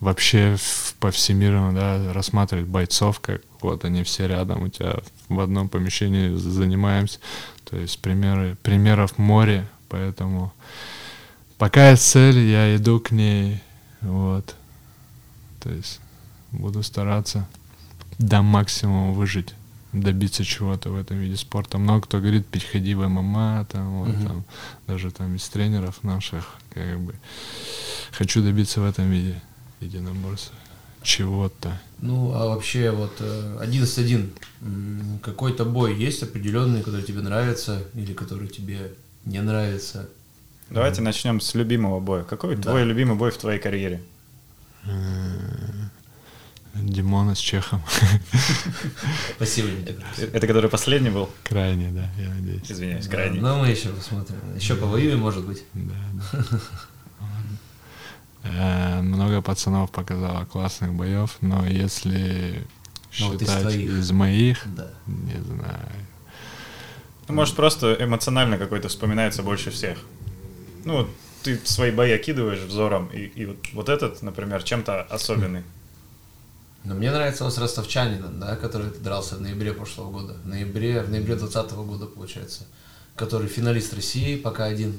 вообще 0.00 0.56
по 1.00 1.10
всемирно 1.10 1.74
да, 1.74 2.12
рассматривать 2.12 2.66
бойцов, 2.66 3.20
как 3.20 3.42
вот 3.60 3.84
они 3.84 4.04
все 4.04 4.28
рядом, 4.28 4.62
у 4.62 4.68
тебя 4.68 5.00
в 5.28 5.40
одном 5.40 5.68
помещении 5.68 6.34
занимаемся. 6.36 7.18
То 7.64 7.76
есть 7.76 8.00
примеры, 8.00 8.56
примеров 8.62 9.18
море, 9.18 9.66
поэтому 9.88 10.52
пока 11.58 11.90
есть 11.90 12.08
цель, 12.08 12.38
я 12.38 12.76
иду 12.76 13.00
к 13.00 13.10
ней, 13.10 13.60
вот. 14.00 14.54
То 15.60 15.70
есть 15.70 16.00
буду 16.52 16.82
стараться 16.82 17.48
до 18.18 18.42
максимума 18.42 19.12
выжить 19.12 19.54
добиться 20.00 20.44
чего-то 20.44 20.90
в 20.90 20.96
этом 20.96 21.18
виде 21.18 21.36
спорта. 21.36 21.78
Много 21.78 22.02
кто 22.02 22.18
говорит, 22.18 22.46
переходи 22.46 22.94
в 22.94 23.06
ММА, 23.08 23.66
там, 23.70 24.00
вот, 24.00 24.08
угу. 24.08 24.26
там, 24.26 24.44
даже 24.86 25.10
там 25.10 25.34
из 25.36 25.48
тренеров 25.48 26.02
наших, 26.02 26.56
как 26.70 27.00
бы, 27.00 27.14
хочу 28.12 28.42
добиться 28.42 28.80
в 28.80 28.84
этом 28.84 29.10
виде 29.10 29.40
единоборства 29.80 30.56
чего-то. 31.02 31.80
Ну, 32.00 32.32
а 32.34 32.46
вообще 32.46 32.90
вот 32.90 33.20
11-1, 33.20 34.30
э, 34.60 35.18
какой-то 35.22 35.64
бой 35.64 35.96
есть 35.96 36.22
определенный, 36.22 36.82
который 36.82 37.02
тебе 37.02 37.20
нравится 37.20 37.82
или 37.94 38.12
который 38.12 38.48
тебе 38.48 38.92
не 39.24 39.40
нравится? 39.40 40.08
Давайте 40.68 41.00
mm. 41.00 41.04
начнем 41.04 41.40
с 41.40 41.54
любимого 41.54 42.00
боя. 42.00 42.24
Какой 42.24 42.56
да. 42.56 42.70
твой 42.70 42.84
любимый 42.84 43.16
бой 43.16 43.30
в 43.30 43.38
твоей 43.38 43.60
карьере? 43.60 44.02
Э, 46.76 46.82
Димона 46.82 47.34
с 47.34 47.38
Чехом. 47.38 47.82
Спасибо. 49.36 49.68
Это 50.32 50.46
который 50.46 50.70
последний 50.70 51.10
был? 51.10 51.28
Крайний, 51.44 51.90
да, 51.90 52.10
я 52.18 52.28
надеюсь. 52.30 52.70
Извиняюсь, 52.70 53.06
крайний. 53.08 53.40
Но 53.40 53.58
мы 53.58 53.68
еще 53.68 53.88
посмотрим. 53.90 54.36
Еще 54.54 54.74
повоюем, 54.76 55.20
может 55.20 55.44
быть. 55.46 55.64
Да, 55.74 55.94
да. 58.42 59.00
Много 59.02 59.42
пацанов 59.42 59.90
показало 59.90 60.44
классных 60.44 60.94
боев, 60.94 61.36
но 61.40 61.66
если 61.66 62.64
считать 63.10 63.74
из 63.74 64.12
моих, 64.12 64.64
не 65.06 65.40
знаю. 65.42 65.88
Ну, 67.28 67.34
может, 67.34 67.56
просто 67.56 67.96
эмоционально 67.98 68.56
какой-то 68.56 68.88
вспоминается 68.88 69.42
больше 69.42 69.70
всех. 69.72 69.98
Ну, 70.84 71.08
ты 71.42 71.58
свои 71.64 71.90
бои 71.90 72.12
окидываешь 72.12 72.60
взором, 72.60 73.08
и, 73.12 73.22
и 73.22 73.46
вот, 73.46 73.56
вот 73.72 73.88
этот, 73.88 74.22
например, 74.22 74.62
чем-то 74.62 75.02
особенный. 75.02 75.64
Но 76.86 76.94
мне 76.94 77.10
нравится 77.10 77.44
он 77.44 77.50
с 77.50 77.58
ростовчанином, 77.58 78.38
да, 78.38 78.54
который 78.54 78.90
дрался 78.90 79.34
в 79.34 79.40
ноябре 79.40 79.72
прошлого 79.72 80.12
года. 80.12 80.34
В 80.44 80.46
ноябре, 80.46 81.02
в 81.02 81.10
ноябре 81.10 81.34
2020 81.34 81.76
года, 81.78 82.06
получается. 82.06 82.62
Который 83.16 83.48
финалист 83.48 83.92
России, 83.92 84.36
пока 84.36 84.66
один. 84.66 84.96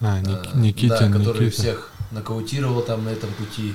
А, 0.00 0.20
Ник, 0.20 0.38
а, 0.52 0.58
Никитин, 0.58 0.88
Да, 0.90 1.10
который 1.10 1.46
Никита. 1.46 1.62
всех 1.62 1.92
нокаутировал 2.10 2.82
там 2.82 3.04
на 3.04 3.08
этом 3.08 3.32
пути. 3.32 3.72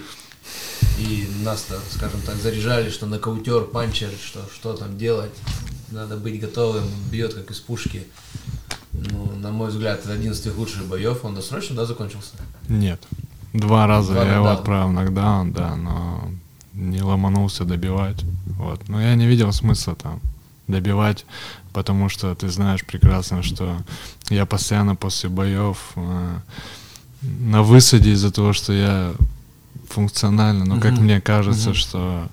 И 1.00 1.28
нас-то, 1.44 1.80
скажем 1.92 2.22
так, 2.22 2.36
заряжали, 2.36 2.92
что 2.92 3.08
нокаутер, 3.08 3.64
панчер, 3.64 4.12
что, 4.24 4.42
что 4.54 4.74
там 4.74 4.96
делать. 5.00 5.34
Надо 5.90 6.18
быть 6.18 6.40
готовым, 6.40 6.84
бьет 7.10 7.34
как 7.34 7.50
из 7.50 7.60
пушки. 7.60 8.06
Ну, 8.94 9.32
на 9.38 9.50
мой 9.50 9.70
взгляд, 9.70 10.02
это 10.04 10.14
один 10.14 10.34
из 10.34 10.42
тех 10.42 10.56
лучших 10.56 10.86
боев. 10.86 11.26
Он 11.26 11.34
досрочно, 11.34 11.76
да, 11.76 11.86
закончился? 11.86 12.36
Нет. 12.70 13.02
Два 13.54 13.88
раза 13.88 14.14
Два 14.14 14.24
я 14.24 14.36
его 14.36 14.50
отправил 14.50 14.90
в 14.90 14.94
нокдаун, 14.94 15.52
да, 15.52 15.76
но 15.76 16.32
не 16.78 17.02
ломанулся 17.02 17.66
добивать. 17.66 18.24
Вот. 18.46 18.88
Но 18.88 19.02
я 19.02 19.16
не 19.16 19.26
видел 19.26 19.52
смысла 19.52 19.96
там 19.96 20.22
добивать, 20.68 21.26
потому 21.74 22.10
что 22.10 22.36
ты 22.36 22.50
знаешь 22.50 22.86
прекрасно, 22.86 23.42
что 23.42 23.78
я 24.30 24.46
постоянно 24.46 24.96
после 24.96 25.30
боев 25.30 25.92
э, 25.96 26.40
на 27.22 27.64
высаде 27.64 28.12
из-за 28.12 28.32
того, 28.32 28.54
что 28.54 28.74
я 28.74 29.14
функционально, 29.90 30.66
но 30.66 30.76
ну, 30.76 30.82
как 30.82 30.98
мне 30.98 31.22
кажется, 31.22 31.74
что 31.74 32.28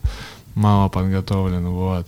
мало 0.54 0.88
подготовлен, 0.88 1.66
вот. 1.68 2.06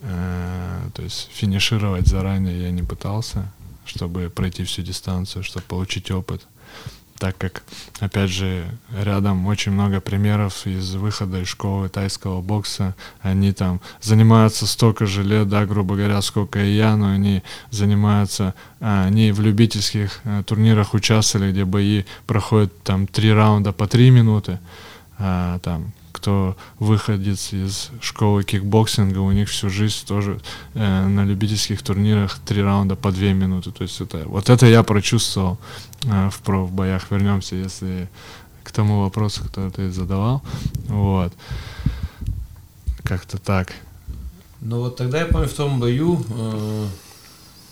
Э, 0.00 0.88
то 0.94 1.02
есть 1.02 1.30
финишировать 1.32 2.06
заранее 2.06 2.62
я 2.62 2.70
не 2.70 2.82
пытался, 2.82 3.52
чтобы 3.84 4.30
пройти 4.30 4.64
всю 4.64 4.82
дистанцию, 4.82 5.44
чтобы 5.44 5.66
получить 5.66 6.10
опыт 6.10 6.46
так 7.18 7.36
как, 7.38 7.62
опять 8.00 8.30
же, 8.30 8.66
рядом 8.90 9.46
очень 9.46 9.72
много 9.72 10.00
примеров 10.00 10.66
из 10.66 10.94
выхода 10.94 11.40
из 11.40 11.48
школы 11.48 11.88
тайского 11.88 12.42
бокса. 12.42 12.94
Они 13.20 13.52
там 13.52 13.80
занимаются 14.00 14.66
столько 14.66 15.06
же 15.06 15.22
лет, 15.22 15.48
да, 15.48 15.66
грубо 15.66 15.96
говоря, 15.96 16.20
сколько 16.22 16.62
и 16.62 16.74
я, 16.76 16.96
но 16.96 17.10
они 17.10 17.42
занимаются, 17.70 18.54
а, 18.80 19.06
они 19.06 19.32
в 19.32 19.40
любительских 19.40 20.20
а, 20.24 20.42
турнирах 20.42 20.94
участвовали, 20.94 21.52
где 21.52 21.64
бои 21.64 22.04
проходят 22.26 22.72
там 22.82 23.06
три 23.06 23.32
раунда 23.32 23.72
по 23.72 23.86
три 23.86 24.10
минуты, 24.10 24.58
а, 25.18 25.58
там 25.60 25.92
кто 26.16 26.56
выходец 26.78 27.52
из 27.52 27.90
школы 28.00 28.42
кикбоксинга, 28.42 29.18
у 29.18 29.32
них 29.32 29.50
всю 29.50 29.68
жизнь 29.68 30.06
тоже 30.06 30.40
э, 30.72 31.06
на 31.06 31.24
любительских 31.26 31.82
турнирах 31.82 32.38
три 32.38 32.62
раунда 32.62 32.96
по 32.96 33.12
две 33.12 33.34
минуты. 33.34 33.70
То 33.70 33.82
есть 33.82 34.00
это, 34.00 34.22
вот 34.26 34.48
это 34.48 34.64
я 34.64 34.82
прочувствовал 34.82 35.58
э, 36.04 36.30
в 36.30 36.40
профбоях. 36.40 37.10
Вернемся, 37.10 37.54
если 37.54 38.08
к 38.64 38.72
тому 38.72 39.02
вопросу, 39.02 39.44
который 39.44 39.70
ты 39.70 39.92
задавал. 39.92 40.42
Вот. 40.88 41.34
Как-то 43.04 43.36
так. 43.36 43.74
Ну 44.62 44.80
вот 44.80 44.96
тогда 44.96 45.20
я 45.20 45.26
помню 45.26 45.48
в 45.48 45.52
том 45.52 45.78
бою 45.78 46.24
э, 46.30 46.86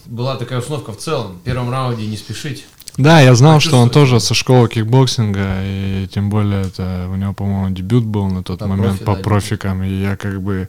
была 0.05 0.37
такая 0.37 0.59
установка 0.59 0.93
в 0.93 0.99
целом. 0.99 1.39
В 1.39 1.41
первом 1.41 1.71
раунде 1.71 2.07
не 2.07 2.19
спешить. 2.19 2.67
Да, 2.97 3.21
я 3.21 3.35
знал, 3.35 3.59
что 3.59 3.79
он 3.79 3.91
тоже 3.91 4.21
со 4.21 4.35
школы 4.35 4.69
кикбоксинга, 4.69 5.59
и 5.63 6.09
тем 6.13 6.31
более 6.31 6.63
это 6.63 7.09
у 7.11 7.17
него, 7.17 7.33
по-моему, 7.33 7.75
дебют 7.75 8.05
был 8.05 8.29
на 8.29 8.43
тот 8.45 8.61
по 8.61 8.69
момент 8.69 8.99
профи, 8.99 9.05
по 9.05 9.17
да, 9.17 9.23
профикам, 9.23 9.83
и 9.83 9.89
я 9.89 10.17
как 10.17 10.41
бы 10.41 10.69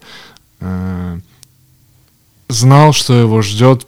э, 0.59 1.19
знал, 2.49 2.93
что 2.93 3.13
его 3.13 3.41
ждет 3.43 3.87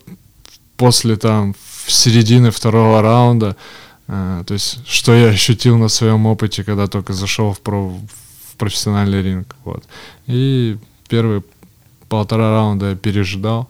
после 0.76 1.16
там 1.16 1.56
в 1.86 1.92
середины 1.92 2.52
второго 2.52 3.02
раунда. 3.02 3.56
Э, 4.08 4.44
то 4.46 4.54
есть, 4.54 4.88
что 4.88 5.16
я 5.16 5.30
ощутил 5.30 5.78
на 5.78 5.88
своем 5.88 6.28
опыте, 6.28 6.64
когда 6.64 6.86
только 6.88 7.14
зашел 7.14 7.54
в, 7.54 7.60
про, 7.60 7.90
в 7.90 8.56
профессиональный 8.58 9.24
ринг. 9.24 9.56
Вот. 9.66 9.84
И 10.28 10.78
первые 11.10 11.42
полтора 12.08 12.52
раунда 12.52 12.92
я 12.92 12.96
пережидал. 12.96 13.68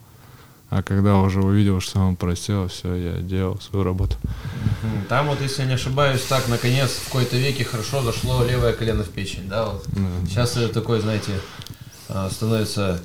А 0.70 0.82
когда 0.82 1.16
уже 1.16 1.40
увидел, 1.40 1.80
что 1.80 2.00
он 2.00 2.16
просел, 2.16 2.68
все, 2.68 2.94
я 2.94 3.12
делал 3.22 3.58
свою 3.60 3.84
работу. 3.84 4.16
Там 5.08 5.28
вот, 5.28 5.40
если 5.40 5.62
я 5.62 5.68
не 5.68 5.74
ошибаюсь, 5.74 6.22
так, 6.24 6.46
наконец, 6.48 6.90
в 6.90 7.04
какой-то 7.06 7.38
веке 7.38 7.64
хорошо 7.64 8.02
зашло 8.02 8.44
левое 8.44 8.74
колено 8.74 9.02
в 9.02 9.08
печень, 9.08 9.48
да? 9.48 9.66
Вот. 9.66 9.86
Да. 9.86 10.26
Сейчас 10.26 10.56
это 10.58 10.68
такой, 10.74 11.00
знаете, 11.00 11.32
а, 12.10 12.28
становится 12.30 13.00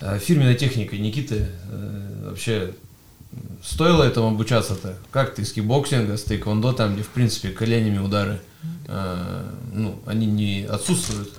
а, 0.00 0.18
фирменной 0.18 0.56
техникой 0.56 0.98
Никиты. 0.98 1.48
Э, 1.68 2.10
Вообще, 2.30 2.74
стоило 3.62 4.02
этому 4.02 4.28
обучаться-то? 4.28 4.96
Как 5.10 5.34
ты 5.34 5.44
с 5.44 5.52
кикбоксинга, 5.52 6.16
с 6.16 6.24
тхэквондо, 6.24 6.72
там, 6.72 6.94
где, 6.94 7.02
в 7.02 7.08
принципе, 7.08 7.50
коленями 7.50 7.98
удары, 7.98 8.40
а, 8.88 9.48
ну, 9.72 10.00
они 10.06 10.26
не 10.26 10.64
отсутствуют, 10.64 11.32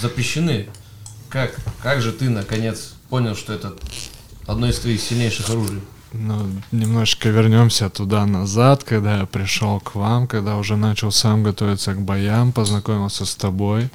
запрещены. 0.00 0.68
Как, 1.28 1.56
как 1.82 2.00
же 2.00 2.12
ты, 2.12 2.30
наконец, 2.30 2.94
понял, 3.08 3.34
что 3.34 3.52
это 3.52 3.74
одно 4.46 4.68
из 4.68 4.78
твоих 4.78 5.00
сильнейших 5.00 5.50
оружий? 5.50 5.80
Ну, 6.12 6.46
немножечко 6.70 7.28
вернемся 7.28 7.90
туда-назад, 7.90 8.84
когда 8.84 9.18
я 9.18 9.26
пришел 9.26 9.80
к 9.80 9.96
вам, 9.96 10.28
когда 10.28 10.56
уже 10.56 10.76
начал 10.76 11.10
сам 11.10 11.42
готовиться 11.42 11.92
к 11.94 12.00
боям, 12.00 12.52
познакомился 12.52 13.26
с 13.26 13.34
тобой. 13.34 13.90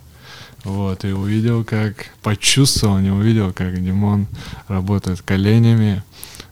Вот, 0.66 1.06
и 1.06 1.14
увидел, 1.14 1.64
как, 1.64 2.08
почувствовал, 2.22 3.00
не 3.00 3.12
увидел, 3.12 3.54
как 3.54 3.82
Димон 3.82 4.28
работает 4.68 5.22
коленями. 5.22 6.04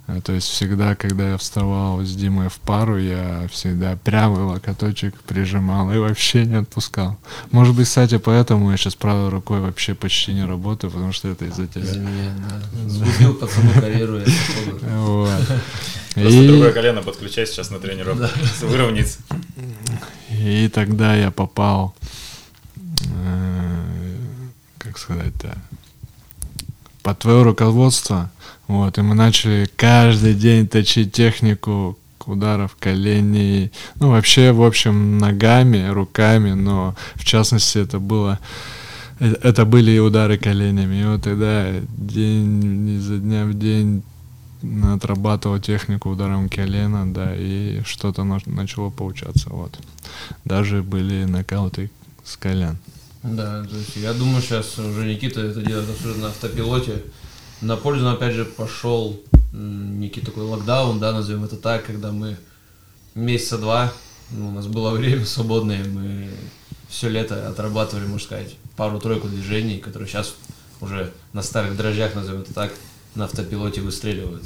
А, 0.07 0.21
То 0.21 0.31
есть 0.31 0.47
всегда, 0.47 0.95
когда 0.95 1.31
я 1.31 1.37
вставал 1.37 1.99
с 2.01 2.15
Димой 2.15 2.47
в 2.49 2.55
пару, 2.59 2.97
я 2.97 3.47
всегда 3.51 3.97
прямый 4.03 4.43
локоточек 4.43 5.13
прижимал 5.23 5.91
и 5.91 5.97
вообще 5.97 6.45
не 6.45 6.55
отпускал. 6.55 7.17
Может 7.51 7.75
быть, 7.75 7.87
кстати, 7.87 8.17
поэтому 8.17 8.71
я 8.71 8.77
сейчас 8.77 8.95
правой 8.95 9.29
рукой 9.29 9.59
вообще 9.59 9.95
почти 9.95 10.33
не 10.33 10.45
работаю, 10.45 10.91
потому 10.91 11.11
что 11.11 11.27
это 11.27 11.43
из-за 11.45 11.67
тебя. 11.67 11.83
Из-за 11.83 11.99
меня, 11.99 12.31
да. 12.49 12.89
Сгубил 12.89 13.33
пацану 13.35 13.71
карьеру, 13.73 14.19
я 14.19 14.25
походу. 14.25 14.85
Вот. 14.95 15.45
Просто 16.13 16.39
И- 16.39 16.47
другое 16.47 16.71
колено 16.71 17.01
подключай 17.03 17.45
сейчас 17.45 17.69
на 17.69 17.79
тренировку. 17.79 18.27
Выровняется. 18.65 19.19
И 20.29 20.69
тогда 20.73 21.15
я 21.15 21.31
попал, 21.31 21.95
э, 23.13 24.15
как 24.77 24.97
сказать-то, 24.97 25.57
под 27.03 27.19
твое 27.19 27.43
руководство. 27.43 28.29
Вот, 28.67 28.97
и 28.97 29.01
мы 29.01 29.15
начали 29.15 29.69
каждый 29.75 30.33
день 30.33 30.67
точить 30.67 31.13
технику 31.13 31.97
ударов 32.25 32.75
коленей, 32.77 33.71
ну 33.99 34.09
вообще, 34.09 34.51
в 34.51 34.61
общем, 34.61 35.17
ногами, 35.17 35.87
руками, 35.87 36.51
но 36.51 36.95
в 37.15 37.23
частности 37.23 37.77
это 37.77 37.99
было, 37.99 38.39
э, 39.19 39.33
это 39.43 39.63
были 39.65 39.91
и 39.91 39.99
удары 39.99 40.37
коленями. 40.37 41.01
И 41.01 41.05
вот 41.05 41.23
тогда 41.23 41.71
день 41.97 42.97
изо 42.97 43.17
дня 43.17 43.45
в 43.45 43.53
день 43.57 44.03
отрабатывал 44.93 45.59
технику 45.59 46.09
ударом 46.09 46.49
колена, 46.49 47.11
да, 47.13 47.33
и 47.33 47.81
что-то 47.85 48.25
на- 48.25 48.41
начало 48.45 48.89
получаться, 48.89 49.49
вот. 49.49 49.79
Даже 50.43 50.83
были 50.83 51.23
нокауты 51.23 51.89
с 52.25 52.35
колен. 52.35 52.77
Да, 53.23 53.63
то 53.63 53.75
есть 53.77 53.95
я 53.95 54.13
думаю, 54.13 54.41
сейчас 54.41 54.77
уже 54.77 55.05
Никита 55.05 55.41
это 55.41 55.61
делает 55.61 55.89
абсолютно 55.89 56.23
на 56.23 56.29
автопилоте. 56.29 57.03
На 57.61 57.75
пользу, 57.75 58.07
опять 58.09 58.35
же, 58.35 58.45
пошел 58.45 59.19
некий 59.51 60.21
такой 60.21 60.43
локдаун, 60.43 60.99
да, 60.99 61.11
назовем 61.11 61.43
это 61.43 61.55
так, 61.55 61.85
когда 61.85 62.11
мы 62.11 62.37
месяца 63.15 63.57
два, 63.57 63.91
ну, 64.31 64.49
у 64.49 64.51
нас 64.51 64.67
было 64.67 64.91
время 64.95 65.25
свободное, 65.25 65.83
мы 65.83 66.29
все 66.87 67.09
лето 67.09 67.49
отрабатывали, 67.49 68.05
можно 68.05 68.25
сказать, 68.25 68.55
пару-тройку 68.75 69.27
движений, 69.27 69.79
которые 69.79 70.07
сейчас 70.07 70.35
уже 70.81 71.11
на 71.33 71.41
старых 71.41 71.75
дрожжах, 71.75 72.13
назовем 72.13 72.41
это 72.41 72.53
так, 72.53 72.71
на 73.15 73.25
автопилоте 73.25 73.81
выстреливают. 73.81 74.43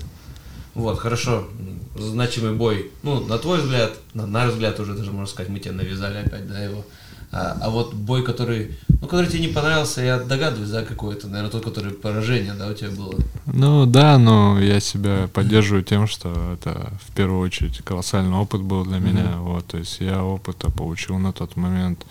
Вот, 0.74 0.98
хорошо, 1.00 1.50
значимый 1.98 2.54
бой. 2.54 2.92
Ну, 3.04 3.20
на 3.20 3.38
твой 3.38 3.62
взгляд, 3.62 3.92
на 4.14 4.26
наш 4.26 4.54
взгляд 4.54 4.80
уже 4.80 4.94
даже, 4.94 5.12
можно 5.12 5.28
сказать, 5.28 5.50
мы 5.52 5.60
тебе 5.60 5.74
навязали 5.74 6.20
опять, 6.20 6.48
да, 6.48 6.64
его. 6.64 6.86
А, 7.34 7.58
а 7.62 7.70
вот 7.70 7.94
бой, 7.94 8.24
который, 8.24 8.78
который 9.12 9.28
тебе 9.28 9.42
не 9.42 9.50
понравился, 9.50 10.02
я 10.02 10.20
догадываюсь, 10.20 10.70
да, 10.70 10.86
какой-то, 10.86 11.28
наверное, 11.28 11.52
тот, 11.52 11.66
который 11.66 11.92
поражение, 11.92 12.54
да, 12.54 12.70
у 12.70 12.74
тебя 12.74 12.92
было. 12.92 13.14
Ну 13.46 13.86
да, 13.86 14.18
но 14.18 14.58
я 14.58 14.80
себя 14.80 15.28
поддерживаю 15.34 15.84
тем, 15.84 16.08
что 16.08 16.54
это 16.54 16.94
в 17.06 17.14
первую 17.14 17.42
очередь 17.42 17.80
колоссальный 17.80 18.38
опыт 18.38 18.62
был 18.62 18.86
для 18.86 19.00
меня. 19.00 19.36
Вот, 19.40 19.68
то 19.68 19.78
есть 19.78 20.00
я 20.00 20.24
опыта 20.24 20.72
получил 20.72 21.18
на 21.18 21.34
тот 21.34 21.58
момент 21.58 22.06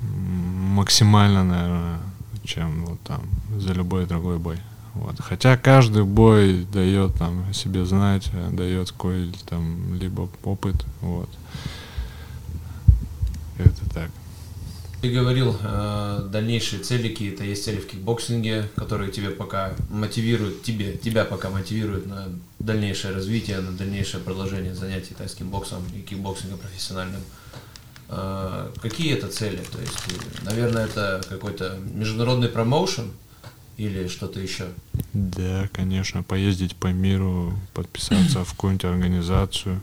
максимально, 0.00 1.42
наверное, 1.42 1.98
чем 2.44 2.86
вот 2.86 3.00
там 3.00 3.22
за 3.58 3.72
любой 3.72 4.06
другой 4.06 4.38
бой. 4.38 4.58
Вот. 4.94 5.16
Хотя 5.18 5.56
каждый 5.56 6.04
бой 6.04 6.64
дает 6.72 7.16
там 7.16 7.52
себе 7.52 7.84
знать, 7.84 8.30
дает 8.52 8.92
какой 8.92 9.32
там 9.48 9.92
либо 9.94 10.28
опыт. 10.44 10.76
Вот. 11.00 11.30
Это 13.58 13.90
так. 13.92 14.10
Ты 15.02 15.10
говорил, 15.10 15.56
э, 15.60 16.28
дальнейшие 16.30 16.80
цели 16.80 17.08
какие-то, 17.08 17.42
есть 17.42 17.64
цели 17.64 17.80
в 17.80 17.88
кикбоксинге, 17.88 18.68
которые 18.76 19.10
тебе 19.10 19.30
пока 19.30 19.74
мотивируют, 19.90 20.62
тебе, 20.62 20.96
тебя 20.96 21.24
пока 21.24 21.50
мотивируют 21.50 22.06
на 22.06 22.28
дальнейшее 22.60 23.12
развитие, 23.12 23.58
на 23.58 23.72
дальнейшее 23.72 24.22
продолжение 24.22 24.76
занятий 24.76 25.14
тайским 25.14 25.50
боксом 25.50 25.82
и 25.92 26.02
кикбоксингом 26.02 26.60
профессиональным. 26.60 27.20
Э, 28.10 28.70
какие 28.80 29.12
это 29.12 29.26
цели? 29.26 29.60
То 29.72 29.80
есть, 29.80 30.44
наверное, 30.44 30.84
это 30.86 31.20
какой-то 31.28 31.80
международный 31.94 32.48
промоушен 32.48 33.10
или 33.78 34.06
что-то 34.06 34.38
еще? 34.38 34.68
Да, 35.12 35.68
конечно, 35.72 36.22
поездить 36.22 36.76
по 36.76 36.92
миру, 36.92 37.58
подписаться 37.74 38.44
в 38.44 38.52
какую-нибудь 38.52 38.84
организацию. 38.84 39.82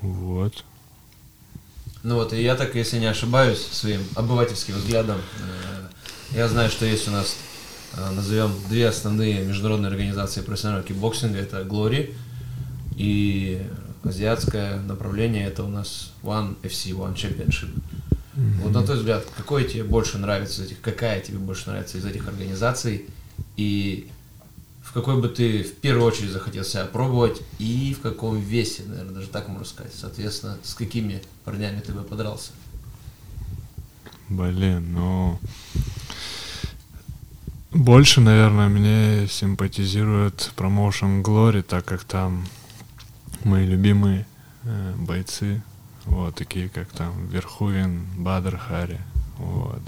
Вот. 0.00 0.64
Ну 2.02 2.14
вот, 2.14 2.32
и 2.32 2.42
я 2.42 2.54
так, 2.56 2.74
если 2.74 2.98
не 2.98 3.06
ошибаюсь, 3.06 3.58
своим 3.58 4.00
обывательским 4.14 4.74
взглядом, 4.74 5.18
э, 5.18 6.36
я 6.36 6.48
знаю, 6.48 6.70
что 6.70 6.86
есть 6.86 7.06
у 7.08 7.10
нас, 7.10 7.36
э, 7.96 8.10
назовем, 8.12 8.52
две 8.68 8.88
основные 8.88 9.44
международные 9.44 9.90
организации 9.90 10.40
профессионального 10.40 10.86
кикбоксинга, 10.86 11.38
это 11.38 11.60
Glory 11.60 12.14
и 12.96 13.62
азиатское 14.02 14.80
направление, 14.80 15.46
это 15.46 15.62
у 15.62 15.68
нас 15.68 16.12
One 16.22 16.56
FC, 16.62 16.92
One 16.92 17.14
Championship. 17.14 17.70
Вот 18.62 18.72
на 18.72 18.82
твой 18.82 18.96
взгляд, 18.96 19.26
какой 19.36 19.64
тебе 19.64 19.84
больше 19.84 20.16
нравится 20.16 20.62
из 20.62 20.66
этих, 20.68 20.80
какая 20.80 21.20
тебе 21.20 21.36
больше 21.36 21.68
нравится 21.68 21.98
из 21.98 22.06
этих 22.06 22.26
организаций, 22.26 23.06
и 23.58 24.08
в 24.90 24.92
какой 24.92 25.20
бы 25.20 25.28
ты 25.28 25.62
в 25.62 25.76
первую 25.76 26.04
очередь 26.04 26.30
захотел 26.30 26.64
себя 26.64 26.84
пробовать, 26.84 27.40
и 27.60 27.94
в 27.96 28.02
каком 28.02 28.40
весе, 28.40 28.82
наверное, 28.86 29.14
даже 29.14 29.28
так 29.28 29.46
можно 29.46 29.64
сказать. 29.64 29.92
Соответственно, 29.94 30.58
с 30.64 30.74
какими 30.74 31.22
парнями 31.44 31.78
ты 31.78 31.92
бы 31.92 32.02
подрался. 32.02 32.50
Блин, 34.28 34.92
ну... 34.92 35.38
Больше, 37.70 38.20
наверное, 38.20 38.68
мне 38.68 39.28
симпатизирует 39.28 40.50
промоушен 40.56 41.22
Glory, 41.22 41.62
так 41.62 41.84
как 41.84 42.02
там 42.02 42.44
мои 43.44 43.64
любимые 43.66 44.26
э, 44.64 44.94
бойцы, 44.98 45.62
вот, 46.04 46.34
такие 46.34 46.68
как 46.68 46.88
там 46.88 47.28
Верхувин, 47.28 48.06
Бадр 48.16 48.56
Хари, 48.56 48.98
вот. 49.38 49.82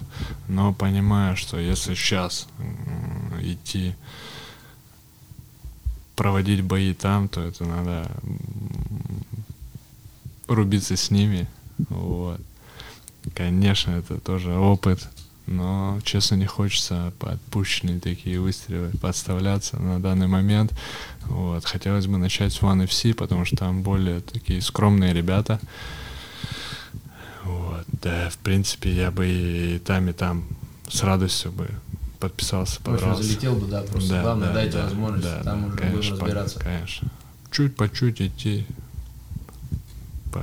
Но 0.46 0.72
понимаю, 0.72 1.36
что 1.36 1.58
если 1.58 1.94
сейчас 1.94 2.46
идти 3.40 3.96
проводить 6.22 6.62
бои 6.62 6.94
там, 6.94 7.28
то 7.28 7.40
это 7.40 7.64
надо 7.64 8.08
рубиться 10.46 10.96
с 10.96 11.10
ними, 11.10 11.48
вот. 11.88 12.40
Конечно, 13.34 13.90
это 13.90 14.20
тоже 14.20 14.54
опыт, 14.54 15.08
но, 15.48 15.98
честно, 16.04 16.36
не 16.36 16.46
хочется 16.46 17.12
под 17.18 17.40
такие 18.00 18.38
выстрелы 18.38 18.92
подставляться 19.00 19.80
на 19.80 19.98
данный 19.98 20.28
момент. 20.28 20.72
Вот. 21.24 21.64
Хотелось 21.64 22.06
бы 22.06 22.18
начать 22.18 22.52
с 22.52 22.60
One 22.60 22.86
FC, 22.86 23.14
потому 23.14 23.44
что 23.44 23.56
там 23.56 23.82
более 23.82 24.20
такие 24.20 24.62
скромные 24.62 25.12
ребята. 25.12 25.58
Вот. 27.42 27.84
Да, 28.00 28.30
в 28.30 28.38
принципе, 28.38 28.92
я 28.92 29.10
бы 29.10 29.26
и 29.26 29.80
там, 29.80 30.08
и 30.08 30.12
там 30.12 30.44
с 30.88 31.02
радостью 31.02 31.50
бы 31.50 31.68
подписался, 32.22 32.78
общем, 32.80 32.92
подрался. 32.94 33.22
залетел 33.24 33.54
бы, 33.56 33.66
да, 33.66 33.82
просто 33.82 34.08
Да, 34.10 34.22
главное 34.22 34.48
да, 34.48 34.54
дайте 34.54 34.78
да, 34.78 34.84
возможность, 34.84 35.24
да, 35.24 35.42
там 35.42 35.60
да, 35.62 35.66
уже 35.68 35.76
конечно, 35.76 35.96
будем 35.98 36.18
по- 36.18 36.24
разбираться. 36.26 36.60
Конечно. 36.60 37.08
Чуть 37.50 37.76
по 37.76 37.88
чуть 37.88 38.20
идти 38.22 38.66
по 40.32 40.40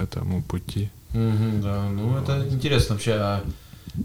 этому 0.00 0.42
пути. 0.42 0.90
Мгм, 1.12 1.62
да, 1.62 1.88
ну 1.88 2.16
это 2.18 2.46
интересно 2.48 2.94
вообще. 2.94 3.12
А 3.14 3.44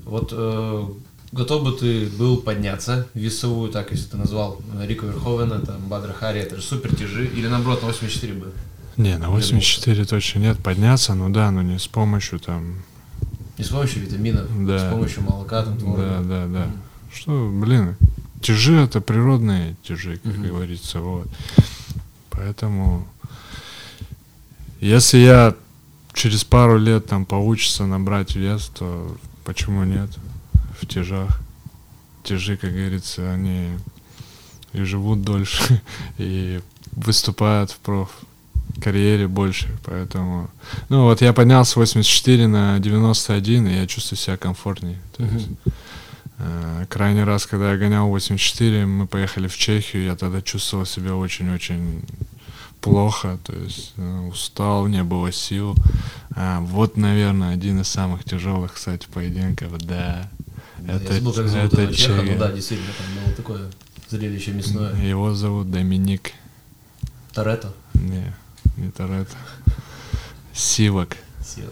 вот 0.05 0.29
э, 0.31 0.85
готов 1.33 1.63
бы 1.63 1.71
ты 1.73 2.07
был 2.17 2.37
подняться 2.37 3.07
весовую, 3.13 3.69
так, 3.71 3.91
если 3.91 4.05
ты 4.11 4.17
назвал 4.17 4.59
Рика 4.81 5.05
Верховена, 5.05 5.59
там, 5.59 5.81
Бадра 5.89 6.13
Хари, 6.13 6.39
это 6.39 6.55
же 6.55 6.61
супер 6.61 6.95
тяжи, 6.95 7.25
или 7.27 7.47
наоборот, 7.47 7.81
на 7.81 7.89
84 7.89 8.33
бы? 8.33 8.51
Не, 8.97 9.17
на 9.17 9.29
84 9.29 10.05
точно 10.05 10.39
нет. 10.39 10.57
Подняться, 10.63 11.13
ну 11.15 11.29
да, 11.29 11.51
но 11.51 11.61
не 11.61 11.79
с 11.79 11.87
помощью 11.87 12.39
там... 12.39 12.75
Не 13.57 13.63
с 13.65 13.69
помощью 13.69 14.01
витаминов, 14.03 14.47
Да. 14.65 14.79
с 14.89 14.91
помощью 14.91 15.23
молока, 15.23 15.63
там, 15.63 15.73
Да, 15.75 15.79
творога. 15.79 16.19
да, 16.23 16.47
да. 16.47 16.67
Что, 17.13 17.49
блин, 17.51 17.95
тяжи 18.41 18.75
это 18.75 19.01
природные 19.01 19.75
тяжи, 19.83 20.17
как 20.23 20.33
Мгм. 20.35 20.47
говорится, 20.47 20.99
вот. 21.01 21.27
Поэтому, 22.29 23.07
если 24.79 25.17
я 25.17 25.55
через 26.13 26.43
пару 26.43 26.77
лет 26.77 27.05
там 27.07 27.25
получится 27.25 27.85
набрать 27.85 28.35
вес, 28.35 28.71
то 28.77 29.15
почему 29.43 29.83
нет 29.83 30.09
в 30.81 30.85
тяжах? 30.85 31.39
Тяжи, 32.23 32.57
как 32.57 32.71
говорится, 32.71 33.31
они 33.31 33.69
и 34.73 34.83
живут 34.83 35.23
дольше, 35.23 35.81
и 36.17 36.61
выступают 36.91 37.71
в 37.71 37.77
проф 37.77 38.11
карьере 38.81 39.27
больше, 39.27 39.67
поэтому... 39.83 40.49
Ну 40.89 41.03
вот 41.03 41.21
я 41.21 41.33
поднялся 41.33 41.71
с 41.71 41.75
84 41.75 42.47
на 42.47 42.79
91, 42.79 43.67
и 43.67 43.75
я 43.75 43.87
чувствую 43.87 44.17
себя 44.17 44.37
комфортнее. 44.37 44.97
То 45.17 45.23
есть, 45.23 45.47
крайний 46.89 47.23
раз, 47.23 47.45
когда 47.45 47.71
я 47.71 47.77
гонял 47.77 48.07
84, 48.07 48.85
мы 48.85 49.07
поехали 49.07 49.47
в 49.47 49.57
Чехию, 49.57 50.03
я 50.03 50.15
тогда 50.15 50.41
чувствовал 50.41 50.85
себя 50.85 51.15
очень-очень 51.15 52.03
плохо, 52.81 53.37
то 53.43 53.53
есть 53.53 53.93
э, 53.97 54.19
устал, 54.31 54.87
не 54.87 55.03
было 55.03 55.31
сил. 55.31 55.75
А, 56.35 56.61
вот, 56.61 56.97
наверное, 56.97 57.53
один 57.53 57.81
из 57.81 57.87
самых 57.87 58.23
тяжелых, 58.23 58.73
кстати, 58.73 59.07
поединков, 59.13 59.77
да. 59.79 60.29
Да, 60.79 60.93
это, 60.93 61.13
я 61.13 61.19
забыл, 61.19 61.33
как 61.33 61.47
зовут 61.49 61.73
это 61.73 61.93
чеха, 61.93 62.21
ну 62.21 62.37
да, 62.37 62.51
действительно, 62.51 62.91
там 62.97 63.23
было 63.23 63.35
такое 63.35 63.71
зрелище 64.09 64.51
мясное. 64.51 64.95
Его 64.95 65.33
зовут 65.33 65.71
Доминик. 65.71 66.31
Торетто. 67.33 67.73
Не, 67.93 68.33
не 68.77 68.89
Торетто. 68.91 69.35
Сивок. 70.53 71.17
Сила. 71.45 71.69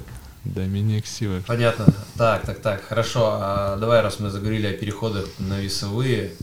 Доминик 0.54 1.06
Сивок. 1.06 1.46
Понятно. 1.46 1.86
Так, 2.18 2.46
так, 2.46 2.60
так, 2.62 2.84
хорошо. 2.84 3.38
А 3.42 3.78
давай, 3.78 4.02
раз 4.02 4.20
мы 4.20 4.30
заговорили 4.30 4.68
о 4.68 4.74
переходах 4.74 5.26
на 5.40 5.60
весовые, 5.60 6.34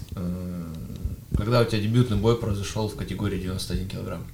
когда 1.36 1.60
у 1.60 1.64
тебя 1.64 1.80
дебютный 1.80 2.16
бой 2.16 2.36
произошел 2.36 2.88
в 2.88 2.96
категории 2.96 3.40
91 3.40 3.88
килограмм? 3.88 4.24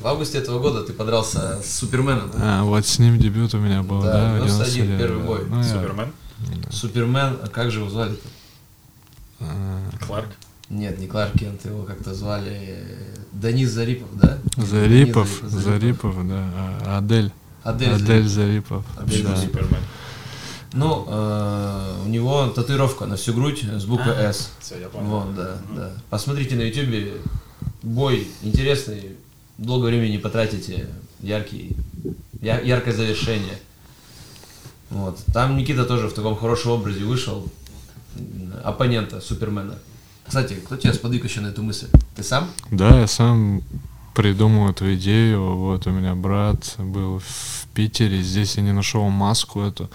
В 0.00 0.06
августе 0.06 0.38
этого 0.38 0.58
года 0.58 0.84
ты 0.84 0.94
подрался 0.94 1.60
с 1.62 1.70
Суперменом. 1.78 2.30
А, 2.36 2.64
вот 2.64 2.86
с 2.86 2.98
ним 2.98 3.18
дебют 3.18 3.52
у 3.52 3.58
меня 3.58 3.82
был, 3.82 4.00
Да, 4.02 4.12
да, 4.38 4.40
в 4.42 4.46
91, 4.46 4.86
91, 4.86 4.98
первый 4.98 5.22
бой. 5.22 5.44
Ну, 5.48 5.58
я- 5.58 5.64
Супермен? 5.64 6.12
Супермен, 6.70 7.36
а 7.42 7.48
как 7.48 7.70
же 7.70 7.80
его 7.80 7.90
звали-то? 7.90 8.26
а, 9.40 9.80
Кларк? 10.06 10.28
Нет, 10.68 10.98
не 10.98 11.06
Кларк 11.06 11.38
Кент, 11.38 11.64
его 11.64 11.84
как-то 11.84 12.12
звали 12.12 12.50
э, 12.52 13.16
Денис 13.32 13.70
Зарипов, 13.70 14.08
да? 14.14 14.38
Зарипов, 14.56 15.40
Денис 15.42 15.52
Зарипов, 15.52 16.28
да, 16.28 16.50
а, 16.84 16.98
Адель. 16.98 17.30
Адель, 17.62 17.90
Адель 17.92 18.26
Зарипов. 18.26 18.84
Зарипов. 18.84 18.84
Адель 18.96 19.22
да. 19.22 19.36
Зарипов. 19.36 19.60
Супермен. 19.62 19.82
Ну, 20.72 21.06
э, 21.08 22.02
у 22.04 22.08
него 22.08 22.48
татуировка 22.48 23.06
на 23.06 23.16
всю 23.16 23.32
грудь 23.32 23.62
с 23.62 23.84
буквой 23.84 24.14
А. 24.26 24.32
«С». 24.32 24.50
Все, 24.60 24.78
я 24.80 24.88
понял. 24.88 25.06
Вот, 25.06 25.34
да, 25.36 25.56
да. 25.74 25.92
Посмотрите 26.10 26.56
на 26.56 26.62
ютубе, 26.62 27.14
бой 27.82 28.26
интересный, 28.42 29.12
долго 29.58 29.86
времени 29.86 30.10
не 30.12 30.18
потратите, 30.18 30.88
яркий, 31.20 31.76
я- 32.42 32.60
яркое 32.60 32.92
завершение. 32.92 33.58
Вот. 34.90 35.18
Там 35.32 35.56
Никита 35.56 35.84
тоже 35.84 36.08
в 36.08 36.12
таком 36.12 36.36
хорошем 36.36 36.72
образе 36.72 37.04
вышел, 37.04 37.46
оппонента, 38.64 39.20
Супермена. 39.20 39.76
Кстати, 40.26 40.54
кто 40.54 40.76
тебя 40.76 40.92
сподвиг 40.92 41.24
еще 41.24 41.40
на 41.40 41.48
эту 41.48 41.62
мысль? 41.62 41.88
Ты 42.14 42.22
сам? 42.22 42.48
Да, 42.70 43.00
я 43.00 43.06
сам 43.06 43.62
придумал 44.14 44.70
эту 44.70 44.94
идею. 44.94 45.56
Вот 45.56 45.86
у 45.86 45.90
меня 45.90 46.14
брат 46.14 46.74
был 46.78 47.20
в 47.20 47.66
Питере, 47.74 48.22
здесь 48.22 48.56
я 48.56 48.62
не 48.62 48.72
нашел 48.72 49.08
маску 49.10 49.60
эту 49.60 49.90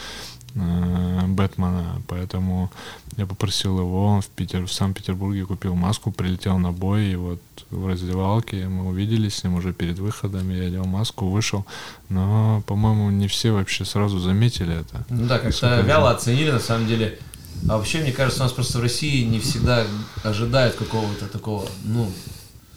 э, 0.54 1.22
Бэтмена, 1.28 2.02
поэтому 2.08 2.72
я 3.18 3.26
попросил 3.26 3.80
его, 3.80 4.06
он 4.06 4.22
в 4.22 4.28
Питер, 4.28 4.68
в 4.68 4.72
Санкт-Петербурге 4.72 5.46
купил 5.46 5.74
маску, 5.74 6.12
прилетел 6.12 6.60
на 6.60 6.72
бой, 6.72 7.06
и 7.06 7.16
вот 7.16 7.42
в 7.72 7.88
раздевалке 7.88 8.68
мы 8.68 8.88
увиделись 8.88 9.38
с 9.38 9.44
ним 9.44 9.56
уже 9.56 9.74
перед 9.74 9.98
выходом, 9.98 10.50
я 10.52 10.68
одел 10.68 10.86
маску, 10.86 11.30
вышел, 11.30 11.66
но, 12.10 12.64
по-моему, 12.68 13.10
не 13.10 13.28
все 13.28 13.52
вообще 13.52 13.86
сразу 13.86 14.20
заметили 14.20 14.82
это. 14.82 15.04
Ну 15.10 15.26
да, 15.26 15.40
как-то 15.40 15.82
вяло 15.82 16.12
оценили, 16.12 16.52
на 16.52 16.60
самом 16.60 16.88
деле. 16.88 17.18
А 17.70 17.78
вообще, 17.78 18.02
мне 18.02 18.12
кажется, 18.12 18.42
у 18.42 18.46
нас 18.46 18.54
просто 18.54 18.80
в 18.80 18.82
России 18.82 19.24
не 19.24 19.40
всегда 19.40 19.86
ожидают 20.24 20.76
какого-то 20.76 21.28
такого, 21.28 21.68
ну, 21.84 22.12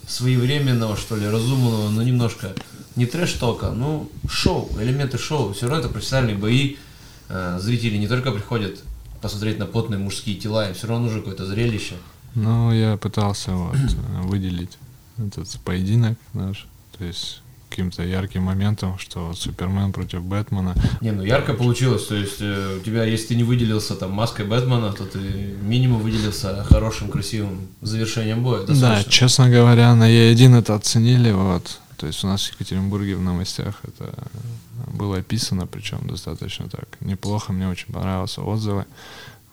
своевременного, 0.07 0.97
что 0.97 1.17
ли, 1.17 1.27
разумного, 1.27 1.89
но 1.91 2.03
немножко 2.03 2.53
не 2.97 3.07
трэш-тока, 3.07 3.71
ну, 3.71 4.11
шоу, 4.29 4.71
элементы 4.79 5.19
шоу. 5.19 5.53
Все 5.53 5.67
равно 5.67 5.81
это 5.81 5.89
профессиональные 5.89 6.37
бои. 6.37 6.77
Э, 7.29 7.59
Зрители 7.61 7.97
не 7.97 8.07
только 8.09 8.31
приходят 8.31 8.83
посмотреть 9.21 9.59
на 9.59 9.67
потные 9.67 9.99
мужские 9.99 10.37
тела, 10.37 10.69
им 10.69 10.75
все 10.75 10.87
равно 10.87 11.07
нужно 11.07 11.21
какое-то 11.21 11.47
зрелище. 11.47 11.95
Ну, 12.35 12.73
я 12.73 12.97
пытался 12.97 13.53
вот 13.53 13.77
э, 13.77 14.23
выделить 14.23 14.77
этот 15.17 15.49
поединок 15.65 16.19
наш, 16.35 16.67
то 16.99 17.05
есть 17.05 17.41
каким-то 17.75 18.05
ярким 18.05 18.43
моментом, 18.43 18.99
что 18.99 19.27
вот 19.27 19.39
Супермен 19.39 19.93
против 19.93 20.23
Бэтмена. 20.23 20.75
Не, 21.01 21.11
ну 21.11 21.25
ярко 21.25 21.55
получилось, 21.55 22.07
то 22.07 22.15
есть 22.15 22.41
э, 22.41 22.79
у 22.79 22.85
тебя, 22.85 23.05
если 23.05 23.29
ты 23.29 23.35
не 23.35 23.43
выделился 23.43 23.97
там 23.97 24.13
маской 24.13 24.47
Бэтмена, 24.47 24.93
то 24.93 25.05
ты 25.05 25.19
минимум 25.19 26.01
выделился 26.01 26.63
хорошим, 26.65 27.09
красивым 27.09 27.67
завершением 27.83 28.45
боя. 28.45 28.61
Да, 28.61 28.67
достаточно. 28.67 29.13
честно 29.13 29.51
говоря, 29.51 29.93
на 29.97 30.09
Е1 30.09 30.57
это 30.57 30.77
оценили, 30.77 31.33
вот. 31.33 31.81
То 31.97 32.07
есть 32.07 32.23
у 32.23 32.29
нас 32.29 32.45
в 32.45 32.53
Екатеринбурге 32.53 33.17
в 33.17 33.23
новостях 33.23 33.81
это 33.83 34.15
было 34.87 35.17
описано, 35.17 35.67
причем 35.67 36.07
достаточно 36.07 36.69
так 36.69 36.87
неплохо, 37.01 37.53
мне 37.53 37.69
очень 37.69 37.93
понравились 37.93 38.39
отзывы, 38.39 38.85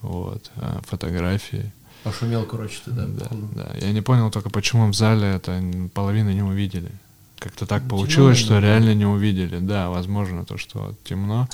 вот, 0.02 0.52
э, 0.58 0.80
фотографии. 0.88 1.72
Пошумел, 2.04 2.46
короче, 2.46 2.78
ты, 2.86 2.92
да? 2.92 3.08
Да, 3.08 3.24
походу. 3.24 3.50
да. 3.56 3.72
Я 3.82 3.92
не 3.92 4.02
понял 4.02 4.30
только, 4.30 4.52
почему 4.52 4.92
в 4.92 4.96
зале 4.96 5.28
это 5.28 5.60
половина 5.96 6.30
не 6.30 6.44
увидели. 6.44 6.92
Как-то 7.42 7.66
так 7.66 7.82
Темно, 7.82 7.90
получилось, 7.98 8.38
что 8.38 8.54
наверное. 8.54 8.70
реально 8.70 8.94
не 9.00 9.06
увидели. 9.08 9.58
Да, 9.58 9.90
возможно, 9.90 10.46
то, 10.46 10.58
что 10.58 10.94
темно. 11.04 11.50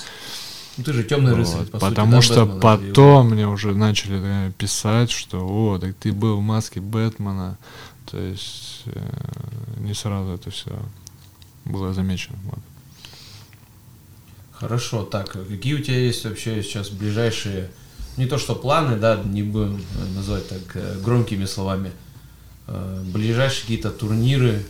Ну 0.76 0.84
ты 0.84 0.92
же 0.92 1.02
темный 1.02 1.34
рыцарь, 1.34 1.60
Вот, 1.60 1.70
по 1.70 1.80
сути, 1.80 1.90
потому 1.90 2.12
да, 2.12 2.22
что 2.22 2.44
Бэтмена, 2.44 2.60
потом 2.60 3.30
мне 3.30 3.48
уже 3.48 3.74
начали 3.74 4.20
э, 4.22 4.52
писать, 4.52 5.10
что 5.10 5.40
о, 5.40 5.78
так 5.78 5.94
ты 5.94 6.12
был 6.12 6.36
в 6.36 6.42
маске 6.42 6.80
Бэтмена. 6.80 7.56
То 8.10 8.18
есть 8.18 8.82
э, 8.84 9.00
не 9.78 9.94
сразу 9.94 10.34
это 10.34 10.50
все 10.50 10.78
было 11.64 11.94
замечено. 11.94 12.36
Вот. 12.44 12.60
Хорошо, 14.52 15.04
так, 15.04 15.30
какие 15.30 15.72
у 15.72 15.82
тебя 15.82 15.98
есть 15.98 16.22
вообще 16.24 16.62
сейчас 16.62 16.90
ближайшие, 16.90 17.70
не 18.18 18.26
то 18.26 18.36
что 18.36 18.54
планы, 18.54 18.96
да, 18.96 19.16
не 19.24 19.42
будем 19.42 19.82
называть 20.14 20.46
так 20.50 20.60
э, 20.74 21.00
громкими 21.02 21.46
словами, 21.46 21.92
э, 22.66 23.02
ближайшие 23.06 23.62
какие-то 23.62 23.90
турниры, 23.90 24.62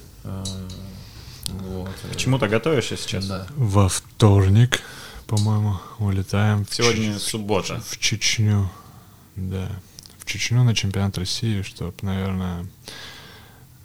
вот. 1.49 1.91
К 2.13 2.17
чему-то 2.17 2.49
готовишься 2.49 2.97
сейчас? 2.97 3.27
Да. 3.27 3.47
Во 3.57 3.89
вторник, 3.89 4.81
по-моему, 5.27 5.79
улетаем. 5.99 6.65
в 6.65 6.75
Сегодня 6.75 7.15
Чеч- 7.15 7.23
суббота. 7.23 7.81
В 7.87 7.99
Чечню. 7.99 8.71
Да. 9.37 9.69
В 10.19 10.25
Чечню 10.27 10.63
на 10.65 10.75
чемпионат 10.75 11.17
России, 11.19 11.63
чтобы, 11.63 11.95
наверное, 12.03 12.67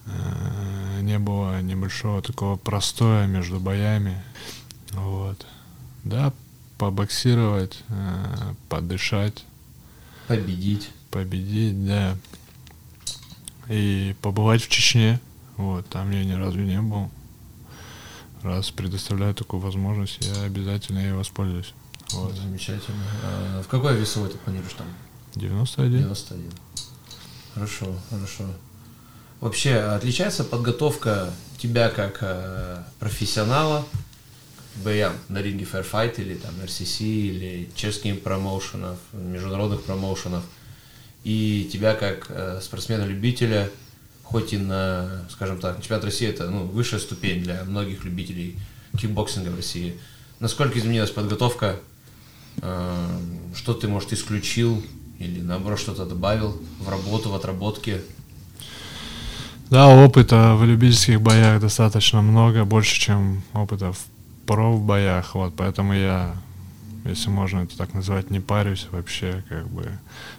э, 0.06 1.00
не 1.02 1.20
было 1.20 1.62
небольшого 1.62 2.22
такого 2.22 2.56
простоя 2.58 3.28
между 3.28 3.60
боями. 3.60 4.22
Вот. 4.92 5.46
Да, 6.04 6.34
побоксировать, 6.78 7.80
э, 7.90 8.54
подышать, 8.70 9.46
Победить. 10.28 10.90
победить, 11.12 11.86
да. 11.86 12.18
И 13.70 14.16
побывать 14.22 14.62
в 14.64 14.68
Чечне. 14.70 15.20
Вот, 15.56 15.88
там 15.88 16.12
я 16.12 16.24
ни 16.26 16.34
разу 16.34 16.60
не 16.60 16.82
был. 16.82 17.10
Раз 18.44 18.72
предоставляю 18.72 19.34
такую 19.34 19.62
возможность, 19.62 20.20
я 20.22 20.44
обязательно 20.44 21.00
ей 21.00 21.14
воспользуюсь. 21.14 21.74
Вот. 22.12 22.36
Замечательно. 22.36 23.04
А 23.24 23.64
в 23.64 23.68
какой 23.68 23.96
весовой 23.96 24.30
ты 24.30 24.38
планируешь 24.38 24.74
там? 24.74 24.88
91. 25.36 26.00
91. 26.00 26.52
Хорошо, 27.54 27.96
хорошо. 28.10 28.44
Вообще, 29.40 29.76
отличается 29.76 30.44
подготовка 30.44 31.32
тебя 31.58 31.90
как 31.90 32.18
э, 32.22 32.84
профессионала 33.00 33.86
боям 34.84 35.14
на 35.30 35.42
ринге 35.42 35.66
Fair 35.66 35.86
Fight 35.90 36.16
или 36.22 36.36
там 36.36 36.54
RCC 36.64 37.04
или 37.04 37.70
чешских 37.76 38.22
промоушенов, 38.24 38.98
международных 39.14 39.84
промоушенов 39.84 40.44
и 41.24 41.70
тебя 41.72 41.96
как 41.96 42.26
э, 42.30 42.60
спортсмена-любителя, 42.62 43.70
хоть 44.34 44.52
и 44.52 44.58
на, 44.58 45.24
скажем 45.30 45.60
так, 45.60 45.80
чемпионат 45.80 46.04
России 46.04 46.28
это 46.28 46.50
ну, 46.50 46.66
высшая 46.66 47.00
ступень 47.00 47.42
для 47.42 47.64
многих 47.64 48.04
любителей 48.04 48.58
кикбоксинга 49.00 49.48
в 49.48 49.56
России. 49.56 49.98
Насколько 50.42 50.78
изменилась 50.78 51.12
подготовка 51.12 51.80
Э, 52.62 53.20
что 53.56 53.74
ты, 53.74 53.88
может, 53.88 54.14
исключил 54.14 54.82
или, 55.20 55.42
наоборот, 55.42 55.80
что-то 55.80 56.06
добавил 56.06 56.58
в 56.80 56.90
работу, 56.90 57.30
в 57.30 57.36
отработке? 57.36 58.02
Да, 59.70 59.88
опыта 59.88 60.56
в 60.56 60.66
любительских 60.66 61.22
боях 61.22 61.62
достаточно 61.62 62.22
много, 62.22 62.66
больше, 62.66 63.00
чем 63.00 63.44
опыта 63.54 63.92
в 63.92 64.00
профбоях, 64.46 65.36
вот, 65.36 65.54
поэтому 65.56 65.94
я, 65.94 66.36
если 67.06 67.30
можно 67.30 67.60
это 67.60 67.78
так 67.78 67.94
назвать, 67.94 68.30
не 68.32 68.40
парюсь 68.40 68.88
вообще, 68.92 69.44
как 69.50 69.68
бы 69.68 69.90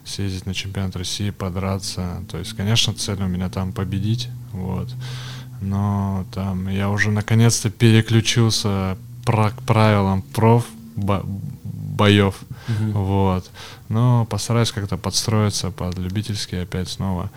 съездить 0.04 0.46
на 0.46 0.54
чемпионат 0.54 0.96
России, 0.96 1.30
подраться, 1.30 2.22
то 2.30 2.38
есть, 2.38 2.54
конечно, 2.54 2.94
цель 2.94 3.22
у 3.22 3.26
меня 3.26 3.50
там 3.50 3.72
победить, 3.72 4.28
вот, 4.52 4.88
но 5.60 6.24
там 6.32 6.68
я 6.68 6.90
уже 6.90 7.10
наконец-то 7.10 7.70
переключился 7.70 8.96
про, 9.24 9.50
к 9.50 9.62
правилам 9.62 10.22
проф 10.22 10.66
бо, 10.96 11.22
боев, 11.24 12.40
mm-hmm. 12.68 12.92
вот, 12.92 13.50
но 13.88 14.24
постараюсь 14.26 14.72
как-то 14.72 14.96
подстроиться 14.96 15.70
под 15.70 15.98
любительские 15.98 16.62
опять 16.62 16.88
снова 16.88 17.30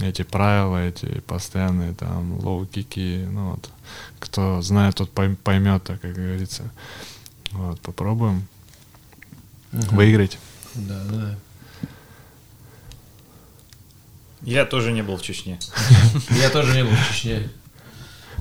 эти 0.00 0.22
правила, 0.22 0.78
эти 0.78 1.20
постоянные 1.26 1.92
там 1.94 2.38
лоу-кики, 2.38 3.26
ну 3.30 3.50
вот, 3.50 3.70
кто 4.20 4.62
знает, 4.62 4.94
тот 4.96 5.10
поймет, 5.10 5.82
так 5.82 6.00
как 6.00 6.14
говорится. 6.14 6.70
Вот, 7.50 7.80
попробуем 7.80 8.46
угу. 9.72 9.96
выиграть. 9.96 10.38
Да, 10.74 11.00
да. 11.10 11.36
Я 14.42 14.64
тоже 14.64 14.92
не 14.92 15.02
был 15.02 15.16
в 15.16 15.22
Чечне. 15.22 15.58
Я 16.30 16.50
тоже 16.50 16.74
не 16.74 16.84
был 16.84 16.92
в 16.92 17.08
Чечне. 17.08 17.48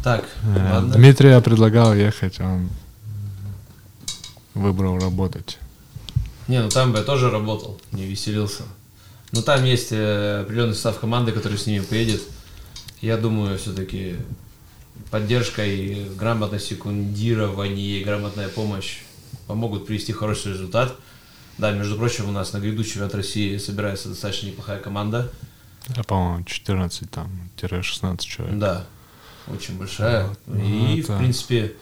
Так, 0.03 0.25
э, 0.43 0.73
ладно. 0.73 0.93
Дмитрия 0.93 1.41
предлагал 1.41 1.93
ехать, 1.93 2.39
он 2.39 2.69
выбрал 4.53 4.99
работать. 4.99 5.57
Не, 6.47 6.61
ну 6.61 6.69
там 6.69 6.91
бы 6.91 6.99
я 6.99 7.03
тоже 7.03 7.29
работал, 7.29 7.79
не 7.91 8.05
веселился. 8.05 8.63
Но 9.31 9.41
там 9.41 9.65
есть 9.65 9.91
э, 9.91 10.41
определенный 10.43 10.75
состав 10.75 10.99
команды, 10.99 11.31
который 11.31 11.57
с 11.57 11.65
ними 11.65 11.83
поедет. 11.83 12.21
Я 13.01 13.17
думаю, 13.17 13.57
все-таки 13.57 14.15
поддержка 15.11 15.65
и 15.65 16.07
грамотное 16.15 16.59
секундирование, 16.59 17.99
и 17.99 18.03
грамотная 18.03 18.49
помощь 18.49 18.99
помогут 19.45 19.85
привести 19.85 20.13
хороший 20.13 20.53
результат. 20.53 20.95
Да, 21.57 21.71
между 21.71 21.97
прочим, 21.97 22.29
у 22.29 22.31
нас 22.31 22.53
на 22.53 22.59
грядущий 22.59 22.91
чемпионат 22.91 23.15
России 23.15 23.57
собирается 23.57 24.09
достаточно 24.09 24.47
неплохая 24.47 24.79
команда. 24.79 25.31
Я, 25.95 26.03
по-моему, 26.03 26.43
14 26.43 27.09
там, 27.09 27.29
16 27.59 28.27
человек. 28.27 28.59
Да, 28.59 28.85
очень 29.47 29.77
большая. 29.77 30.27
Вот. 30.45 30.59
И, 30.59 30.99
это... 30.99 31.13
в 31.13 31.17
принципе, 31.17 31.73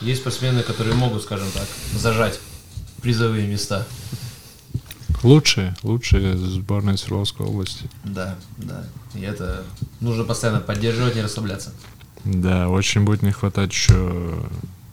есть 0.00 0.20
спортсмены, 0.20 0.62
которые 0.62 0.94
могут, 0.94 1.22
скажем 1.22 1.50
так, 1.52 1.66
зажать 1.94 2.40
призовые 3.02 3.46
места. 3.46 3.86
Лучшие, 5.22 5.74
лучшие 5.82 6.36
сборные 6.38 6.96
Свердловской 6.96 7.44
области. 7.44 7.90
Да, 8.04 8.38
да. 8.56 8.86
И 9.14 9.20
это 9.20 9.64
нужно 10.00 10.24
постоянно 10.24 10.60
поддерживать, 10.60 11.14
не 11.14 11.22
расслабляться. 11.22 11.72
Да, 12.24 12.68
очень 12.68 13.04
будет 13.04 13.22
не 13.22 13.32
хватать 13.32 13.72
еще, 13.72 14.38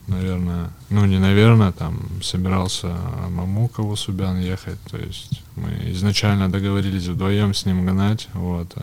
наверное, 0.07 0.69
ну 0.89 1.05
не 1.05 1.19
наверное, 1.19 1.71
там 1.71 1.99
собирался 2.21 2.95
Мамукову 3.29 3.95
Субян 3.95 4.39
ехать, 4.39 4.79
то 4.89 4.97
есть 4.97 5.41
мы 5.55 5.69
изначально 5.91 6.49
договорились 6.49 7.07
вдвоем 7.07 7.53
с 7.53 7.65
ним 7.65 7.85
гнать, 7.85 8.27
вот, 8.33 8.71
э, 8.75 8.81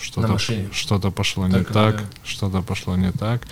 что-то, 0.00 0.38
что-то 0.72 1.10
пошло 1.10 1.48
так, 1.48 1.58
не 1.58 1.64
так, 1.64 1.96
да. 1.96 2.02
что-то 2.24 2.62
пошло 2.62 2.96
не 2.96 3.12
так. 3.12 3.42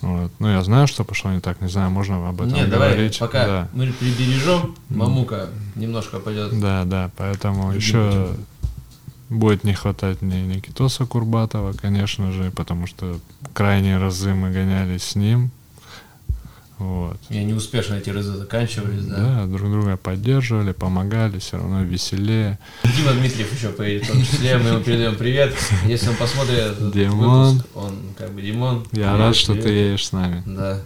Вот. 0.00 0.30
Ну, 0.38 0.48
я 0.48 0.62
знаю, 0.62 0.86
что 0.86 1.02
пошло 1.02 1.30
не 1.30 1.40
так, 1.40 1.62
не 1.62 1.68
знаю, 1.68 1.90
можно 1.90 2.28
об 2.28 2.40
этом 2.42 2.52
Нет, 2.52 2.68
говорить. 2.68 3.18
давай, 3.18 3.30
пока 3.30 3.46
да. 3.46 3.68
мы 3.72 3.90
прибережем, 3.92 4.76
мамука 4.90 5.48
немножко 5.76 6.18
пойдет. 6.18 6.60
Да, 6.60 6.84
да, 6.84 7.10
поэтому 7.16 7.72
еще 7.72 8.28
будет 9.30 9.64
не 9.64 9.72
хватать 9.72 10.20
мне 10.20 10.42
Никитоса 10.42 11.06
Курбатова, 11.06 11.72
конечно 11.72 12.32
же, 12.32 12.50
потому 12.50 12.86
что 12.86 13.18
крайние 13.54 13.96
разы 13.96 14.34
мы 14.34 14.50
гонялись 14.50 15.02
с 15.02 15.14
ним. 15.14 15.50
Вот. 16.84 17.16
И 17.30 17.38
они 17.38 17.54
успешно 17.54 17.94
эти 17.94 18.10
разы 18.10 18.32
заканчивались, 18.36 19.06
да? 19.06 19.16
Да, 19.16 19.46
друг 19.46 19.70
друга 19.70 19.96
поддерживали, 19.96 20.72
помогали, 20.72 21.38
все 21.38 21.56
равно 21.56 21.82
веселее. 21.82 22.58
Дима 22.84 23.12
Дмитриев 23.12 23.50
еще 23.54 23.70
поедет, 23.70 24.06
в 24.06 24.12
том 24.12 24.20
числе 24.20 24.58
мы 24.58 24.68
ему 24.68 24.80
передаем 24.84 25.16
привет. 25.16 25.54
Если 25.86 26.10
он 26.10 26.16
посмотрит 26.16 26.92
Димон, 26.92 27.54
выпуск, 27.54 27.66
он 27.74 27.98
как 28.18 28.32
бы 28.32 28.42
Димон. 28.42 28.86
Я 28.92 29.12
привет, 29.12 29.18
рад, 29.18 29.36
что 29.36 29.52
привет. 29.52 29.64
ты 29.64 29.72
едешь 29.72 30.06
с 30.06 30.12
нами. 30.12 30.42
Да. 30.44 30.82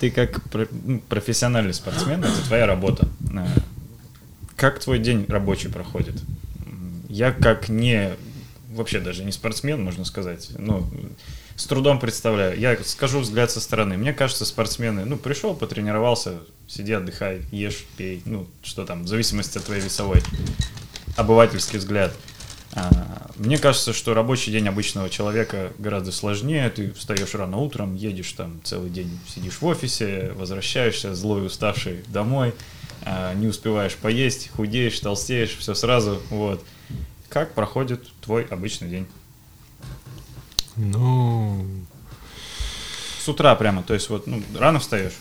Ты 0.00 0.10
как 0.10 0.40
ну, 0.84 1.00
профессиональный 1.08 1.74
спортсмен, 1.74 2.24
это 2.24 2.42
твоя 2.46 2.66
работа. 2.66 3.06
Э, 3.34 3.46
как 4.56 4.80
твой 4.80 4.98
день 4.98 5.26
рабочий 5.28 5.68
проходит? 5.68 6.22
Я 7.10 7.32
как 7.32 7.68
не 7.68 8.12
вообще 8.70 9.00
даже 9.00 9.24
не 9.24 9.32
спортсмен, 9.32 9.82
можно 9.82 10.06
сказать, 10.06 10.50
ну, 10.58 10.86
с 11.56 11.66
трудом 11.66 11.98
представляю. 11.98 12.58
Я 12.58 12.76
скажу 12.84 13.20
взгляд 13.20 13.50
со 13.50 13.60
стороны. 13.60 13.96
Мне 13.96 14.12
кажется, 14.12 14.44
спортсмены, 14.44 15.04
ну, 15.04 15.16
пришел, 15.16 15.54
потренировался, 15.54 16.34
сиди, 16.68 16.92
отдыхай, 16.92 17.42
ешь, 17.50 17.84
пей, 17.96 18.22
ну, 18.26 18.46
что 18.62 18.84
там, 18.84 19.04
в 19.04 19.08
зависимости 19.08 19.58
от 19.58 19.64
твоей 19.64 19.82
весовой. 19.82 20.22
Обывательский 21.16 21.78
взгляд. 21.78 22.12
А, 22.74 23.30
мне 23.36 23.56
кажется, 23.56 23.94
что 23.94 24.12
рабочий 24.12 24.52
день 24.52 24.68
обычного 24.68 25.08
человека 25.08 25.72
гораздо 25.78 26.12
сложнее. 26.12 26.68
Ты 26.68 26.92
встаешь 26.92 27.34
рано 27.34 27.56
утром, 27.56 27.96
едешь 27.96 28.32
там 28.32 28.60
целый 28.62 28.90
день, 28.90 29.18
сидишь 29.26 29.62
в 29.62 29.64
офисе, 29.64 30.32
возвращаешься 30.36 31.14
злой, 31.14 31.46
уставший 31.46 32.04
домой, 32.08 32.52
а, 33.02 33.32
не 33.32 33.46
успеваешь 33.46 33.94
поесть, 33.94 34.50
худеешь, 34.50 35.00
толстеешь, 35.00 35.56
все 35.56 35.74
сразу, 35.74 36.20
вот. 36.28 36.62
Как 37.30 37.54
проходит 37.54 38.06
твой 38.20 38.44
обычный 38.44 38.88
день? 38.88 39.06
Ну... 40.76 41.66
С 43.18 43.28
утра 43.28 43.54
прямо, 43.56 43.82
то 43.82 43.94
есть 43.94 44.08
вот, 44.08 44.26
ну, 44.26 44.42
рано 44.56 44.78
встаешь? 44.78 45.14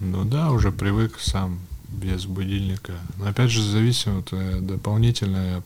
Ну 0.00 0.24
да, 0.24 0.50
уже 0.50 0.72
привык 0.72 1.18
сам, 1.18 1.58
без 1.88 2.26
будильника. 2.26 2.94
Но 3.16 3.28
опять 3.28 3.50
же, 3.50 3.62
зависит, 3.62 4.06
вот, 4.06 4.28
э, 4.32 4.60
дополнительно 4.60 5.36
я 5.36 5.62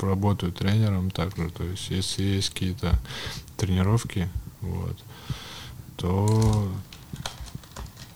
работаю 0.00 0.52
тренером 0.52 1.10
также, 1.10 1.50
то 1.50 1.64
есть 1.64 1.90
если 1.90 2.22
есть 2.22 2.50
какие-то 2.50 2.98
тренировки, 3.56 4.28
вот, 4.60 4.98
то 5.96 6.68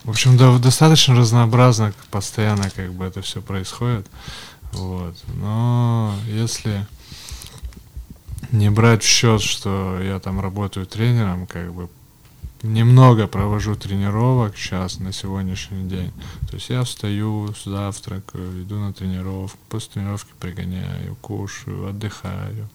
в 0.04 0.10
общем, 0.10 0.36
да, 0.36 0.58
достаточно 0.58 1.14
разнообразно, 1.14 1.92
постоянно 2.10 2.70
как 2.70 2.94
бы 2.94 3.04
это 3.04 3.20
все 3.20 3.42
происходит. 3.42 4.06
Вот. 4.72 5.14
Но 5.34 6.14
если 6.26 6.86
не 8.52 8.70
брать 8.70 9.02
в 9.02 9.06
счет, 9.06 9.40
что 9.40 10.00
я 10.02 10.18
там 10.18 10.40
работаю 10.40 10.86
тренером, 10.86 11.46
как 11.46 11.72
бы 11.72 11.88
немного 12.62 13.26
провожу 13.26 13.74
тренировок 13.74 14.56
сейчас 14.56 14.98
на 14.98 15.12
сегодняшний 15.12 15.88
день. 15.88 16.12
То 16.48 16.56
есть 16.56 16.68
я 16.68 16.82
встаю, 16.84 17.54
завтракаю, 17.64 18.62
иду 18.62 18.76
на 18.76 18.92
тренировку, 18.92 19.58
после 19.68 19.94
тренировки 19.94 20.30
пригоняю, 20.38 21.16
кушаю, 21.16 21.88
отдыхаю, 21.88 22.68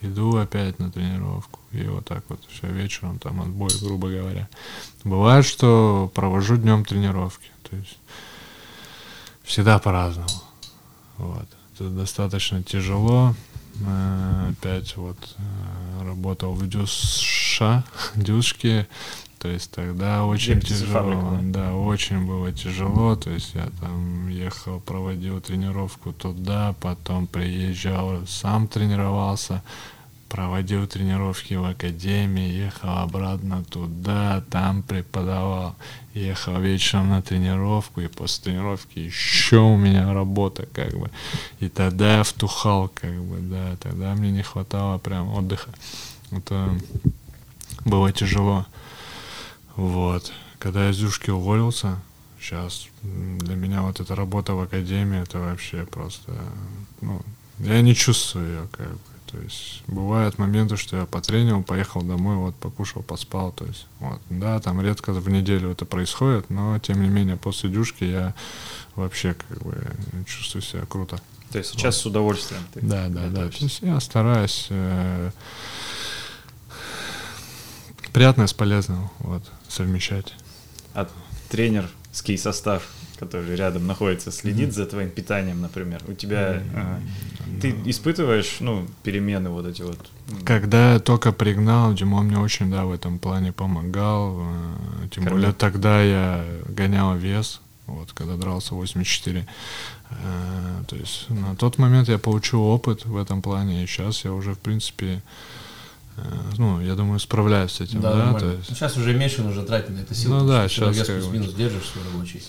иду 0.00 0.36
опять 0.36 0.78
на 0.78 0.90
тренировку. 0.90 1.60
И 1.72 1.82
вот 1.84 2.06
так 2.06 2.24
вот 2.28 2.40
все 2.48 2.68
вечером 2.68 3.18
там 3.18 3.42
отбой, 3.42 3.70
грубо 3.82 4.08
говоря. 4.08 4.48
Бывает, 5.04 5.44
что 5.44 6.10
провожу 6.14 6.56
днем 6.56 6.84
тренировки. 6.84 7.50
То 7.68 7.76
есть 7.76 7.98
всегда 9.44 9.78
по-разному. 9.78 10.28
Вот. 11.18 11.46
Это 11.74 11.90
достаточно 11.90 12.62
тяжело. 12.62 13.34
Э, 13.84 14.50
опять 14.50 14.96
вот 14.96 15.16
э, 15.38 16.04
работал 16.04 16.54
в 16.54 16.66
Дюша, 16.68 17.84
Дюшке, 18.14 18.86
то 19.38 19.48
есть 19.48 19.70
тогда 19.70 20.24
очень 20.24 20.60
тяжело, 20.60 21.38
да, 21.42 21.74
очень 21.74 22.26
было 22.26 22.52
тяжело, 22.52 23.16
то 23.16 23.30
есть 23.30 23.54
я 23.54 23.68
там 23.80 24.28
ехал, 24.28 24.80
проводил 24.80 25.40
тренировку 25.40 26.12
туда, 26.12 26.74
потом 26.80 27.26
приезжал, 27.26 28.26
сам 28.26 28.66
тренировался, 28.66 29.62
проводил 30.28 30.86
тренировки 30.86 31.54
в 31.54 31.64
академии, 31.64 32.48
ехал 32.48 32.98
обратно 32.98 33.64
туда, 33.64 34.42
там 34.50 34.82
преподавал, 34.82 35.76
ехал 36.14 36.60
вечером 36.60 37.10
на 37.10 37.22
тренировку, 37.22 38.00
и 38.00 38.08
после 38.08 38.44
тренировки 38.44 38.98
еще 38.98 39.58
у 39.58 39.76
меня 39.76 40.12
работа, 40.12 40.66
как 40.72 40.96
бы. 40.98 41.10
И 41.60 41.68
тогда 41.68 42.18
я 42.18 42.22
втухал, 42.22 42.88
как 42.88 43.14
бы, 43.14 43.38
да, 43.38 43.76
тогда 43.76 44.14
мне 44.14 44.30
не 44.30 44.42
хватало 44.42 44.98
прям 44.98 45.28
отдыха. 45.34 45.70
Это 46.30 46.76
было 47.84 48.12
тяжело. 48.12 48.66
Вот. 49.76 50.32
Когда 50.58 50.84
я 50.84 50.90
из 50.90 50.98
Дюшки 50.98 51.30
уволился, 51.30 52.00
сейчас 52.40 52.88
для 53.02 53.54
меня 53.54 53.82
вот 53.82 54.00
эта 54.00 54.14
работа 54.16 54.54
в 54.54 54.60
академии, 54.60 55.22
это 55.22 55.38
вообще 55.38 55.84
просто, 55.84 56.32
ну, 57.00 57.20
я 57.58 57.80
не 57.80 57.94
чувствую 57.94 58.48
ее, 58.48 58.68
как 58.72 58.90
бы. 58.90 59.15
То 59.26 59.38
есть 59.38 59.82
бывают 59.86 60.38
моменты, 60.38 60.76
что 60.76 60.96
я 60.96 61.06
потренил, 61.06 61.62
поехал 61.62 62.02
домой, 62.02 62.36
вот 62.36 62.54
покушал, 62.54 63.02
поспал. 63.02 63.52
То 63.52 63.64
есть, 63.66 63.86
вот, 64.00 64.20
да, 64.30 64.60
там 64.60 64.80
редко 64.80 65.12
в 65.12 65.28
неделю 65.28 65.70
это 65.70 65.84
происходит, 65.84 66.48
но 66.50 66.78
тем 66.78 67.02
не 67.02 67.08
менее 67.08 67.36
после 67.36 67.70
дюшки 67.70 68.04
я 68.04 68.34
вообще 68.94 69.34
как 69.34 69.62
бы 69.62 69.76
чувствую 70.26 70.62
себя 70.62 70.86
круто. 70.86 71.20
То 71.50 71.58
есть 71.58 71.70
сейчас 71.70 71.96
вот. 71.96 72.02
с 72.02 72.06
удовольствием. 72.06 72.62
Ты 72.72 72.80
да, 72.80 73.08
да, 73.08 73.28
да. 73.28 73.48
То 73.48 73.64
есть 73.64 73.80
я 73.82 73.98
стараюсь 74.00 74.66
э, 74.70 75.30
приятное 78.12 78.46
с 78.46 78.54
полезным 78.54 79.10
вот, 79.18 79.42
совмещать. 79.68 80.34
А 80.94 81.08
тренерский 81.48 82.38
состав 82.38 82.82
который 83.18 83.54
рядом 83.56 83.86
находится, 83.86 84.30
следит 84.30 84.68
mm-hmm. 84.68 84.72
за 84.72 84.86
твоим 84.86 85.10
питанием, 85.10 85.60
например, 85.60 86.02
у 86.08 86.12
тебя 86.12 86.54
mm-hmm. 86.54 87.00
э, 87.54 87.60
ты 87.60 87.74
испытываешь, 87.86 88.58
ну, 88.60 88.86
перемены 89.02 89.50
вот 89.50 89.66
эти 89.66 89.82
вот. 89.82 89.98
Когда 90.44 90.94
я 90.94 90.98
только 90.98 91.32
пригнал, 91.32 91.94
Дима 91.94 92.22
мне 92.22 92.38
очень, 92.38 92.70
да, 92.70 92.84
в 92.84 92.92
этом 92.92 93.18
плане 93.18 93.52
помогал. 93.52 94.40
Э, 94.40 95.08
тем 95.10 95.24
Кормил. 95.24 95.40
более 95.40 95.52
тогда 95.52 96.02
я 96.02 96.44
гонял 96.68 97.16
вес, 97.16 97.60
вот, 97.86 98.12
когда 98.12 98.36
дрался 98.36 98.74
84. 98.74 99.46
Э, 100.10 100.14
то 100.86 100.96
есть 100.96 101.30
на 101.30 101.56
тот 101.56 101.78
момент 101.78 102.08
я 102.08 102.18
получил 102.18 102.62
опыт 102.62 103.04
в 103.04 103.16
этом 103.16 103.42
плане, 103.42 103.82
и 103.82 103.86
сейчас 103.86 104.24
я 104.24 104.32
уже, 104.32 104.54
в 104.54 104.58
принципе, 104.58 105.14
Э, 105.14 105.55
ну, 106.58 106.80
я 106.80 106.94
думаю, 106.94 107.18
справляюсь 107.18 107.72
с 107.72 107.80
этим, 107.80 108.00
да, 108.00 108.32
да 108.32 108.38
то 108.38 108.46
есть... 108.50 108.70
ну, 108.70 108.74
сейчас 108.74 108.96
уже 108.96 109.14
меньше 109.14 109.42
нужно 109.42 109.64
тратить 109.64 109.90
на 109.90 110.00
это 110.00 110.14
силы, 110.14 110.38
ну, 110.38 110.48
да, 110.48 110.68
сейчас 110.68 110.96
вес 110.96 111.06
плюс-минус 111.06 111.52
держишь 111.54 111.86
свой 111.86 112.04
рабочий. 112.04 112.42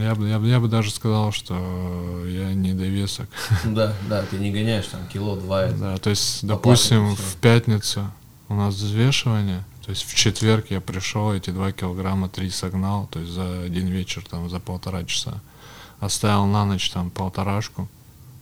Я 0.00 0.14
бы, 0.14 0.28
я, 0.28 0.38
бы, 0.38 0.48
я 0.48 0.60
бы 0.60 0.68
даже 0.68 0.90
сказал, 0.90 1.32
что 1.32 2.24
я 2.26 2.54
не 2.54 2.72
довесок. 2.72 3.28
Да, 3.64 3.92
да, 4.08 4.22
ты 4.22 4.36
не 4.36 4.50
гоняешь 4.52 4.86
там 4.86 5.06
кило-два. 5.08 5.66
Да, 5.78 5.96
то 5.98 6.10
есть, 6.10 6.46
допустим, 6.46 7.16
в 7.16 7.36
пятницу 7.36 8.10
у 8.48 8.54
нас 8.54 8.74
взвешивание, 8.74 9.64
то 9.84 9.90
есть 9.90 10.04
в 10.04 10.14
четверг 10.14 10.66
я 10.70 10.80
пришел, 10.80 11.32
эти 11.32 11.50
два 11.50 11.72
килограмма 11.72 12.28
три 12.28 12.50
согнал, 12.50 13.08
то 13.10 13.18
есть 13.18 13.32
за 13.32 13.62
один 13.62 13.88
вечер, 13.88 14.24
там, 14.28 14.48
за 14.48 14.60
полтора 14.60 15.04
часа. 15.04 15.40
Оставил 16.00 16.46
на 16.46 16.64
ночь 16.64 16.90
там 16.90 17.10
полторашку, 17.10 17.88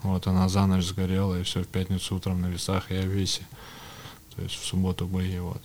вот 0.03 0.27
она 0.27 0.49
за 0.49 0.67
ночь 0.67 0.85
сгорела, 0.85 1.41
и 1.41 1.43
все, 1.43 1.63
в 1.63 1.67
пятницу 1.67 2.15
утром 2.15 2.43
на 2.43 2.47
весах 2.47 2.91
я 2.91 3.01
в 3.03 3.07
весе. 3.07 3.43
То 4.37 4.43
есть 4.43 4.55
в 4.55 4.65
субботу 4.65 5.07
бои, 5.07 5.39
вот. 5.39 5.63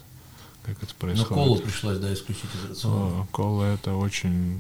Как 0.63 0.82
это 0.82 0.93
происходит. 0.95 1.30
Но 1.30 1.36
колу 1.36 1.57
пришлось, 1.57 1.97
да, 1.97 2.13
исключить 2.13 2.49
из 2.55 2.69
рациона. 2.69 3.28
Кола 3.32 3.63
это 3.74 3.95
очень 3.95 4.57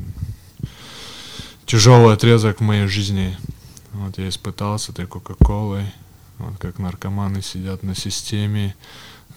тяжелый 1.65 2.13
отрезок 2.13 2.59
в 2.59 2.63
моей 2.63 2.87
жизни. 2.87 3.37
Вот 3.93 4.17
я 4.17 4.27
испытал 4.29 4.79
с 4.79 4.89
этой 4.89 5.05
Кока-Колой. 5.05 5.85
Вот 6.39 6.57
как 6.57 6.79
наркоманы 6.79 7.41
сидят 7.41 7.83
на 7.83 7.95
системе. 7.95 8.75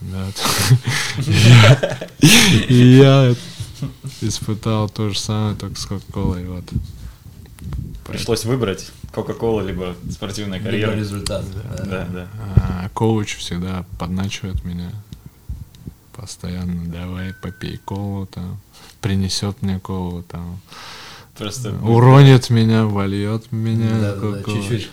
Да, 0.01 0.29
и 2.69 2.75
я 2.75 3.35
испытал 4.21 4.89
то 4.89 5.11
же 5.11 5.19
самое, 5.19 5.55
только 5.55 5.79
с 5.79 5.87
Кока-Колой. 5.87 6.47
Вот. 6.47 6.65
Пришлось 8.07 8.45
выбрать 8.45 8.91
Кока-Кола, 9.15 9.61
либо 9.61 9.95
спортивная 10.11 10.61
карьера. 10.61 10.91
Либо 10.91 11.01
результат. 11.01 11.45
Да, 11.79 11.85
да. 11.85 12.09
да. 12.13 12.29
А, 12.57 12.89
коуч 12.93 13.37
всегда 13.37 13.85
подначивает 13.99 14.65
меня 14.65 14.91
постоянно, 16.17 16.87
давай 16.87 17.33
попей 17.35 17.79
колу, 17.85 18.27
там, 18.27 18.61
принесет 19.01 19.63
мне 19.63 19.79
колу, 19.79 20.23
там, 20.23 20.61
Просто 21.37 21.75
уронит 21.83 22.51
меня, 22.51 22.85
вольет 22.85 23.51
меня. 23.51 23.91
Да, 24.01 24.15
да, 24.15 24.31
да, 24.31 24.43
чуть-чуть. 24.45 24.91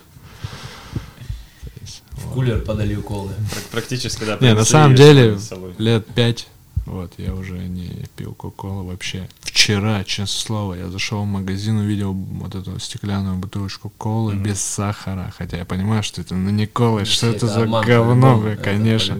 В 2.14 2.34
кулер 2.34 2.62
подолью 2.62 3.04
колы. 3.04 3.32
Практически, 3.72 4.24
да. 4.24 4.38
Не, 4.40 4.54
на 4.54 4.66
самом 4.66 4.96
деле, 4.96 5.38
лет 5.78 6.06
пять 6.08 6.48
вот, 6.86 7.14
я 7.18 7.34
уже 7.34 7.58
не 7.58 8.06
пил 8.16 8.34
кока-колу 8.34 8.86
вообще. 8.86 9.30
Вчера, 9.42 10.04
честное 10.04 10.28
слово, 10.28 10.74
я 10.74 10.90
зашел 10.90 11.24
в 11.24 11.28
магазин, 11.28 11.78
увидел 11.78 12.14
вот 12.14 12.56
эту 12.56 12.80
стеклянную 12.80 13.38
бутылочку 13.38 13.90
колы 13.90 14.34
mm-hmm. 14.34 14.44
без 14.44 14.62
сахара. 14.62 15.34
Хотя 15.38 15.58
я 15.58 15.66
понимаю, 15.66 16.02
что 16.02 16.22
это 16.22 16.36
ну 16.36 16.50
не 16.50 16.66
кола, 16.66 17.06
что 17.06 17.28
это, 17.28 17.38
это 17.38 17.48
за 17.48 17.64
обман, 17.64 17.86
говно, 17.86 18.36
бомба, 18.36 18.56
конечно. 18.56 19.18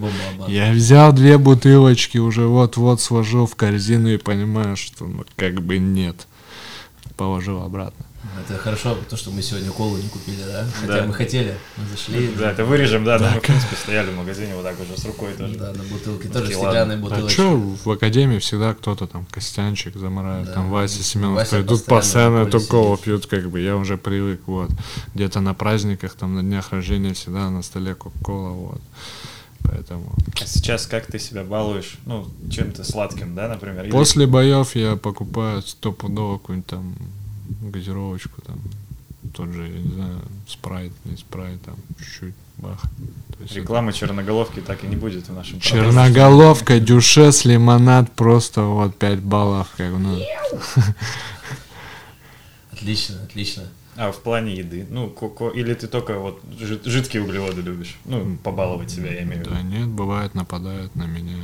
Я 0.48 0.72
взял 0.72 1.12
две 1.12 1.38
бутылочки, 1.38 2.18
уже 2.18 2.46
вот-вот 2.46 3.00
сложил 3.00 3.46
в 3.46 3.54
корзину 3.54 4.08
и 4.08 4.16
понимаю, 4.16 4.76
что 4.76 5.06
ну 5.06 5.24
как 5.36 5.62
бы 5.62 5.78
нет. 5.78 6.26
Положил 7.16 7.62
обратно. 7.62 8.04
Это 8.40 8.56
хорошо, 8.56 8.96
то, 9.10 9.16
что 9.16 9.32
мы 9.32 9.42
сегодня 9.42 9.70
колу 9.72 9.96
не 9.96 10.08
купили, 10.08 10.42
да? 10.44 10.64
Хотя 10.80 11.00
да. 11.00 11.06
мы 11.06 11.12
хотели, 11.12 11.56
мы 11.76 11.84
зашли. 11.88 12.32
Да, 12.38 12.52
это 12.52 12.64
вырежем, 12.64 13.04
да, 13.04 13.18
да. 13.18 13.32
мы, 13.34 13.40
в 13.40 13.42
принципе, 13.42 13.74
стояли 13.74 14.10
в 14.10 14.16
магазине 14.16 14.54
вот 14.54 14.62
так 14.62 14.76
уже 14.80 14.96
с 14.96 15.04
рукой 15.04 15.32
тоже. 15.34 15.56
Да, 15.56 15.72
на 15.72 15.82
бутылке, 15.82 16.28
тоже 16.28 16.44
Окей, 16.44 16.56
стеклянные 16.56 16.98
бутылочки. 16.98 17.26
А 17.26 17.44
что, 17.44 17.56
в 17.58 17.90
академии 17.90 18.38
всегда 18.38 18.74
кто-то 18.74 19.08
там, 19.08 19.26
Костянчик 19.28 19.96
замарает, 19.96 20.46
да. 20.46 20.52
там 20.52 20.70
Вася 20.70 21.02
Семенов 21.02 21.34
Вася 21.34 21.56
придут, 21.56 21.84
постоянно 21.84 22.46
эту 22.46 22.60
колу 22.60 22.96
пьют, 22.96 23.26
как 23.26 23.50
бы, 23.50 23.58
я 23.58 23.76
уже 23.76 23.96
привык, 23.96 24.42
вот. 24.46 24.70
Где-то 25.14 25.40
на 25.40 25.52
праздниках, 25.52 26.14
там, 26.14 26.36
на 26.36 26.42
днях 26.42 26.70
рождения 26.70 27.14
всегда 27.14 27.50
на 27.50 27.62
столе 27.62 27.96
кока-кола, 27.96 28.50
вот. 28.50 28.80
Поэтому. 29.64 30.12
А 30.40 30.46
сейчас 30.46 30.86
как 30.86 31.06
ты 31.06 31.18
себя 31.18 31.42
балуешь? 31.42 31.96
Ну, 32.06 32.28
чем-то 32.50 32.84
сладким, 32.84 33.34
да, 33.34 33.48
например? 33.48 33.90
После 33.90 34.26
боев 34.26 34.76
я 34.76 34.94
покупаю 34.94 35.62
стопудово 35.62 36.38
какую-нибудь 36.38 36.66
там 36.68 36.94
газировочку, 37.60 38.40
там, 38.42 38.60
тот 39.34 39.52
же, 39.52 39.68
я 39.68 39.78
не 39.78 39.92
знаю, 39.92 40.20
спрайт, 40.46 40.92
не 41.04 41.16
спрайт, 41.16 41.60
там, 41.62 41.76
чуть-чуть, 41.98 42.34
бах. 42.58 42.82
Реклама 43.50 43.90
это... 43.90 43.98
черноголовки 43.98 44.60
так 44.60 44.84
и 44.84 44.86
не 44.86 44.96
будет 44.96 45.28
в 45.28 45.34
нашем 45.34 45.60
Черноголовка, 45.60 46.80
дюшес, 46.80 47.44
лимонад, 47.44 48.10
просто 48.12 48.62
вот 48.62 48.96
5 48.96 49.20
баллов, 49.20 49.68
как 49.76 49.92
ну. 49.92 50.18
Отлично, 52.72 53.22
отлично. 53.22 53.64
А 53.96 54.10
в 54.10 54.22
плане 54.22 54.54
еды? 54.54 54.86
Ну, 54.88 55.08
коко, 55.08 55.50
или 55.50 55.74
ты 55.74 55.86
только 55.86 56.18
вот 56.18 56.42
жидкие 56.84 57.22
углеводы 57.22 57.60
любишь? 57.60 57.96
Ну, 58.06 58.38
побаловать 58.42 58.90
себя, 58.90 59.12
я 59.12 59.22
имею 59.22 59.42
в 59.42 59.46
виду. 59.46 59.50
Да 59.50 59.62
нет, 59.62 59.88
бывает, 59.88 60.34
нападают 60.34 60.96
на 60.96 61.04
меня 61.04 61.36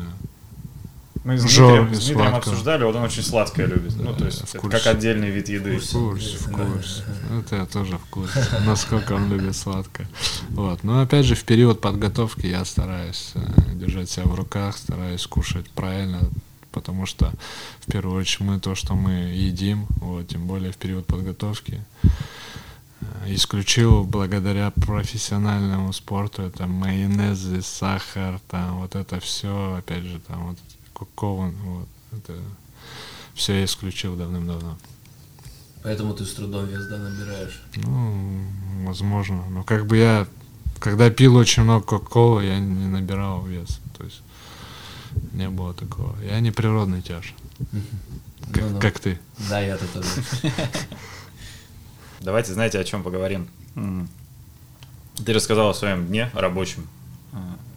мы 1.29 1.37
с 1.37 1.43
Дмитрием, 1.43 1.95
с 1.95 2.07
Дмитрием 2.07 2.35
обсуждали, 2.35 2.85
вот 2.85 2.97
он 2.97 3.03
очень 3.03 3.23
сладкое 3.23 3.67
любит. 3.67 3.95
Да, 3.99 4.05
ну, 4.05 4.15
то 4.15 4.25
есть, 4.25 4.43
это 4.55 4.67
как 4.71 4.87
отдельный 4.87 5.29
вид 5.29 5.51
еды. 5.51 5.79
В 5.79 5.93
курсе, 5.93 6.39
в 6.39 6.51
курсе. 6.51 7.03
Это 7.39 7.57
я 7.57 7.67
тоже 7.67 7.99
в 7.99 8.07
курсе, 8.07 8.47
насколько 8.67 9.13
он 9.13 9.31
любит 9.31 9.55
сладкое. 9.55 10.09
Вот. 10.49 10.85
Но 10.85 11.03
опять 11.03 11.27
же, 11.27 11.35
в 11.35 11.45
период 11.45 11.83
подготовки 11.83 12.47
я 12.47 12.65
стараюсь 12.65 13.33
э, 13.35 13.75
держать 13.75 14.09
себя 14.09 14.25
в 14.25 14.35
руках, 14.35 14.79
стараюсь 14.79 15.27
кушать 15.27 15.69
правильно, 15.69 16.31
потому 16.73 17.05
что 17.05 17.31
в 17.81 17.93
первую 17.93 18.19
очередь 18.19 18.41
мы 18.49 18.59
то, 18.59 18.75
что 18.75 18.95
мы 18.95 19.11
едим, 19.11 19.87
вот, 20.01 20.29
тем 20.29 20.47
более 20.47 20.73
в 20.73 20.79
период 20.79 21.05
подготовки, 21.05 21.85
э, 22.05 23.35
исключил 23.35 24.05
благодаря 24.05 24.71
профессиональному 24.71 25.93
спорту 25.93 26.41
это 26.41 26.67
майонезы, 26.67 27.61
сахар, 27.61 28.41
там 28.49 28.79
вот 28.79 28.95
это 28.95 29.21
все, 29.21 29.75
опять 29.75 30.05
же, 30.05 30.21
там 30.27 30.49
вот 30.49 30.59
Кокован, 30.99 31.55
вот, 31.63 31.89
это 32.13 32.39
все 33.35 33.61
я 33.61 33.65
исключил 33.65 34.17
давным-давно. 34.17 34.77
Поэтому 35.83 36.13
ты 36.13 36.25
с 36.25 36.35
трудом 36.35 36.67
вес, 36.67 36.87
да, 36.89 36.99
набираешь? 36.99 37.63
Ну, 37.77 38.45
возможно. 38.85 39.45
Но 39.49 39.63
как 39.63 39.87
бы 39.87 39.97
я, 39.97 40.27
когда 40.81 41.09
пил 41.09 41.37
очень 41.37 41.63
много 41.63 41.85
кока-колы, 41.85 42.45
я 42.45 42.59
не 42.59 42.89
набирал 42.89 43.45
вес. 43.47 43.81
То 43.97 44.05
есть 44.05 44.23
не 45.33 45.49
было 45.49 45.73
такого. 45.73 46.17
Я 46.23 46.41
не 46.41 46.51
природный 46.51 47.01
тяж. 47.01 47.35
Как, 48.53 48.63
ну, 48.63 48.71
ну. 48.71 48.81
как 48.81 48.99
ты. 48.99 49.21
Да, 49.49 49.61
я 49.61 49.77
тут 49.77 49.93
тоже. 49.93 50.09
Давайте, 52.21 52.53
знаете, 52.53 52.79
о 52.81 52.85
чем 52.85 53.03
поговорим. 53.03 53.49
Ты 55.25 55.33
рассказал 55.33 55.71
о 55.71 55.75
своем 55.75 56.07
дне 56.07 56.31
рабочем 56.35 56.87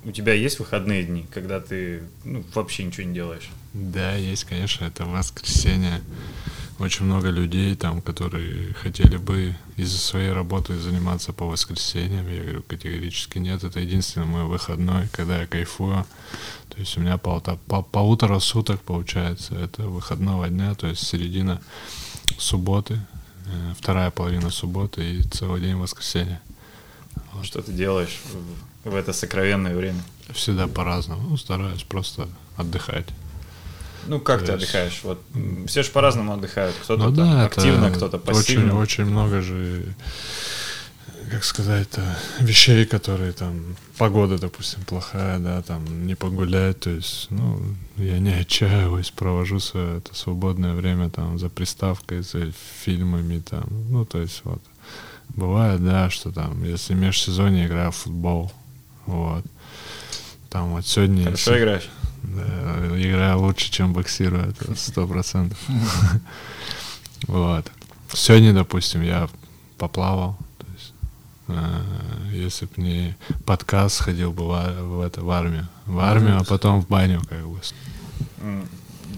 у 0.04 0.12
тебя 0.12 0.34
есть 0.34 0.60
выходные 0.60 1.04
дни, 1.04 1.28
когда 1.32 1.60
ты 1.60 2.04
ну, 2.24 2.43
вообще 2.54 2.84
ничего 2.84 3.06
не 3.06 3.14
делаешь? 3.14 3.49
Да, 3.74 4.16
есть, 4.16 4.45
конечно, 4.45 4.86
это 4.86 5.06
воскресенье. 5.06 6.02
Очень 6.80 7.06
много 7.06 7.30
людей 7.30 7.76
там, 7.76 8.02
которые 8.02 8.74
хотели 8.74 9.18
бы 9.18 9.56
из-за 9.78 9.99
своей 9.99 10.32
работы 10.32 10.76
заниматься 10.80 11.32
по 11.32 11.45
воскресеньям. 11.45 12.28
Я 12.28 12.41
говорю, 12.41 12.64
категорически 12.64 13.38
нет. 13.38 13.64
Это 13.64 13.80
единственный 13.80 14.26
мой 14.26 14.45
выходной, 14.45 15.08
когда 15.12 15.41
я 15.41 15.47
кайфую. 15.47 16.06
То 16.70 16.80
есть 16.80 16.97
у 16.97 17.02
меня 17.02 17.18
полта, 17.20 17.60
по, 17.68 17.84
полутора 17.84 18.39
суток 18.39 18.82
получается. 18.82 19.56
Это 19.56 19.84
выходного 19.84 20.47
дня, 20.47 20.74
то 20.74 20.88
есть 20.88 21.06
середина 21.06 21.62
субботы, 22.39 22.99
э, 23.45 23.74
вторая 23.78 24.10
половина 24.10 24.49
субботы 24.49 25.18
и 25.18 25.22
целый 25.22 25.62
день 25.62 25.76
воскресенья. 25.76 26.41
Что 27.43 27.62
ты 27.62 27.72
делаешь 27.74 28.20
в 28.84 28.96
это 28.96 29.14
сокровенное 29.14 29.76
время? 29.76 30.02
Всегда 30.34 30.68
по-разному. 30.68 31.30
Ну, 31.30 31.38
стараюсь 31.38 31.84
просто 31.84 32.28
отдыхать. 32.58 33.08
Ну, 34.08 34.20
как 34.20 34.40
То 34.40 34.48
ты 34.48 34.52
есть... 34.54 34.64
отдыхаешь? 34.64 35.02
Вот 35.04 35.22
все 35.68 35.84
же 35.84 35.92
по-разному 35.92 36.34
отдыхают. 36.34 36.76
Кто-то 36.84 37.04
ну, 37.04 37.12
да, 37.12 37.46
активно, 37.46 37.92
кто-то 37.92 38.18
пассивно. 38.18 38.78
Очень, 38.80 39.04
очень 39.04 39.06
много 39.06 39.42
же 39.42 39.94
как 41.32 41.46
сказать-то, 41.46 42.02
вещей, 42.40 42.86
которые 42.86 43.32
там, 43.32 43.78
погода, 43.98 44.38
допустим, 44.38 44.84
плохая, 44.84 45.40
да, 45.40 45.62
там, 45.62 46.06
не 46.06 46.16
погулять, 46.16 46.82
то 46.82 46.90
есть, 46.90 47.28
ну, 47.30 47.58
я 47.96 48.20
не 48.20 48.34
отчаиваюсь, 48.34 49.12
провожу 49.12 49.60
свое 49.60 50.00
это 50.00 50.14
свободное 50.14 50.74
время 50.74 51.10
там 51.10 51.40
за 51.40 51.48
приставкой, 51.48 52.22
за 52.22 52.52
фильмами 52.84 53.40
там, 53.40 53.64
ну, 53.90 54.06
то 54.06 54.20
есть, 54.20 54.42
вот. 54.44 54.62
Бывает, 55.30 55.82
да, 55.82 56.10
что 56.10 56.34
там, 56.34 56.66
если 56.66 56.94
межсезонье 56.94 57.66
играю 57.66 57.92
в 57.94 57.96
футбол, 57.96 58.52
вот. 59.12 59.45
Там 60.49 60.72
вот 60.72 60.86
сегодня... 60.86 61.26
Хорошо 61.26 61.57
играешь? 61.57 61.89
Да, 62.24 62.99
играю 62.99 63.39
лучше, 63.39 63.72
чем 63.72 63.93
боксирую, 63.93 64.49
это 64.49 64.76
сто 64.76 65.07
процентов. 65.07 65.57
Вот. 67.28 67.72
Сегодня, 68.14 68.51
допустим, 68.51 69.03
я 69.03 69.30
поплавал, 69.78 70.38
то 70.57 70.66
есть, 70.74 70.93
э, 71.49 72.34
если 72.34 72.66
бы 72.66 72.72
не 72.78 73.16
подкаст, 73.45 73.97
сходил 73.97 74.34
бы 74.34 74.47
в, 74.47 74.82
в, 74.82 75.01
это, 75.01 75.22
в 75.22 75.30
армию. 75.30 75.68
В 75.86 75.99
армию, 75.99 76.39
а 76.39 76.43
потом 76.43 76.82
в 76.82 76.88
баню, 76.88 77.22
как 77.30 77.47
бы. 77.47 77.59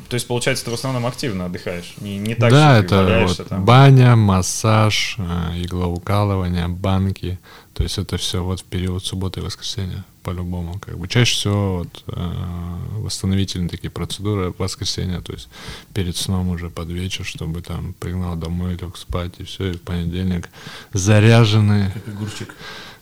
То 0.10 0.16
есть, 0.16 0.28
получается, 0.28 0.66
ты 0.66 0.72
в 0.72 0.74
основном 0.74 1.06
активно 1.06 1.46
отдыхаешь? 1.46 1.96
Не, 2.02 2.18
не 2.18 2.36
так, 2.36 2.52
да, 2.52 2.84
что 2.84 2.96
это 2.96 3.26
вот 3.26 3.48
там? 3.48 3.66
баня, 3.66 4.16
массаж, 4.16 5.16
э, 5.18 5.62
иглоукалывание, 5.62 6.68
банки. 6.68 7.40
То 7.74 7.82
есть 7.84 7.98
это 7.98 8.18
все 8.18 8.44
вот 8.44 8.60
в 8.60 8.64
период 8.66 9.04
субботы 9.04 9.40
и 9.40 9.44
воскресенья, 9.44 10.06
по-любому. 10.22 10.80
Как 10.80 10.98
бы 10.98 11.08
чаще 11.08 11.34
всего 11.34 11.78
вот, 11.80 12.04
э, 12.08 12.76
восстановительные 13.00 13.68
такие 13.68 13.90
процедуры 13.90 14.52
в 14.52 14.60
воскресенье, 14.60 15.22
то 15.22 15.34
есть 15.34 15.50
перед 15.94 16.16
сном 16.16 16.50
уже 16.50 16.70
под 16.70 16.90
вечер, 16.90 17.26
чтобы 17.26 17.62
там 17.62 17.94
пригнал 18.00 18.36
домой, 18.36 18.78
лег 18.80 18.96
спать, 18.96 19.34
и 19.40 19.44
все, 19.44 19.72
и 19.72 19.74
в 19.74 19.82
понедельник 19.82 20.50
заряженный, 20.94 21.90
Как 21.92 22.08
огурчик 22.10 22.54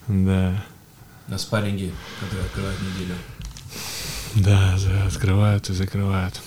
да. 0.08 0.64
на 1.28 1.38
спарринге, 1.38 1.92
который 2.22 2.46
открывает 2.46 2.78
неделю. 2.82 3.16
Да, 4.36 4.78
за- 4.78 5.06
открывают 5.06 5.70
и 5.70 5.74
закрывают. 5.74 6.40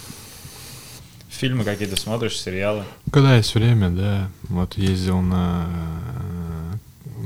Фильмы 1.28 1.64
какие-то 1.64 1.96
смотришь, 1.96 2.40
сериалы? 2.40 2.84
Когда 3.12 3.36
есть 3.36 3.54
время, 3.54 3.90
да. 3.90 4.30
Вот 4.44 4.78
ездил 4.78 5.20
на, 5.20 5.66
э, 5.68 6.43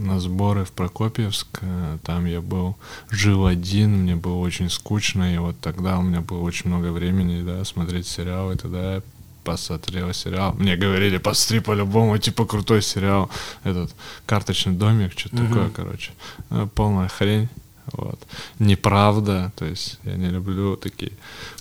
на 0.08 0.20
сборы 0.20 0.64
в 0.64 0.72
Прокопьевск, 0.72 1.46
э, 1.60 1.98
там 2.04 2.26
я 2.26 2.40
был 2.40 2.76
жил 3.10 3.46
один, 3.46 4.02
мне 4.02 4.16
было 4.16 4.36
очень 4.36 4.70
скучно, 4.70 5.34
и 5.34 5.38
вот 5.38 5.60
тогда 5.60 5.98
у 5.98 6.02
меня 6.02 6.20
было 6.20 6.40
очень 6.40 6.70
много 6.70 6.90
времени, 6.92 7.42
да, 7.42 7.64
смотреть 7.64 8.06
сериалы, 8.06 8.56
тогда 8.56 8.94
я 8.96 9.02
посмотрел 9.44 10.12
сериал. 10.12 10.54
Мне 10.58 10.76
говорили, 10.76 11.18
посмотри 11.18 11.60
по-любому, 11.60 12.18
типа 12.18 12.44
крутой 12.44 12.82
сериал, 12.82 13.30
этот 13.64 13.94
карточный 14.26 14.74
домик, 14.74 15.12
что-то 15.16 15.36
Мгм. 15.36 15.48
такое, 15.48 15.70
короче. 15.70 16.10
Э, 16.50 16.66
Полная 16.74 17.08
хрень. 17.08 17.48
Вот. 17.92 18.18
Неправда, 18.58 19.50
то 19.56 19.64
есть 19.64 19.98
я 20.04 20.14
не 20.16 20.28
люблю 20.28 20.76
такие 20.76 21.12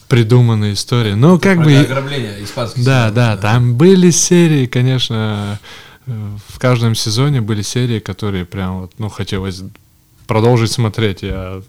придуманные 0.10 0.74
истории. 0.74 1.14
Ну, 1.14 1.40
как 1.40 1.58
Про 1.58 1.66
бы... 1.66 1.78
ограбление 1.78 2.44
испанский 2.44 2.84
да, 2.84 3.10
сериал, 3.10 3.14
да, 3.14 3.38
там 3.38 3.76
были 3.76 4.10
серии, 4.12 4.66
конечно, 4.66 5.60
в 6.08 6.60
каждом 6.60 6.96
сезоне 6.96 7.42
были 7.42 7.62
серии, 7.62 8.00
которые 8.00 8.46
прям 8.46 8.82
вот, 8.82 8.94
ну, 8.98 9.10
хотелось 9.10 9.62
продолжить 10.26 10.72
смотреть. 10.72 11.22
Я 11.22 11.62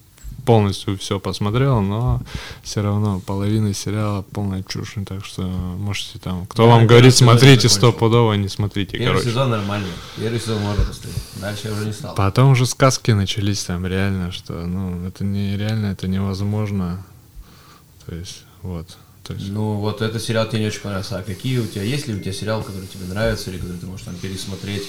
полностью 0.44 0.96
все 0.96 1.20
посмотрел, 1.20 1.82
но 1.82 2.22
все 2.62 2.80
равно 2.80 3.20
половина 3.20 3.74
сериала 3.74 4.22
полная 4.22 4.62
чушь, 4.62 4.94
так 5.06 5.24
что 5.24 5.42
можете 5.42 6.18
там, 6.18 6.46
кто 6.46 6.62
Я 6.62 6.70
вам 6.70 6.86
говорит, 6.86 7.14
смотрите 7.14 7.68
стопудово, 7.68 8.32
не 8.34 8.48
смотрите, 8.48 8.92
Первый 8.96 9.08
короче. 9.08 9.28
сезон 9.28 9.50
нормальный. 9.50 9.90
Первый 10.16 10.40
сезон 10.40 10.62
можно 10.62 10.84
посмотреть. 10.84 11.22
Дальше 11.36 11.68
я 11.68 11.74
уже 11.74 11.84
не 11.84 11.92
стал. 11.92 12.14
Потом 12.14 12.52
уже 12.52 12.64
сказки 12.64 13.10
начались 13.10 13.62
там 13.64 13.86
реально, 13.86 14.32
что, 14.32 14.54
ну, 14.54 15.06
это 15.06 15.22
нереально, 15.24 15.86
это 15.88 16.08
невозможно. 16.08 17.04
То 18.06 18.14
есть, 18.14 18.44
вот. 18.62 18.96
То 19.28 19.34
есть, 19.34 19.50
Ну, 19.50 19.74
вот 19.74 20.00
этот 20.00 20.22
сериал 20.22 20.48
тебе 20.48 20.60
не 20.60 20.66
очень 20.68 20.80
понравился. 20.80 21.18
А 21.18 21.22
какие 21.22 21.58
у 21.58 21.66
тебя, 21.66 21.82
есть 21.82 22.08
ли 22.08 22.14
у 22.14 22.18
тебя 22.18 22.32
сериал, 22.32 22.62
который 22.62 22.86
тебе 22.86 23.04
нравится, 23.04 23.50
или 23.50 23.58
который 23.58 23.76
ты 23.76 23.86
можешь 23.86 24.06
там 24.06 24.14
пересмотреть? 24.16 24.84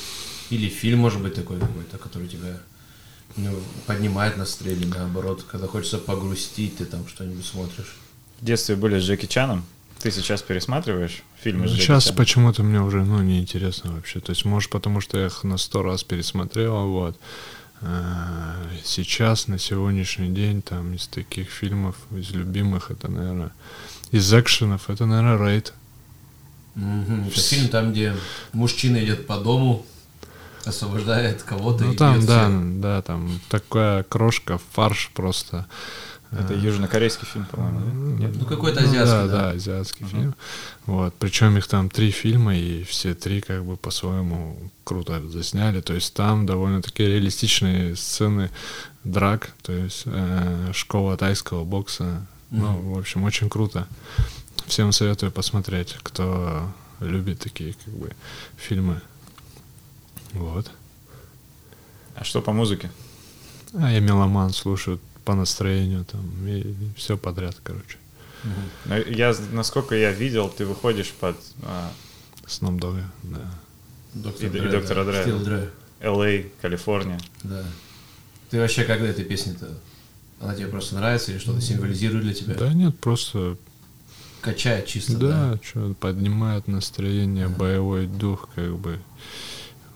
Или 0.50 0.70
фильм, 0.70 1.00
может 1.00 1.22
быть, 1.22 1.34
такой 1.34 1.60
какой-то, 1.60 1.98
который 1.98 2.30
тебя 2.30 2.58
ну, 3.36 3.52
поднимает 3.86 4.38
настроение, 4.38 4.88
наоборот, 4.88 5.44
когда 5.44 5.68
хочется 5.68 5.98
погрустить, 5.98 6.78
ты 6.78 6.86
там 6.86 7.06
что-нибудь 7.06 7.46
смотришь. 7.46 7.98
В 8.40 8.46
детстве 8.46 8.78
были 8.78 8.98
с 9.02 9.04
Джеки 9.04 9.26
Чаном. 9.26 9.66
Ты 10.00 10.10
сейчас 10.10 10.42
пересматриваешь 10.42 11.22
фильмы 11.42 11.66
Джеки 11.66 11.82
Сейчас 11.82 12.10
почему-то 12.12 12.64
мне 12.64 12.82
уже, 12.82 13.04
ну, 13.04 13.22
неинтересно 13.22 13.92
вообще. 13.92 14.22
То 14.22 14.30
есть, 14.30 14.46
может, 14.46 14.72
потому 14.72 15.02
что 15.02 15.20
я 15.20 15.26
их 15.26 15.44
на 15.44 15.58
сто 15.58 15.84
раз 15.84 16.06
пересмотрел, 16.06 16.88
вот. 16.88 17.20
А, 17.82 18.56
Сейчас, 18.86 19.48
на 19.48 19.60
сегодняшний 19.60 20.30
день, 20.30 20.62
там, 20.62 20.94
из 20.94 21.08
таких 21.08 21.50
фильмов, 21.50 21.98
из 22.12 22.32
любимых, 22.32 22.90
это, 22.90 23.12
наверное, 23.12 23.52
из 24.12 24.34
экшенов, 24.34 24.90
это, 24.90 25.06
наверное, 25.06 25.38
Рейд. 25.38 25.74
Мгм. 26.76 27.28
Это 27.28 27.40
фильм 27.42 27.68
там, 27.70 27.92
где 27.92 28.16
мужчина 28.54 29.04
идет 29.04 29.28
по 29.28 29.38
дому, 29.38 29.86
освобождает 30.66 31.44
кого-то 31.44 31.84
Ну, 31.86 31.94
и 31.94 31.96
там, 31.96 32.26
да, 32.26 32.48
всех. 32.48 32.80
да, 32.80 33.02
там 33.02 33.40
такая 33.50 34.04
крошка, 34.04 34.60
фарш 34.74 35.12
просто. 35.14 35.68
Это 36.32 36.54
южнокорейский 36.54 37.26
фильм, 37.26 37.46
по-моему, 37.46 37.80
да? 38.20 38.26
Нет? 38.28 38.36
Ну, 38.38 38.46
какой-то 38.46 38.82
Ну 38.82 38.88
азиатский, 38.88 39.18
да, 39.18 39.26
да. 39.28 39.42
да, 39.42 39.50
азиатский 39.50 40.06
фильм. 40.06 40.36
Вот. 40.86 41.16
Причем 41.18 41.58
их 41.58 41.66
там 41.68 41.90
три 41.90 42.12
фильма, 42.12 42.56
и 42.56 42.84
все 42.84 43.16
три 43.16 43.42
как 43.42 43.66
бы 43.66 43.78
по-своему 43.78 44.56
круто 44.84 45.28
засняли. 45.28 45.82
То 45.82 45.96
есть 45.96 46.14
там 46.14 46.46
довольно-таки 46.46 47.04
реалистичные 47.04 47.96
сцены 47.96 48.52
драк, 49.04 49.50
то 49.64 49.72
есть 49.74 50.04
э, 50.06 50.72
школа 50.74 51.18
тайского 51.18 51.64
бокса. 51.64 52.28
Ну, 52.52 52.94
в 52.94 52.98
общем, 52.98 53.24
очень 53.24 53.50
круто. 53.50 53.88
Всем 54.66 54.92
советую 54.92 55.32
посмотреть, 55.32 55.96
кто 56.04 56.72
любит 57.00 57.40
такие 57.40 57.74
как 57.74 57.94
бы 57.94 58.12
фильмы. 58.58 59.02
Вот. 60.34 60.72
А 62.16 62.24
что 62.24 62.42
по 62.42 62.52
музыке? 62.52 62.92
А 63.74 63.92
я 63.92 64.00
меломан, 64.00 64.52
слушаю 64.52 65.00
по 65.26 65.36
настроению 65.36 66.06
там 66.06 66.22
и 66.48 66.76
все 66.96 67.18
подряд, 67.18 67.56
короче. 67.64 67.98
Ну, 68.86 68.96
я, 69.08 69.36
насколько 69.52 69.96
я 69.96 70.12
видел, 70.12 70.50
ты 70.50 70.66
выходишь 70.66 71.12
под 71.12 71.36
а, 71.64 71.92
Dogg, 72.80 73.04
да. 73.24 73.52
Доктор 74.14 74.46
И- 74.46 74.48
и 74.48 74.50
Дре, 74.50 74.72
доктора 74.72 75.04
да. 75.06 75.22
Стил 75.22 75.40
Дре, 75.40 75.70
LA, 76.00 76.50
Калифорния. 76.62 77.20
да. 77.44 77.64
Ты 78.50 78.60
вообще 78.60 78.84
до 79.02 79.06
этой 79.06 79.26
песни-то? 79.26 79.78
Она 80.40 80.56
тебе 80.56 80.68
просто 80.68 80.96
нравится 80.96 81.32
или 81.32 81.40
что-то 81.40 81.62
символизирует 81.62 82.24
для 82.24 82.34
тебя? 82.34 82.56
Да 82.56 82.74
нет, 82.74 82.98
просто 83.00 83.58
Качает 84.42 84.86
чисто, 84.86 85.18
да? 85.18 85.28
Да, 85.28 85.60
что 85.62 85.94
поднимает 85.96 86.68
настроение, 86.68 87.50
боевой 87.50 88.08
дух, 88.08 88.48
как 88.56 88.78
бы. 88.78 89.00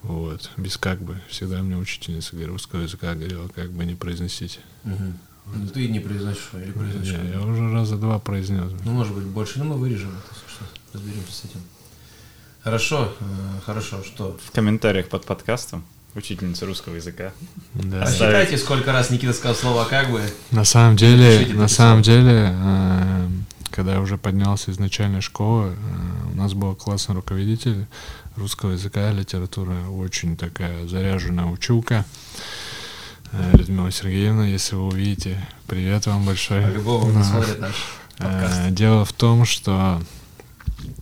Вот, 0.01 0.51
без 0.57 0.77
как 0.77 1.01
бы. 1.01 1.21
Всегда 1.29 1.61
мне 1.61 1.77
учительница 1.77 2.31
говорила, 2.31 2.53
русского 2.53 2.81
языка 2.81 3.13
говорила, 3.15 3.47
как 3.47 3.71
бы 3.71 3.85
не 3.85 3.95
произносить. 3.95 4.59
Мгм. 4.83 5.17
Ну, 5.45 5.67
ты 5.67 5.87
не 5.87 5.99
произносишь 5.99 6.49
или 6.53 6.71
произносишь? 6.71 7.13
Я, 7.13 7.23
я 7.23 7.41
уже 7.41 7.71
раза 7.71 7.95
два 7.97 8.19
произнес. 8.19 8.71
Ну, 8.83 8.91
может 8.91 9.15
быть, 9.15 9.25
больше, 9.25 9.59
но 9.59 9.65
мы 9.65 9.75
вырежем 9.75 10.09
это, 10.09 10.35
если 10.35 10.49
что, 10.49 10.65
разберемся 10.93 11.31
с 11.31 11.45
этим. 11.45 11.61
Хорошо, 12.61 13.13
э, 13.19 13.25
хорошо, 13.65 14.03
что? 14.03 14.37
В 14.43 14.51
комментариях 14.51 15.07
под 15.07 15.25
подкастом 15.25 15.85
учительница 16.15 16.65
русского 16.65 16.95
языка. 16.95 17.31
Да. 17.73 18.01
Рассчитайте, 18.01 18.57
сколько 18.57 18.91
раз 18.91 19.09
Никита 19.09 19.33
сказал 19.33 19.55
слово 19.55 19.85
«как 19.85 20.11
бы». 20.11 20.21
На 20.51 20.63
самом 20.63 20.95
деле, 20.95 21.39
Пишите, 21.39 21.53
на 21.55 21.67
самом 21.67 22.01
деле, 22.01 22.53
э, 22.53 23.27
когда 23.71 23.93
я 23.93 24.01
уже 24.01 24.17
поднялся 24.17 24.71
из 24.71 24.79
начальной 24.79 25.21
школы, 25.21 25.71
э, 25.71 26.31
у 26.33 26.35
нас 26.35 26.53
был 26.53 26.75
классный 26.75 27.15
руководитель 27.15 27.85
русского 28.35 28.71
языка 28.71 29.11
и 29.11 29.15
литературы, 29.15 29.75
очень 29.89 30.37
такая 30.37 30.87
заряженная 30.87 31.45
училка. 31.45 32.05
Э, 33.31 33.57
Людмила 33.57 33.91
Сергеевна, 33.91 34.45
если 34.47 34.75
вы 34.75 34.87
увидите, 34.87 35.43
привет 35.67 36.05
вам 36.05 36.25
большой. 36.25 36.61
По-любому 36.61 37.23
смотрят 37.23 37.59
наш 37.59 37.73
подкаст. 38.17 38.69
Дело 38.69 39.05
в 39.05 39.13
том, 39.13 39.45
что 39.45 39.99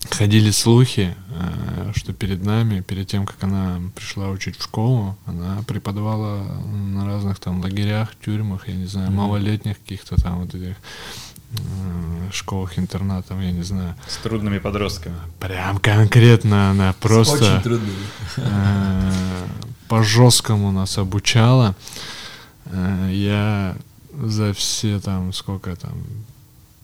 ходили 0.10 0.52
слухи, 0.52 1.16
э, 1.30 1.92
что 1.96 2.14
перед 2.14 2.44
нами, 2.46 2.82
перед 2.82 3.08
тем, 3.08 3.26
как 3.26 3.44
она 3.44 3.80
пришла 3.96 4.30
учить 4.30 4.58
в 4.58 4.64
школу, 4.64 5.18
она 5.26 5.64
преподавала 5.68 6.44
на 6.72 7.06
разных 7.06 7.40
там 7.40 7.62
лагерях, 7.62 8.10
тюрьмах, 8.24 8.68
я 8.68 8.76
не 8.76 8.86
знаю, 8.88 9.08
Мгм. 9.08 9.18
малолетних 9.18 9.78
каких-то 9.80 10.16
там 10.22 10.42
вот 10.42 10.54
этих 10.56 10.76
э, 11.54 12.30
школах, 12.32 12.80
интернатах, 12.80 13.38
я 13.42 13.52
не 13.52 13.64
знаю. 13.64 13.96
С 14.08 14.18
трудными 14.18 14.58
подростками. 14.60 15.16
Прям 15.40 15.80
конкретно 15.80 16.72
она 16.72 16.94
просто 16.94 17.62
Очень 17.64 17.82
э, 18.38 19.12
по 19.88 20.04
жесткому 20.04 20.72
нас 20.72 20.98
обучала. 20.98 21.76
Я 23.10 23.76
за 24.14 24.54
все 24.54 25.00
там, 25.00 25.34
сколько 25.34 25.76
там, 25.76 25.92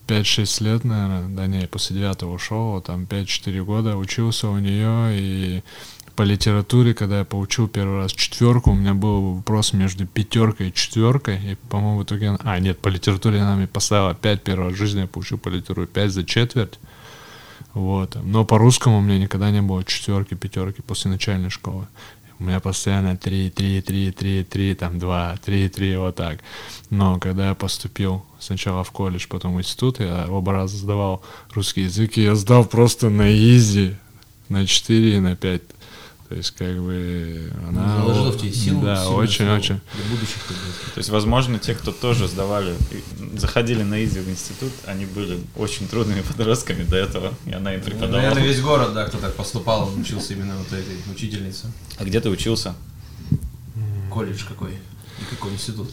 5-6 0.08 0.64
лет, 0.64 0.84
наверное, 0.84 1.28
да 1.30 1.48
не, 1.48 1.68
после 1.68 1.98
девятого 1.98 2.34
ушел, 2.34 2.82
там 2.82 3.04
5-4 3.04 3.64
года 3.64 3.98
учился 3.98 4.48
у 4.48 4.58
нее, 4.58 5.10
и 5.12 5.64
по 6.16 6.24
литературе, 6.24 6.96
когда 6.96 7.20
я 7.20 7.26
получил 7.26 7.68
первый 7.68 7.98
раз 8.00 8.12
четверку, 8.12 8.72
у 8.72 8.76
меня 8.76 8.96
был 8.96 9.36
вопрос 9.36 9.74
между 9.74 10.08
пятеркой 10.08 10.70
и 10.70 10.74
четверкой, 10.74 11.40
и, 11.52 11.56
по-моему, 11.70 12.00
в 12.00 12.04
итоге... 12.04 12.36
А, 12.40 12.60
нет, 12.60 12.80
по 12.80 12.88
литературе 12.88 13.40
она 13.40 13.56
мне 13.56 13.68
поставила 13.68 14.16
5 14.16 14.44
первый 14.44 14.70
раз 14.70 14.74
в 14.74 14.78
жизни, 14.78 15.02
я 15.02 15.08
получил 15.08 15.38
по 15.38 15.50
литературе 15.50 15.86
5 15.86 16.12
за 16.12 16.24
четверть. 16.24 16.80
Вот. 17.76 18.18
Но 18.24 18.46
по 18.46 18.58
русскому 18.58 18.98
у 18.98 19.02
меня 19.02 19.20
никогда 19.20 19.52
не 19.52 19.62
было 19.62 19.84
четверки, 19.84 20.34
пятерки 20.34 20.82
после 20.82 21.12
начальной 21.12 21.52
школы. 21.52 21.88
У 22.40 22.44
меня 22.44 22.60
постоянно 22.60 23.18
3, 23.18 23.50
3, 23.50 23.82
3, 23.82 24.12
3, 24.12 24.44
3, 24.44 24.76
там 24.76 25.00
2, 25.00 25.38
3, 25.44 25.70
3, 25.70 25.98
вот 25.98 26.16
так. 26.16 26.40
Но 26.90 27.20
когда 27.20 27.50
я 27.50 27.56
поступил 27.56 28.24
сначала 28.40 28.84
в 28.84 28.92
колледж, 28.92 29.26
потом 29.28 29.56
в 29.56 29.60
институт, 29.60 30.00
я 30.00 30.28
оба 30.30 30.52
раза 30.52 30.78
сдавал 30.78 31.24
русский 31.54 31.82
язык, 31.82 32.18
и 32.18 32.24
я 32.24 32.36
сдал 32.36 32.64
просто 32.66 33.10
на 33.10 33.32
изи, 33.34 33.96
на 34.50 34.68
4 34.68 35.18
и 35.18 35.20
на 35.20 35.36
5. 35.36 35.62
То 36.30 36.36
есть, 36.36 36.52
как 36.52 36.78
бы, 36.84 37.54
она... 37.70 38.00
Заложила 38.00 38.32
в 38.32 38.38
тебе 38.38 38.52
силу. 38.52 38.82
Да, 38.82 39.10
очень-очень. 39.10 39.80
Для 39.96 40.06
будущих. 40.10 40.44
То 40.94 40.98
есть, 40.98 41.10
возможно, 41.10 41.58
те, 41.58 41.74
кто 41.74 41.94
тоже 41.94 42.28
сдавали, 42.28 42.76
заходили 43.38 43.84
на 43.84 44.00
ИЗИ 44.04 44.20
в 44.20 44.30
институт, 44.30 44.74
они 44.86 45.06
были 45.06 45.40
очень 45.56 45.88
трудными 45.88 46.22
подростками 46.22 46.84
до 46.84 46.98
этого, 46.98 47.34
и 47.46 47.54
она 47.54 47.74
им 47.74 47.80
Ну, 47.80 47.86
преподавала. 47.86 48.18
Наверное, 48.18 48.44
весь 48.44 48.60
город, 48.60 48.94
да, 48.94 49.06
кто 49.06 49.20
так 49.20 49.36
поступал, 49.36 49.90
учился 49.98 50.34
именно 50.34 50.58
вот 50.58 50.68
этой 50.74 50.98
учительнице. 51.10 51.72
А 51.98 52.04
где 52.04 52.20
ты 52.20 52.30
учился? 52.30 52.76
Колледж 54.12 54.44
какой? 54.48 54.72
И 54.72 55.26
какой 55.30 55.54
институт? 55.54 55.90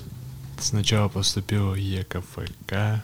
Сначала 0.58 1.08
поступил 1.08 1.70
в 1.70 1.74
ЕКФК, 1.76 2.72
э, 2.72 3.00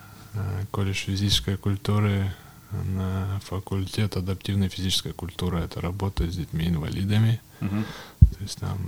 колледж 0.70 0.96
физической 1.06 1.56
культуры, 1.56 2.32
на 2.72 3.40
факультет 3.44 4.16
адаптивной 4.16 4.68
физической 4.68 5.12
культуры. 5.12 5.60
Это 5.60 5.80
работа 5.80 6.30
с 6.30 6.36
детьми-инвалидами. 6.36 7.40
Мгм. 7.60 7.84
То 8.20 8.36
есть 8.40 8.58
там 8.58 8.78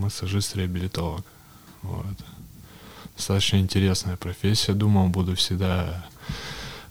массажист-реабилитолог. 0.00 1.24
Вот. 1.82 2.06
Достаточно 3.16 3.56
интересная 3.56 4.16
профессия. 4.16 4.72
Думал, 4.74 5.08
буду 5.08 5.34
всегда 5.34 6.06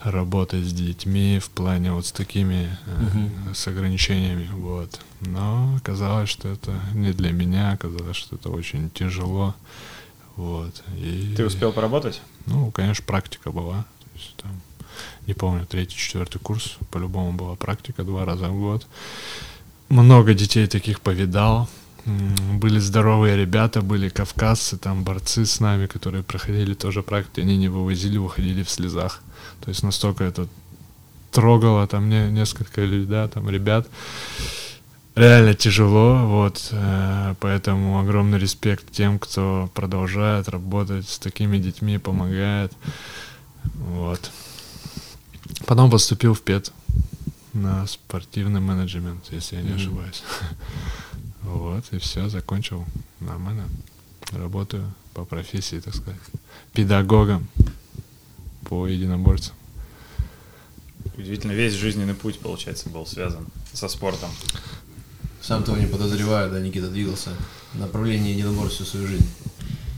работать 0.01 0.63
с 0.65 0.73
детьми 0.73 1.39
в 1.39 1.49
плане 1.49 1.91
вот 1.91 2.05
с 2.05 2.11
такими 2.11 2.77
э, 2.85 3.01
Мгм. 3.01 3.55
с 3.55 3.67
ограничениями. 3.67 4.47
Вот. 4.53 4.99
Но 5.21 5.75
оказалось, 5.77 6.29
что 6.29 6.47
это 6.49 6.79
не 6.93 7.11
для 7.13 7.31
меня, 7.31 7.71
оказалось, 7.71 8.15
что 8.17 8.35
это 8.35 8.49
очень 8.49 8.89
тяжело. 8.91 9.55
Вот. 10.35 10.83
И, 10.97 11.33
Ты 11.35 11.45
успел 11.45 11.71
поработать? 11.73 12.21
Ну, 12.45 12.69
конечно, 12.71 13.03
практика 13.05 13.51
была. 13.51 13.85
То 14.03 14.09
есть, 14.15 14.35
там, 14.37 14.51
не 15.27 15.33
помню, 15.33 15.65
третий, 15.65 15.97
четвертый 15.97 16.39
курс, 16.39 16.77
по-любому 16.91 17.33
была 17.33 17.55
практика 17.55 18.03
два 18.03 18.25
раза 18.25 18.49
в 18.49 18.59
год. 18.59 18.87
Много 19.89 20.33
детей 20.33 20.67
таких 20.67 20.99
повидал. 21.01 21.69
Были 22.53 22.79
здоровые 22.79 23.35
ребята, 23.35 23.81
были 23.81 24.07
кавказцы, 24.09 24.77
там 24.77 25.03
борцы 25.03 25.45
с 25.45 25.59
нами, 25.59 25.87
которые 25.87 26.23
проходили 26.23 26.73
тоже 26.73 27.03
практики, 27.03 27.41
они 27.41 27.57
не 27.57 27.67
вывозили, 27.67 28.17
выходили 28.17 28.63
в 28.63 28.69
слезах. 28.69 29.21
То 29.61 29.69
есть 29.69 29.83
настолько 29.83 30.23
это 30.23 30.47
трогало 31.31 31.85
там 31.87 32.09
не, 32.09 32.29
несколько 32.31 32.81
лю- 32.81 33.05
да, 33.05 33.27
там 33.27 33.49
ребят. 33.49 33.87
Реально 35.15 35.53
тяжело, 35.55 36.27
вот, 36.27 36.69
э, 36.71 37.35
поэтому 37.39 37.99
огромный 37.99 38.39
респект 38.39 38.91
тем, 38.91 39.19
кто 39.19 39.69
продолжает 39.73 40.47
работать 40.47 41.09
с 41.09 41.17
такими 41.17 41.57
детьми, 41.57 41.97
помогает, 41.97 42.71
вот. 43.75 44.31
Потом 45.65 45.89
поступил 45.91 46.33
в 46.33 46.41
ПЕД 46.41 46.71
на 47.53 47.87
спортивный 47.87 48.59
менеджмент, 48.59 49.25
если 49.31 49.55
я 49.57 49.61
не 49.61 49.69
Мгм. 49.69 49.77
ошибаюсь. 49.77 50.23
Вот, 51.43 51.85
и 51.91 51.97
все, 51.97 52.27
закончил 52.27 52.83
нормально. 53.21 53.69
Работаю 54.33 54.93
по 55.13 55.23
профессии, 55.23 55.79
так 55.79 55.95
сказать, 55.95 56.19
педагогом 56.73 57.47
по 58.65 58.85
единоборцам. 58.85 59.55
Удивительно, 61.17 61.53
весь 61.53 61.73
жизненный 61.73 62.15
путь, 62.15 62.39
получается, 62.39 62.89
был 62.89 63.05
связан 63.05 63.47
со 63.71 63.87
спортом. 63.87 64.29
Сам 65.41 65.63
того 65.63 65.77
не 65.77 65.85
подозреваю, 65.87 66.51
да, 66.51 66.59
Никита 66.59 66.89
двигался 66.89 67.29
в 67.73 67.79
направлении 67.79 68.33
единоборства 68.33 68.83
всю 68.85 68.91
свою 68.97 69.07
жизнь. 69.07 69.29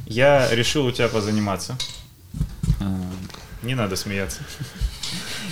Я 0.06 0.54
решил 0.54 0.86
у 0.86 0.92
тебя 0.92 1.08
позаниматься. 1.08 1.76
А, 2.80 3.12
Не 3.64 3.74
надо 3.74 3.96
смеяться. 3.96 4.42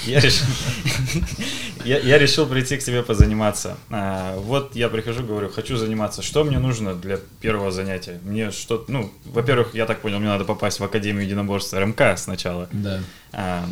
Я 0.08 0.20
решил, 0.22 0.47
я, 1.86 1.99
я 1.99 2.18
решил 2.18 2.47
прийти 2.47 2.78
к 2.78 2.84
тебе 2.84 3.03
позаниматься. 3.03 3.78
А, 3.89 4.38
вот 4.38 4.76
я 4.76 4.89
прихожу, 4.89 5.24
говорю, 5.24 5.49
хочу 5.49 5.76
заниматься. 5.78 6.22
Что 6.22 6.43
мне 6.43 6.60
нужно 6.60 6.95
для 6.95 7.20
первого 7.41 7.72
занятия? 7.72 8.20
Мне 8.24 8.51
что, 8.51 8.86
ну, 8.88 9.12
во-первых, 9.26 9.76
я 9.76 9.86
так 9.86 10.01
понял, 10.01 10.20
мне 10.20 10.30
надо 10.30 10.45
попасть 10.45 10.80
в 10.80 10.84
Академию 10.84 11.26
единоборства 11.26 11.80
РМК 11.80 12.18
сначала. 12.18 12.70
Да. 12.72 13.01
А, 13.34 13.66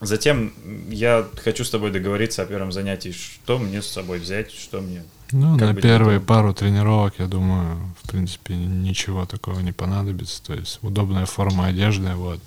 затем 0.00 0.52
я 0.90 1.26
хочу 1.42 1.64
с 1.64 1.70
тобой 1.70 1.90
договориться 1.90 2.42
о 2.42 2.46
первом 2.46 2.72
занятии. 2.72 3.12
Что 3.12 3.58
мне 3.58 3.80
с 3.82 3.86
собой 3.86 4.18
взять, 4.18 4.52
что 4.52 4.80
мне... 4.80 5.02
Ну, 5.32 5.58
Как 5.58 5.74
на 5.74 5.74
первые 5.74 6.18
готовым? 6.18 6.26
пару 6.26 6.54
тренировок, 6.54 7.14
я 7.18 7.26
думаю, 7.26 7.78
в 8.02 8.10
принципе, 8.10 8.54
ничего 8.54 9.26
такого 9.26 9.60
не 9.60 9.72
понадобится. 9.72 10.42
То 10.42 10.54
есть 10.54 10.78
удобная 10.82 11.26
форма 11.26 11.66
одежды, 11.66 12.14
вот. 12.14 12.40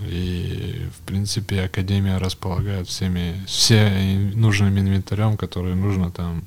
И, 0.00 0.88
в 0.98 1.06
принципе, 1.06 1.62
Академия 1.62 2.18
располагает 2.18 2.88
всеми, 2.88 3.42
все 3.46 3.90
нужным 4.34 4.78
инвентарем, 4.78 5.36
который 5.36 5.74
нужно 5.74 6.10
там 6.10 6.42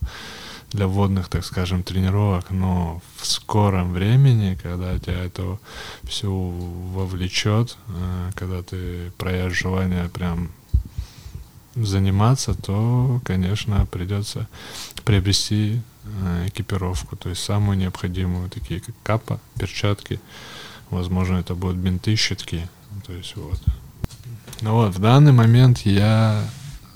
для 0.72 0.88
вводных, 0.88 1.30
так 1.30 1.43
скажем, 1.43 1.84
тренировок, 1.84 2.52
но 2.52 3.02
в 3.18 3.26
скором 3.26 3.93
времени, 3.93 4.58
когда 4.62 5.00
тебя 5.00 5.24
это 5.24 5.58
все 6.04 6.30
вовлечет, 6.30 7.76
э, 7.88 8.32
когда 8.36 8.62
ты 8.62 9.12
проявишь 9.18 9.60
желание 9.60 10.10
прям 10.10 10.52
заниматься, 11.76 12.54
то, 12.54 13.20
конечно, 13.26 13.86
придется 13.88 14.47
приобрести 15.06 15.82
э, 16.04 16.47
экипировку, 16.47 17.16
то 17.16 17.30
есть 17.30 17.43
самую 17.43 17.78
необходимую, 17.78 18.50
такие 18.50 18.80
как 18.80 18.95
капа, 19.02 19.39
перчатки, 19.58 20.20
возможно, 20.91 21.38
это 21.38 21.56
будут 21.56 21.78
бинты, 21.78 22.16
щитки, 22.16 22.68
то 23.06 23.14
есть 23.14 23.36
вот. 23.36 23.60
Ну 24.62 24.74
вот, 24.74 24.96
в 24.96 25.00
данный 25.00 25.32
момент 25.32 25.80
я 25.80 26.44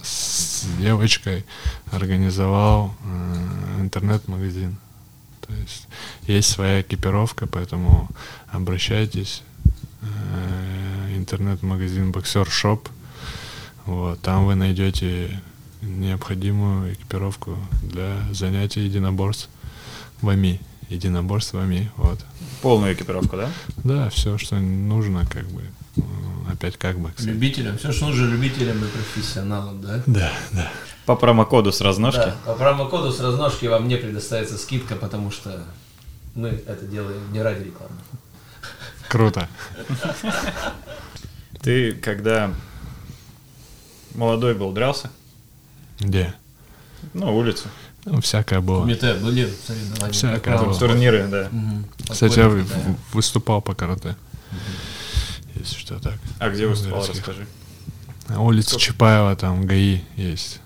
с 0.02 0.66
девочкой 0.80 1.46
организовал 1.91 2.94
э, 3.06 3.82
интернет-магазин. 3.82 4.78
То 5.48 5.54
есть 5.54 5.88
есть 6.28 6.50
своя 6.50 6.82
экипировка, 6.82 7.48
поэтому 7.48 8.10
обращайтесь. 8.52 9.44
Э, 10.02 11.16
интернет-магазин 11.16 12.12
Boxer 12.12 12.48
Shop. 12.48 12.88
Вот, 13.86 14.22
там 14.22 14.46
вы 14.46 14.56
найдете 14.56 15.41
необходимую 15.82 16.94
экипировку 16.94 17.58
для 17.82 18.22
занятий 18.32 18.82
единоборств 18.82 19.50
вами. 20.22 20.60
Единоборств 20.89 21.54
вами, 21.54 21.91
вот. 21.98 22.24
Полную 22.62 22.94
экипировку, 22.94 23.38
да? 23.38 23.50
Да, 23.84 24.10
все, 24.10 24.38
что 24.38 24.60
нужно, 24.60 25.26
как 25.26 25.46
бы. 25.48 25.64
Опять 26.52 26.78
как 26.78 27.00
бы, 27.00 27.10
кстати. 27.12 27.30
Любителям. 27.30 27.78
Все, 27.78 27.91
что 27.91 28.08
нужно 28.08 28.26
любителям 28.26 28.84
и 28.84 28.88
профессионалам, 28.88 29.82
да? 29.82 30.04
Да, 30.06 30.32
да. 30.52 30.72
По 31.06 31.16
промокоду 31.16 31.72
с 31.72 31.82
разножки. 31.82 32.20
Да, 32.20 32.36
по 32.46 32.54
промокоду 32.54 33.12
с 33.12 33.20
разножки 33.20 33.66
вам 33.66 33.88
не 33.88 33.98
предоставится 33.98 34.58
скидка, 34.58 34.96
потому 34.96 35.32
что 35.32 35.64
мы 36.36 36.50
это 36.50 36.86
делаем 36.86 37.32
не 37.32 37.41
ради 37.41 37.64
рекламы. 37.64 37.96
Круто. 39.10 39.48
Ты, 41.62 41.94
когда 41.94 42.54
молодой 44.16 44.54
был, 44.54 44.72
дрался? 44.72 45.10
Где? 46.00 46.34
Ну, 47.14 47.36
улицу. 47.36 47.68
Ну, 48.06 48.20
всякое 48.22 48.60
было. 48.60 48.82
Комитет 48.82 49.22
были 49.22 49.50
соревнования. 49.66 50.12
Всякое 50.14 50.58
было. 50.58 50.78
Турниры, 50.78 51.28
да. 51.28 51.48
Мгм. 51.52 51.86
Кстати, 52.10 52.39
я 52.39 52.66
выступал 53.14 53.62
по 53.62 53.76
карате. 53.76 54.16
Если 55.56 55.76
что 55.78 55.99
так. 55.99 56.16
А 56.39 56.49
где 56.49 56.68
выступал, 56.68 57.06
расскажи. 57.06 57.45
На 58.30 58.41
улице 58.41 58.78
Чапаева 58.78 59.36
там 59.36 59.66
ГАИ 59.66 60.01
есть. 60.16 60.60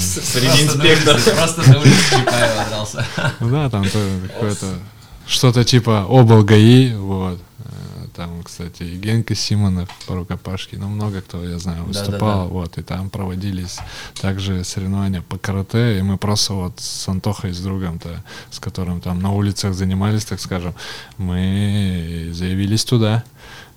Среди 0.00 0.64
инспекторов. 0.64 1.24
Просто 1.36 1.70
на 1.70 1.78
улице 1.80 2.10
Чапаева 2.10 2.64
дрался. 2.68 3.06
ну 3.40 3.50
да, 3.50 3.70
там 3.70 3.88
то- 3.88 4.20
какое-то 4.34 4.78
что-то 5.26 5.64
типа 5.64 6.04
обл 6.08 6.42
ГАИ, 6.42 6.94
вот. 6.96 7.38
Э, 7.60 8.06
Там, 8.14 8.42
кстати, 8.42 8.82
и 8.82 8.96
Генка 8.98 9.34
Симонов 9.34 9.88
по 10.06 10.14
рукопашке, 10.14 10.76
ну 10.76 10.88
много 10.88 11.20
кто, 11.22 11.42
я 11.42 11.58
знаю, 11.58 11.84
выступал, 11.84 12.48
вот, 12.48 12.76
и 12.78 12.82
там 12.82 13.08
проводились 13.10 13.78
также 14.20 14.62
соревнования 14.64 15.22
по 15.22 15.38
карате, 15.38 15.98
и 15.98 16.02
мы 16.02 16.16
просто 16.18 16.52
вот 16.52 16.78
с 16.78 17.08
Антохой, 17.08 17.52
с 17.52 17.60
другом-то, 17.60 18.22
с 18.50 18.58
которым 18.60 19.00
там 19.00 19.20
на 19.20 19.32
улицах 19.32 19.74
занимались, 19.74 20.24
так 20.26 20.40
скажем, 20.40 20.74
мы 21.16 22.28
заявились 22.32 22.84
туда, 22.84 23.24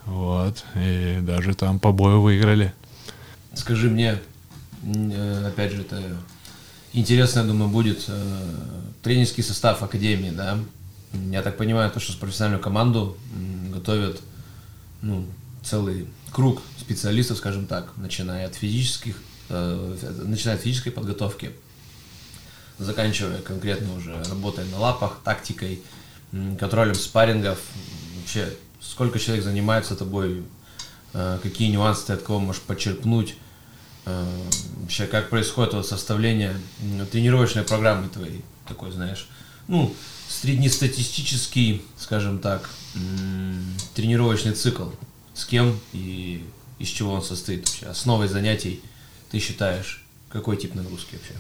вот, 0.08 0.64
и 0.76 1.20
даже 1.22 1.54
там 1.54 1.80
по 1.80 1.92
бою 1.92 2.22
выиграли. 2.22 2.74
Скажи 3.54 3.90
мне, 3.90 4.18
э, 4.84 5.48
опять 5.48 5.74
же, 5.74 5.82
это 5.82 6.02
интересно, 6.94 7.42
я 7.42 7.46
думаю, 7.46 7.70
будет 7.70 8.06
э, 8.08 8.56
тренерский 9.04 9.44
состав 9.44 9.84
Академии, 9.84 10.32
да. 10.32 10.60
Я 11.30 11.42
так 11.42 11.58
понимаю, 11.58 11.92
то, 11.92 12.00
что 12.00 12.14
с 12.14 12.16
профессиональную 12.16 12.62
команду 12.62 13.18
готовят 13.74 14.22
ну, 15.02 15.26
целый 15.62 16.08
круг 16.32 16.62
специалистов, 16.80 17.38
скажем 17.38 17.68
так, 17.68 17.92
начиная 17.98 18.48
от 18.48 18.56
физических, 18.56 19.22
э, 19.50 19.98
начиная 20.24 20.56
от 20.56 20.62
физической 20.62 20.92
подготовки, 20.92 21.52
заканчивая 22.78 23.42
конкретно 23.42 23.94
уже 23.96 24.24
работой 24.24 24.66
на 24.66 24.80
лапах, 24.80 25.20
тактикой, 25.26 25.82
контролем 26.32 26.96
спаррингов. 26.96 27.60
Вообще, 28.20 28.50
сколько 28.90 29.20
человек 29.20 29.44
занимается 29.44 29.96
тобой, 29.96 30.44
э, 31.14 31.40
какие 31.44 31.70
нюансы 31.70 32.08
ты 32.08 32.14
от 32.14 32.22
кого 32.22 32.40
можешь 32.40 32.62
почерпнуть, 32.62 33.36
э, 34.06 34.26
вообще, 34.82 35.08
как 35.08 35.30
происходит 35.30 35.74
вот 35.74 35.88
составление 35.88 36.56
тренировочной 37.12 37.64
программы 37.64 38.10
твоей, 38.10 38.44
такой, 38.68 38.92
знаешь, 38.92 39.28
ну, 39.68 39.94
среднестатистический, 40.30 41.84
скажем 41.98 42.40
так, 42.40 42.70
тренировочный 43.96 44.54
цикл, 44.54 44.90
с 45.34 45.46
кем 45.46 45.80
и 45.94 46.44
из 46.80 46.88
чего 46.88 47.14
он 47.14 47.22
состоит 47.22 47.68
вообще, 47.68 47.86
основой 47.88 48.28
занятий 48.28 48.82
ты 49.30 49.40
считаешь, 49.40 50.06
какой 50.30 50.58
тип 50.58 50.76
нагрузки 50.76 51.16
вообще? 51.16 51.34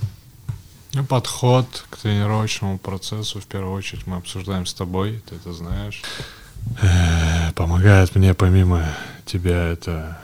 Ну, 0.93 1.05
подход 1.05 1.85
к 1.89 1.97
тренировочному 1.97 2.79
процессу. 2.79 3.39
В 3.39 3.45
первую 3.45 3.73
очередь 3.73 4.07
мы 4.07 4.17
обсуждаем 4.17 4.65
с 4.65 4.73
тобой, 4.73 5.21
ты 5.29 5.35
это 5.35 5.53
знаешь. 5.53 6.01
Э, 6.81 7.51
Помогает 7.53 8.15
мне 8.15 8.33
помимо 8.33 8.83
тебя 9.25 9.67
это 9.67 10.17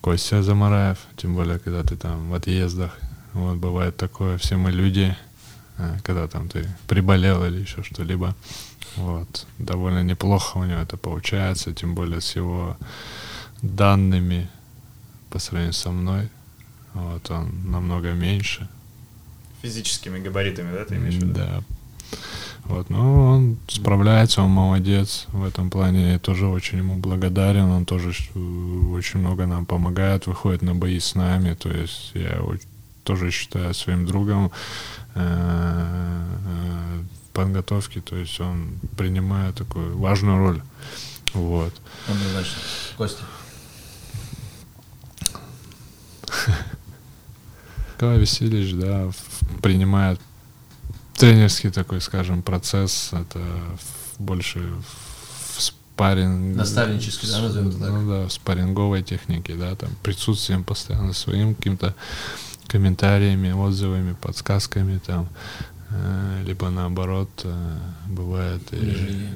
Костя 0.00 0.42
Замараев, 0.42 0.98
тем 1.16 1.34
более, 1.34 1.58
когда 1.58 1.82
ты 1.82 1.96
там 1.96 2.30
в 2.30 2.34
отъездах. 2.34 2.98
Вот 3.32 3.56
бывает 3.56 3.96
такое, 3.96 4.38
все 4.38 4.56
мы 4.56 4.70
люди, 4.70 5.16
э, 5.78 5.98
когда 6.02 6.28
там 6.28 6.48
ты 6.48 6.68
приболел 6.86 7.44
или 7.44 7.60
еще 7.60 7.82
что-либо. 7.82 8.34
Вот. 8.96 9.46
Довольно 9.58 10.02
неплохо 10.02 10.58
у 10.58 10.64
него 10.64 10.80
это 10.80 10.96
получается, 10.96 11.72
тем 11.72 11.94
более 11.94 12.20
с 12.20 12.36
его 12.36 12.76
данными 13.62 14.48
по 15.30 15.38
сравнению 15.38 15.72
со 15.72 15.90
мной. 15.90 16.28
Вот 16.92 17.30
он 17.30 17.70
намного 17.70 18.12
меньше. 18.12 18.68
Физическими 19.62 20.20
габаритами, 20.20 20.72
да, 20.72 20.84
ты 20.84 20.96
имеешь 20.96 21.14
в 21.14 21.22
виду? 21.22 21.34
Да. 21.34 21.62
Вот, 22.64 22.88
ну, 22.88 23.26
он 23.26 23.58
справляется, 23.68 24.42
он 24.42 24.50
молодец. 24.50 25.26
В 25.32 25.44
этом 25.44 25.68
плане 25.70 26.12
я 26.12 26.18
тоже 26.18 26.46
очень 26.46 26.78
ему 26.78 26.96
благодарен. 26.96 27.64
Он 27.70 27.84
тоже 27.84 28.10
э, 28.10 28.38
очень 28.38 29.20
много 29.20 29.46
нам 29.46 29.66
помогает, 29.66 30.26
выходит 30.26 30.62
на 30.62 30.74
бои 30.74 30.98
с 30.98 31.14
нами. 31.14 31.54
То 31.54 31.70
есть 31.70 32.12
я 32.14 32.30
его 32.36 32.54
тоже 33.02 33.30
считаю 33.30 33.74
своим 33.74 34.06
другом 34.06 34.50
э, 35.14 35.20
э, 35.20 37.02
в 37.28 37.32
подготовке. 37.34 38.00
То 38.00 38.16
есть 38.16 38.40
он 38.40 38.78
принимает 38.96 39.56
такую 39.56 39.98
важную 39.98 40.38
роль. 40.38 40.62
Вот. 41.34 41.74
Однозначно. 42.08 42.62
Костя. 42.96 43.24
Николай 47.94 48.18
Васильевич, 48.20 48.74
да, 48.74 49.10
принимает 49.62 50.18
тренерский 51.16 51.70
такой, 51.70 52.00
скажем, 52.00 52.42
процесс. 52.42 53.10
Это 53.12 53.40
больше 54.18 54.60
в 55.56 55.60
спарринг... 55.60 56.56
Наставнический, 56.56 57.28
да, 57.28 57.40
назовем 57.40 57.68
это 57.68 57.78
так? 57.78 57.90
Ну 57.90 58.08
да, 58.08 58.28
в 58.28 58.32
спарринговой 58.32 59.02
технике, 59.02 59.54
да, 59.54 59.74
там 59.74 59.90
присутствием 60.02 60.64
постоянно 60.64 61.12
своим 61.12 61.54
каким-то 61.54 61.94
комментариями, 62.66 63.52
отзывами, 63.52 64.16
подсказками 64.20 64.98
там, 65.06 65.28
э, 65.90 66.42
либо 66.44 66.70
наоборот, 66.70 67.30
э, 67.44 67.78
бывает 68.08 68.62
и... 68.72 68.76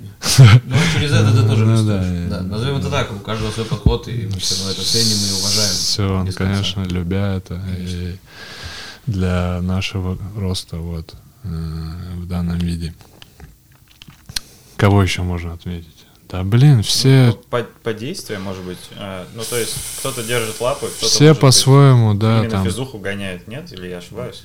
Ну, 0.64 0.76
через 0.94 1.12
это 1.12 1.32
ты 1.32 1.46
тоже 1.46 1.64
Ну, 1.64 1.86
да, 1.86 2.04
Да, 2.28 2.42
назовем 2.42 2.78
это 2.78 2.90
так, 2.90 3.12
у 3.12 3.20
каждого 3.20 3.52
свой 3.52 3.66
подход, 3.66 4.08
и 4.08 4.26
мы 4.26 4.38
все 4.40 4.56
равно 4.56 4.72
это 4.72 4.82
ценим 4.82 5.16
и 5.28 5.38
уважаем. 5.38 5.70
Все, 5.70 6.12
он, 6.12 6.32
конечно, 6.32 6.82
любя 6.82 7.34
это. 7.34 7.62
И 7.78 8.16
для 9.06 9.60
нашего 9.62 10.18
роста 10.36 10.76
вот 10.78 11.14
в 11.42 12.26
данном 12.26 12.58
виде. 12.58 12.94
Кого 14.76 15.02
еще 15.02 15.22
можно 15.22 15.54
отметить? 15.54 16.06
Да 16.28 16.42
блин, 16.44 16.82
все, 16.82 17.28
Ну, 17.28 17.32
По, 17.48 17.62
по 17.82 17.94
действиям, 17.94 18.42
может 18.42 18.62
быть. 18.62 18.78
э, 18.96 19.24
ну, 19.34 19.42
то 19.42 19.56
есть, 19.56 19.74
кто-то 19.98 20.22
держит 20.22 20.60
лапы, 20.60 20.86
кто-то 20.88 21.06
все 21.06 21.34
по-своему, 21.34 22.12
да, 22.14 22.40
именно 22.40 22.50
там. 22.50 22.64
физуху 22.66 22.98
гоняет, 22.98 23.48
нет? 23.48 23.72
Или 23.72 23.86
я 23.88 23.98
ошибаюсь? 23.98 24.44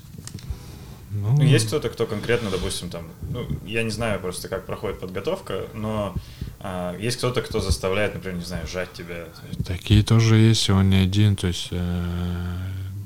Ну, 1.11 1.33
Ну, 1.37 1.43
есть 1.43 1.67
кто-то, 1.67 1.89
кто 1.89 2.05
конкретно, 2.05 2.49
допустим, 2.49 2.89
там, 2.89 3.07
ну, 3.29 3.45
я 3.65 3.83
не 3.83 3.91
знаю 3.91 4.19
просто, 4.21 4.47
как 4.47 4.65
проходит 4.65 4.99
подготовка, 4.99 5.65
но 5.73 6.15
а, 6.59 6.97
есть 6.97 7.17
кто-то, 7.17 7.41
кто 7.41 7.59
заставляет, 7.59 8.15
например, 8.15 8.39
не 8.39 8.45
знаю, 8.45 8.65
сжать 8.65 8.93
тебя. 8.93 9.25
Такие 9.67 10.03
тоже 10.03 10.37
есть, 10.37 10.69
он 10.69 10.89
не 10.89 10.97
один, 10.97 11.35
то 11.35 11.47
есть 11.47 11.67
э, 11.71 12.05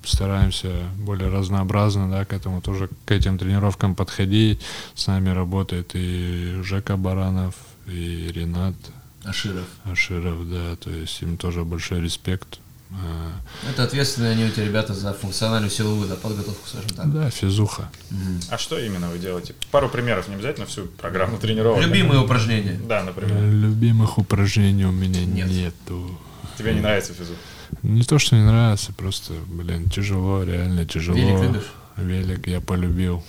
стараемся 0.07 0.71
более 0.97 1.29
разнообразно, 1.29 2.09
да, 2.09 2.25
к 2.25 2.33
этому 2.33 2.61
тоже, 2.61 2.89
к 3.05 3.11
этим 3.11 3.37
тренировкам 3.37 3.95
подходить. 3.95 4.61
С 4.95 5.07
нами 5.07 5.29
работает 5.29 5.91
и 5.93 6.59
Жека 6.63 6.97
Баранов, 6.97 7.55
и 7.87 8.31
Ренат 8.33 8.75
Аширов. 9.23 9.65
Аширов, 9.83 10.49
да, 10.49 10.75
то 10.77 10.89
есть 10.89 11.21
им 11.21 11.37
тоже 11.37 11.63
большой 11.63 12.01
респект. 12.01 12.59
Э, 12.89 13.31
Это 13.69 13.83
ответственные 13.83 14.31
они 14.31 14.45
у 14.45 14.49
тебя 14.49 14.65
ребята 14.65 14.93
за 14.93 15.13
функциональную 15.13 15.69
силовую 15.69 16.07
да, 16.07 16.15
подготовку, 16.15 16.67
скажем 16.67 16.89
так. 16.91 17.13
Да, 17.13 17.29
физуха. 17.29 17.89
Мгм. 18.09 18.39
А 18.49 18.57
что 18.57 18.79
именно 18.79 19.09
вы 19.09 19.19
делаете? 19.19 19.55
Пару 19.71 19.89
примеров, 19.89 20.27
не 20.29 20.35
обязательно 20.35 20.65
всю 20.65 20.85
программу 20.85 21.37
тренировок. 21.37 21.81
Любимые 21.83 22.21
упражнения. 22.21 22.79
Да, 22.87 23.03
например. 23.03 23.37
Любимых 23.41 24.17
упражнений 24.17 24.85
у 24.85 24.91
меня 24.91 25.25
Нет. 25.25 25.49
нету. 25.49 26.17
Тебе 26.57 26.73
не 26.73 26.79
нравится 26.81 27.13
физух? 27.13 27.35
Не 27.83 28.03
то, 28.03 28.19
что 28.19 28.35
не 28.35 28.43
нравится, 28.43 28.93
просто, 28.93 29.33
блин, 29.47 29.89
тяжело, 29.89 30.43
реально 30.43 30.85
тяжело. 30.85 31.17
Велик 31.17 31.41
любишь? 31.41 31.71
Велик 31.97 32.47
я 32.47 32.61
полюбил. 32.61 33.23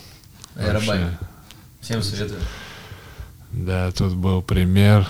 Аэробайк. 0.57 1.19
Всем 1.81 2.03
советую. 2.03 2.41
Да, 3.53 3.91
тут 3.93 4.15
был 4.15 4.43
пример. 4.43 5.09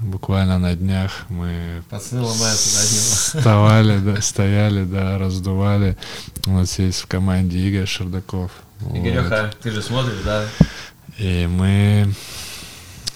Буквально 0.00 0.58
на 0.58 0.74
днях 0.74 1.24
мы 1.28 1.82
Пацаны 1.88 2.22
ломаются 2.22 3.36
вставали, 3.36 3.98
да, 3.98 4.20
стояли, 4.20 4.84
да, 4.84 5.18
раздували. 5.18 5.96
У 6.46 6.50
нас 6.50 6.78
есть 6.78 7.00
в 7.00 7.06
команде 7.06 7.58
Игорь 7.58 7.86
Шердаков. 7.86 8.50
Вот. 8.80 8.96
Игореха, 8.96 9.52
ты 9.62 9.70
же 9.70 9.82
смотришь, 9.82 10.20
да? 10.24 10.46
И 11.16 11.46
мы 11.46 12.12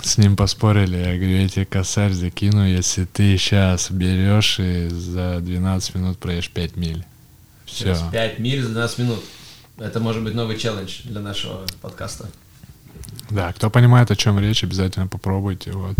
с 0.08 0.18
ним 0.18 0.36
поспорили. 0.36 0.96
Я 0.96 1.16
говорю, 1.16 1.42
я 1.42 1.48
тебе 1.48 1.66
косарь 1.66 2.12
закину, 2.12 2.66
если 2.66 3.04
ты 3.04 3.36
сейчас 3.36 3.90
берешь 3.90 4.58
и 4.58 4.88
за 4.88 5.40
12 5.40 5.94
минут 5.94 6.18
проедешь 6.18 6.50
5 6.50 6.76
миль. 6.76 7.04
Все. 7.66 7.96
5 8.12 8.38
миль 8.38 8.62
за 8.62 8.70
12 8.70 8.98
минут. 8.98 9.24
Это 9.78 10.00
может 10.00 10.24
быть 10.24 10.34
новый 10.34 10.58
челлендж 10.58 11.02
для 11.04 11.20
нашего 11.20 11.64
подкаста. 11.80 12.28
Да, 13.30 13.52
кто 13.52 13.70
понимает, 13.70 14.10
о 14.10 14.16
чем 14.16 14.38
речь, 14.38 14.64
обязательно 14.64 15.06
попробуйте. 15.06 15.72
Вот. 15.72 15.96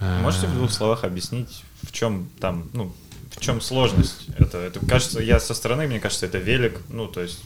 Э, 0.00 0.22
Можете 0.22 0.46
в 0.46 0.54
двух 0.54 0.72
словах 0.72 1.04
объяснить, 1.04 1.62
в 1.82 1.92
чем 1.92 2.28
там, 2.40 2.68
ну, 2.72 2.92
в 3.30 3.40
чем 3.40 3.60
сложность? 3.60 4.26
Это, 4.38 4.58
это 4.58 4.84
кажется, 4.84 5.20
я 5.20 5.38
со 5.38 5.54
стороны, 5.54 5.86
мне 5.86 6.00
кажется, 6.00 6.26
это 6.26 6.38
велик, 6.38 6.80
ну, 6.88 7.06
то 7.06 7.20
есть, 7.20 7.40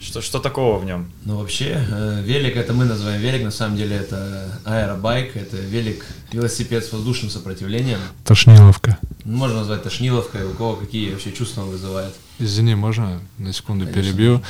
что, 0.00 0.22
что 0.22 0.38
такого 0.38 0.78
в 0.78 0.84
нем? 0.84 1.10
Ну, 1.24 1.36
вообще, 1.38 1.84
э, 1.90 2.22
велик 2.24 2.56
это 2.56 2.72
мы 2.72 2.84
называем 2.86 3.20
велик, 3.20 3.42
на 3.44 3.50
самом 3.50 3.76
деле 3.76 3.96
это 3.96 4.58
аэробайк, 4.64 5.36
это 5.36 5.56
велик, 5.58 6.06
велосипед 6.32 6.84
с 6.84 6.92
воздушным 6.92 7.30
сопротивлением. 7.30 7.98
Тошниловка. 8.24 8.98
Ну, 9.24 9.36
Можно 9.36 9.58
назвать 9.58 9.82
тошниловкой, 9.82 10.44
у 10.46 10.54
кого 10.54 10.76
какие 10.76 11.12
вообще 11.12 11.32
чувства 11.32 11.62
он 11.62 11.70
вызывает. 11.70 12.14
Извини, 12.38 12.74
можно 12.74 13.20
на 13.38 13.52
секунду 13.52 13.86
Конечно. 13.86 14.02
перебью? 14.02 14.42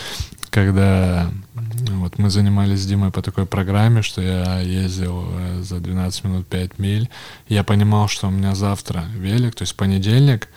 Когда 0.51 1.31
м, 1.55 2.01
вот 2.01 2.19
мы 2.19 2.31
занимались 2.31 2.81
с 2.81 2.87
Димой 2.87 3.11
по 3.13 3.23
такой 3.23 3.47
программе, 3.47 4.03
что 4.03 4.21
я 4.21 4.61
ездил 4.61 5.25
э, 5.33 5.63
за 5.63 5.79
12 5.81 6.25
минут 6.25 6.47
5 6.47 6.79
миль, 6.79 7.09
я 7.49 7.63
понимал, 7.65 8.09
что 8.09 8.29
у 8.29 8.31
меня 8.31 8.55
завтра 8.55 9.05
велик, 9.17 9.55
то 9.57 9.63
есть 9.63 9.77
понедельник, 9.77 10.49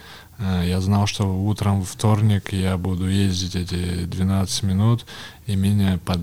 я 0.63 0.81
знал, 0.81 1.07
что 1.07 1.25
утром 1.25 1.79
во 1.79 1.85
вторник 1.85 2.53
я 2.53 2.77
буду 2.77 3.07
ездить 3.07 3.55
эти 3.55 4.05
12 4.05 4.63
минут, 4.63 5.05
и 5.47 5.55
меня 5.55 5.99
под 6.05 6.19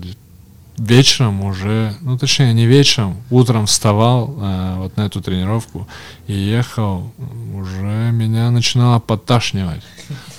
вечером 0.77 1.43
уже, 1.43 1.95
ну 2.01 2.17
точнее 2.17 2.53
не 2.53 2.65
вечером, 2.65 3.17
утром 3.29 3.65
вставал 3.65 4.35
э, 4.37 4.75
вот 4.77 4.97
на 4.97 5.01
эту 5.01 5.21
тренировку 5.21 5.87
и 6.27 6.33
ехал, 6.33 7.11
уже 7.53 8.11
меня 8.11 8.49
начинало 8.51 8.99
подташнивать. 8.99 9.83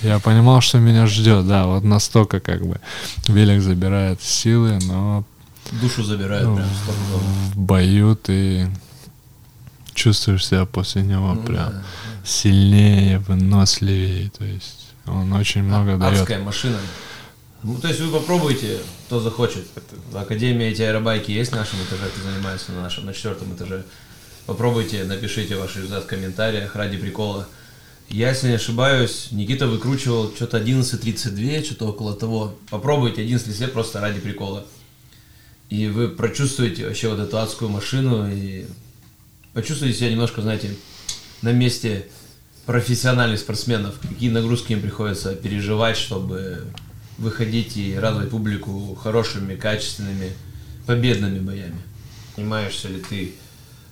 Я 0.01 0.19
понимал, 0.19 0.61
что 0.61 0.79
меня 0.79 1.07
ждет, 1.07 1.47
да, 1.47 1.65
вот 1.65 1.83
настолько 1.83 2.39
как 2.39 2.65
бы 2.65 2.79
велик 3.27 3.61
забирает 3.61 4.21
силы, 4.21 4.79
но 4.85 5.23
Душу 5.81 6.03
забирают 6.03 6.49
ну, 6.49 6.55
прям 6.57 6.67
стопудово. 6.83 7.23
в 7.53 7.57
бою 7.57 8.15
ты 8.15 8.69
чувствуешь 9.93 10.45
себя 10.45 10.65
после 10.65 11.01
него 11.03 11.33
Ну 11.33 11.43
прям 11.43 11.69
да. 11.71 11.83
сильнее, 12.25 13.19
выносливее, 13.19 14.29
то 14.37 14.43
есть 14.45 14.87
он 15.05 15.31
очень 15.33 15.63
много 15.63 15.95
А- 15.95 15.97
дает. 15.97 16.19
Адская 16.21 16.39
машина. 16.39 16.77
Ну, 17.63 17.77
то 17.77 17.87
есть 17.87 17.99
вы 18.01 18.11
попробуйте, 18.11 18.79
кто 19.07 19.21
захочет. 19.21 19.65
В 20.11 20.17
Академии 20.17 20.67
эти 20.67 20.81
аэробайки 20.81 21.31
есть 21.31 21.51
на 21.53 21.59
нашем 21.59 21.79
этаже, 21.79 22.09
кто 22.13 22.29
занимается 22.29 22.71
на 22.73 22.81
нашем, 22.81 23.05
на 23.05 23.13
четвертом 23.13 23.55
этаже. 23.55 23.85
Попробуйте, 24.45 25.05
напишите 25.05 25.55
ваши 25.55 25.77
результаты 25.79 26.05
в 26.05 26.09
комментариях 26.09 26.75
ради 26.75 26.97
прикола. 26.97 27.47
Я, 28.09 28.29
если 28.29 28.49
не 28.49 28.55
ошибаюсь, 28.55 29.29
Никита 29.31 29.65
выкручивал 29.67 30.33
что-то 30.35 30.57
11.32, 30.59 31.63
что-то 31.63 31.87
около 31.87 32.13
того. 32.13 32.53
Попробуйте 32.69 33.21
11 33.21 33.59
лет 33.61 33.71
просто 33.71 34.01
ради 34.01 34.19
прикола. 34.19 34.65
И 35.69 35.87
вы 35.87 36.09
прочувствуете 36.09 36.85
вообще 36.85 37.07
вот 37.09 37.19
эту 37.19 37.37
адскую 37.37 37.71
машину 37.71 38.29
и 38.29 38.65
почувствуете 39.53 39.97
себя 39.97 40.11
немножко, 40.11 40.41
знаете, 40.41 40.75
на 41.41 41.51
месте 41.51 42.07
профессиональных 42.65 43.39
спортсменов, 43.39 43.99
какие 43.99 44.29
нагрузки 44.29 44.73
им 44.73 44.81
приходится 44.81 45.35
переживать, 45.35 45.97
чтобы 45.97 46.67
выходить 47.17 47.77
и 47.77 47.95
радовать 47.95 48.29
публику 48.29 48.95
хорошими, 48.95 49.55
качественными, 49.55 50.31
победными 50.85 51.39
боями. 51.39 51.81
Занимаешься 52.35 52.87
ли 52.87 53.01
ты 53.01 53.35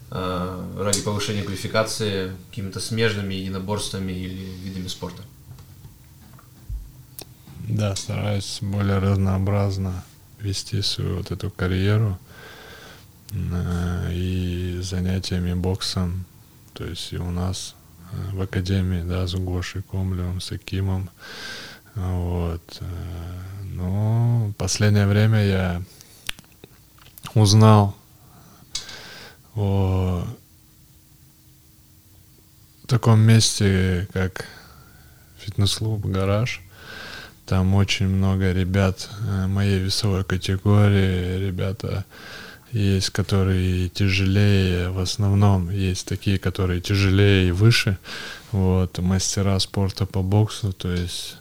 э, 0.09 0.65
ради 0.79 1.01
повышения 1.01 1.43
квалификации 1.43 2.31
какими-то 2.49 2.79
смежными 2.79 3.35
единоборствами 3.35 4.11
или 4.11 4.49
видами 4.63 4.87
спорта? 4.87 5.21
Да, 7.67 7.95
стараюсь 7.95 8.59
более 8.61 8.97
разнообразно 8.97 10.03
вести 10.39 10.81
свою 10.81 11.17
вот 11.17 11.31
эту 11.31 11.51
карьеру 11.51 12.17
и 13.33 14.79
занятиями 14.81 15.53
боксом. 15.53 16.25
То 16.73 16.85
есть 16.85 17.13
и 17.13 17.17
у 17.17 17.31
нас 17.31 17.75
э, 18.11 18.35
в 18.35 18.41
академии, 18.41 19.03
да, 19.03 19.27
с 19.27 19.35
Гошей 19.35 19.81
Комлевым, 19.83 20.41
с 20.41 20.51
Акимом. 20.51 21.09
Вот. 21.95 22.77
Э, 22.79 22.85
но 23.63 24.53
последнее 24.57 25.07
время 25.07 25.45
я 25.45 25.81
узнал 27.33 27.95
о 29.55 30.25
таком 32.87 33.19
месте, 33.19 34.07
как 34.13 34.45
фитнес-клуб 35.39 36.05
«Гараж». 36.05 36.61
Там 37.45 37.75
очень 37.75 38.07
много 38.07 38.53
ребят 38.53 39.09
э, 39.27 39.47
моей 39.47 39.79
весовой 39.79 40.23
категории, 40.23 41.37
ребята 41.37 42.05
есть, 42.71 43.09
которые 43.09 43.89
тяжелее, 43.89 44.89
в 44.89 44.99
основном 44.99 45.69
есть 45.69 46.07
такие, 46.07 46.39
которые 46.39 46.81
тяжелее 46.81 47.49
и 47.49 47.51
выше, 47.51 47.97
вот, 48.51 48.97
мастера 48.99 49.59
спорта 49.59 50.05
по 50.05 50.21
боксу, 50.21 50.73
то 50.73 50.91
есть 50.91 51.37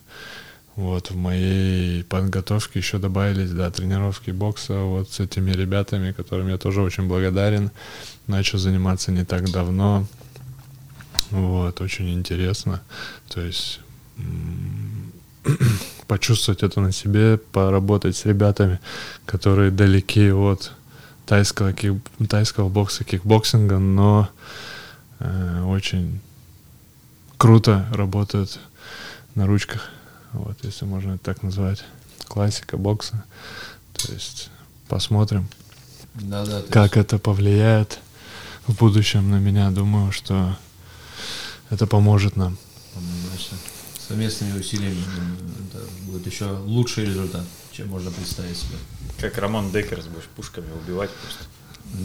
вот 0.77 1.11
в 1.11 1.17
моей 1.17 2.05
подготовке 2.05 2.79
еще 2.79 2.99
добавились, 2.99 3.51
да, 3.51 3.71
тренировки 3.71 4.31
бокса 4.31 4.79
вот 4.79 5.11
с 5.11 5.21
этими 5.21 5.51
ребятами, 5.51 6.13
которым 6.13 6.49
я 6.49 6.59
тоже 6.59 6.81
очень 6.81 7.07
благодарен. 7.07 7.71
Начал 8.27 8.59
заниматься 8.59 9.13
не 9.13 9.25
так 9.25 9.51
давно. 9.51 10.07
Вот, 11.31 11.81
очень 11.81 12.15
интересно. 12.15 12.81
То 13.29 13.43
есть 13.43 13.81
почувствовать 16.07 16.63
это 16.63 16.81
на 16.81 16.93
себе, 16.93 17.37
поработать 17.37 18.17
с 18.17 18.25
ребятами, 18.25 18.81
которые 19.27 19.71
далеки 19.71 20.33
от 20.33 20.73
тайского, 21.31 21.73
кик, 21.73 22.03
тайского 22.29 22.69
бокса, 22.69 23.05
кикбоксинга, 23.05 23.79
но 23.79 24.29
э, 25.21 25.63
очень 25.63 26.21
круто 27.37 27.87
работают 27.93 28.59
на 29.37 29.47
ручках, 29.47 29.91
вот, 30.33 30.59
если 30.65 30.87
можно 30.87 31.13
это 31.13 31.23
так 31.23 31.45
назвать. 31.45 31.85
Классика 32.27 32.77
бокса. 32.77 33.23
То 33.93 34.13
есть 34.13 34.51
посмотрим, 34.89 35.47
да, 36.15 36.45
да, 36.45 36.63
как 36.69 36.97
есть... 36.97 37.07
это 37.07 37.21
повлияет 37.21 38.01
в 38.67 38.77
будущем 38.77 39.31
на 39.31 39.37
меня. 39.37 39.71
Думаю, 39.71 40.11
что 40.11 40.59
это 41.71 41.87
поможет 41.87 42.35
нам. 42.35 42.59
Однозначно 42.97 43.57
совместными 44.09 44.59
усилиями 44.59 45.05
это 45.69 45.85
будет 46.07 46.27
еще 46.27 46.47
лучший 46.65 47.05
результат, 47.05 47.45
чем 47.81 47.89
можно 47.89 48.11
представить 48.11 48.59
себе. 48.59 48.77
Как 49.19 49.39
Рамон 49.39 49.73
Деккерс 49.73 50.05
будешь 50.05 50.27
пушками 50.37 50.67
убивать 50.85 51.09
просто. 51.23 51.45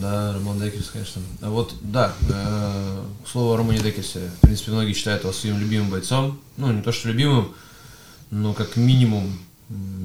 Да, 0.01 0.33
Рамон 0.33 0.57
Деккерс, 0.57 0.89
конечно. 0.89 1.21
А 1.41 1.49
вот, 1.49 1.75
да, 1.81 2.13
э, 2.29 3.03
слово 3.29 3.55
о 3.55 3.57
Рамоне 3.57 3.79
Деккерсе. 3.79 4.31
В 4.37 4.41
принципе, 4.41 4.71
многие 4.71 4.93
считают 4.93 5.23
его 5.23 5.33
своим 5.33 5.59
любимым 5.59 5.89
бойцом. 5.89 6.39
Ну, 6.55 6.71
не 6.71 6.81
то, 6.81 6.93
что 6.93 7.09
любимым, 7.09 7.53
но 8.31 8.53
как 8.53 8.77
минимум 8.77 9.37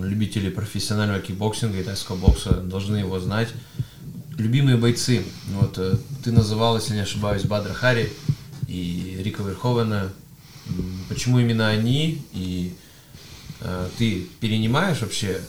любители 0.02 0.50
профессионального 0.50 1.20
кикбоксинга 1.20 1.78
и 1.78 1.84
тайского 1.84 2.16
бокса 2.16 2.54
должны 2.54 2.96
его 2.96 3.20
знать. 3.20 3.50
Любимые 4.36 4.76
бойцы. 4.76 5.22
Вот 5.50 5.78
э, 5.78 5.98
ты 6.24 6.32
называл, 6.32 6.76
если 6.76 6.94
не 6.94 7.00
ошибаюсь, 7.00 7.44
Бадра 7.44 7.74
Хари 7.74 8.12
и 8.66 9.20
Рика 9.22 9.44
Верхувена 9.44 10.10
почему 11.08 11.38
именно 11.40 11.68
они, 11.68 12.22
и 12.32 12.72
э, 13.60 13.88
ты 13.98 14.26
перенимаешь 14.40 15.00
вообще 15.00 15.40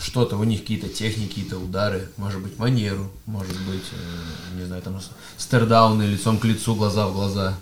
что-то, 0.00 0.36
у 0.36 0.44
них 0.44 0.60
какие-то 0.60 0.88
техники, 0.88 1.28
какие-то 1.28 1.58
удары, 1.58 2.08
может 2.16 2.40
быть, 2.42 2.58
манеру, 2.58 3.10
может 3.26 3.56
быть, 3.66 3.84
э, 3.92 4.58
не 4.58 4.64
знаю, 4.64 4.82
там 4.82 4.98
staredown 5.36 5.95
ы 5.95 6.02
лицом 6.04 6.38
к 6.38 6.44
лицу, 6.44 6.74
глаза 6.74 7.06
в 7.06 7.12
глаза. 7.12 7.54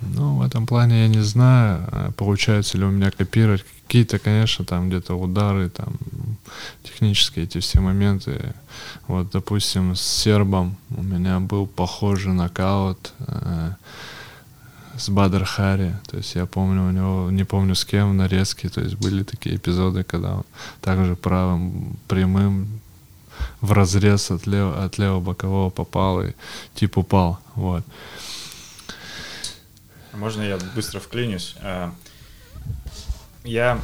Ну, 0.00 0.36
в 0.36 0.42
этом 0.42 0.66
плане 0.66 1.02
я 1.02 1.08
не 1.08 1.22
знаю, 1.22 1.88
а 1.90 2.12
получается 2.12 2.78
ли 2.78 2.84
у 2.84 2.90
меня 2.90 3.10
копировать. 3.10 3.64
Какие-то, 3.86 4.18
конечно, 4.18 4.64
там 4.64 4.88
где-то 4.88 5.14
удары, 5.14 5.70
там 5.70 5.96
технические 6.82 7.46
эти 7.46 7.58
все 7.58 7.80
моменты. 7.80 8.54
Вот, 9.06 9.30
допустим, 9.30 9.96
с 9.96 10.02
сербом 10.02 10.76
у 10.90 11.02
меня 11.02 11.40
был 11.40 11.66
похожий 11.66 12.32
нокаут. 12.32 13.12
Э, 13.20 13.72
с 14.98 15.08
Бадр 15.08 15.44
Хари. 15.44 15.96
То 16.06 16.16
есть 16.16 16.34
я 16.34 16.46
помню 16.46 16.88
у 16.88 16.90
него, 16.90 17.30
не 17.30 17.44
помню 17.44 17.74
с 17.74 17.84
кем, 17.84 18.16
нарезки. 18.16 18.68
То 18.68 18.80
есть 18.80 18.96
были 18.96 19.22
такие 19.22 19.56
эпизоды, 19.56 20.04
когда 20.04 20.36
он 20.36 20.44
также 20.80 21.16
правым 21.16 21.96
прямым 22.08 22.80
в 23.60 23.72
разрез 23.72 24.30
от, 24.30 24.46
лев, 24.46 24.76
от 24.76 24.98
левого 24.98 25.20
бокового 25.20 25.70
попал 25.70 26.22
и 26.22 26.32
тип 26.74 26.98
упал. 26.98 27.38
Вот. 27.54 27.84
Можно 30.12 30.42
я 30.42 30.58
быстро 30.74 31.00
вклинюсь? 31.00 31.54
А, 31.60 31.94
я... 33.44 33.80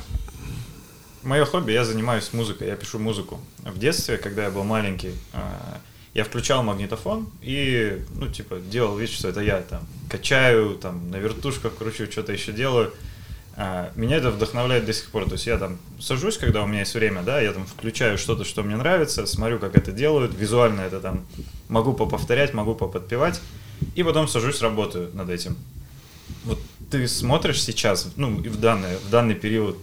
Мое 1.23 1.47
хобби, 1.47 1.73
я 1.73 1.85
занимаюсь 1.85 2.33
музыкой, 2.35 2.69
я 2.69 2.77
пишу 2.77 2.99
музыку. 2.99 3.41
В 3.59 3.79
детстве, 3.79 4.19
когда 4.19 4.45
я 4.45 4.51
был 4.51 4.65
маленький, 4.65 5.15
а, 5.33 5.81
я 6.15 6.23
включал 6.23 6.63
магнитофон 6.63 7.29
и, 7.43 8.01
ну, 8.15 8.29
типа, 8.29 8.59
делал 8.59 8.97
вид, 8.97 9.11
что 9.11 9.29
это 9.29 9.41
я 9.41 9.61
там 9.63 9.85
качаю, 10.09 10.77
там, 10.77 11.11
на 11.11 11.17
вертушках 11.17 11.75
кручу, 11.75 12.11
что-то 12.11 12.33
еще 12.33 12.53
делаю. 12.53 12.95
А, 13.57 13.91
меня 13.97 14.17
это 14.17 14.31
вдохновляет 14.31 14.85
до 14.85 14.93
сих 14.93 15.11
пор. 15.11 15.25
То 15.25 15.33
есть 15.33 15.47
я 15.47 15.59
там 15.59 15.79
сажусь, 16.01 16.39
когда 16.39 16.63
у 16.63 16.67
меня 16.67 16.81
есть 16.81 16.95
время, 16.95 17.23
да, 17.23 17.41
я 17.41 17.53
там 17.53 17.67
включаю 17.67 18.17
что-то, 18.17 18.45
что 18.45 18.63
мне 18.63 18.77
нравится, 18.77 19.27
смотрю, 19.27 19.59
как 19.59 19.77
это 19.77 19.91
делают, 19.91 20.35
визуально 20.37 20.83
это 20.83 21.01
там 21.01 21.27
могу 21.69 21.93
поповторять, 21.93 22.55
могу 22.55 22.77
поподпевать, 22.77 23.41
и 23.97 24.05
потом 24.05 24.29
сажусь, 24.29 24.63
работаю 24.63 25.11
над 25.15 25.31
этим. 25.31 25.57
Вот 26.45 26.61
ты 26.93 27.09
смотришь 27.09 27.61
сейчас, 27.61 28.09
ну, 28.15 28.41
и 28.41 28.49
в 28.49 28.61
данный, 28.61 28.97
в 28.99 29.11
данный 29.11 29.35
период 29.35 29.79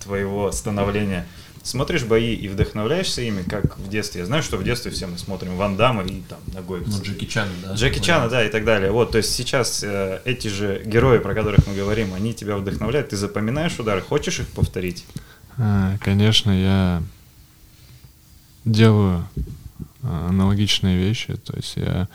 твоего, 0.00 0.50
становления– 0.50 1.26
смотришь 1.62 2.04
бои 2.04 2.34
и 2.34 2.48
вдохновляешься 2.48 3.22
ими, 3.22 3.42
как 3.42 3.78
в 3.78 3.88
детстве. 3.88 4.20
Я 4.20 4.26
знаю, 4.26 4.42
что 4.42 4.56
в 4.56 4.64
детстве 4.64 4.90
все 4.90 5.06
мы 5.06 5.18
смотрим 5.18 5.56
Ван 5.56 5.76
Дамма 5.76 6.02
и 6.04 6.20
там 6.22 6.38
ногой. 6.54 6.82
Ну, 6.86 7.02
Джеки 7.02 7.26
Чан, 7.26 7.48
да. 7.62 7.74
Джеки 7.74 8.00
Чана, 8.00 8.28
да, 8.28 8.44
и 8.44 8.50
так 8.50 8.64
далее. 8.64 8.90
Вот, 8.90 9.12
то 9.12 9.18
есть 9.18 9.32
сейчас 9.32 9.82
э, 9.84 10.20
эти 10.24 10.48
же 10.48 10.82
герои, 10.84 11.18
про 11.18 11.34
которых 11.34 11.66
мы 11.66 11.74
говорим, 11.74 12.14
они 12.14 12.34
тебя 12.34 12.56
вдохновляют, 12.56 13.10
ты 13.10 13.16
запоминаешь 13.16 13.78
удары, 13.78 14.00
хочешь 14.02 14.40
их 14.40 14.48
повторить? 14.48 15.04
А, 15.58 15.96
конечно, 15.98 16.50
я 16.50 17.02
делаю 18.64 19.26
а, 20.02 20.28
аналогичные 20.28 20.98
вещи, 20.98 21.36
то 21.36 21.54
есть 21.56 21.76
я 21.76 22.08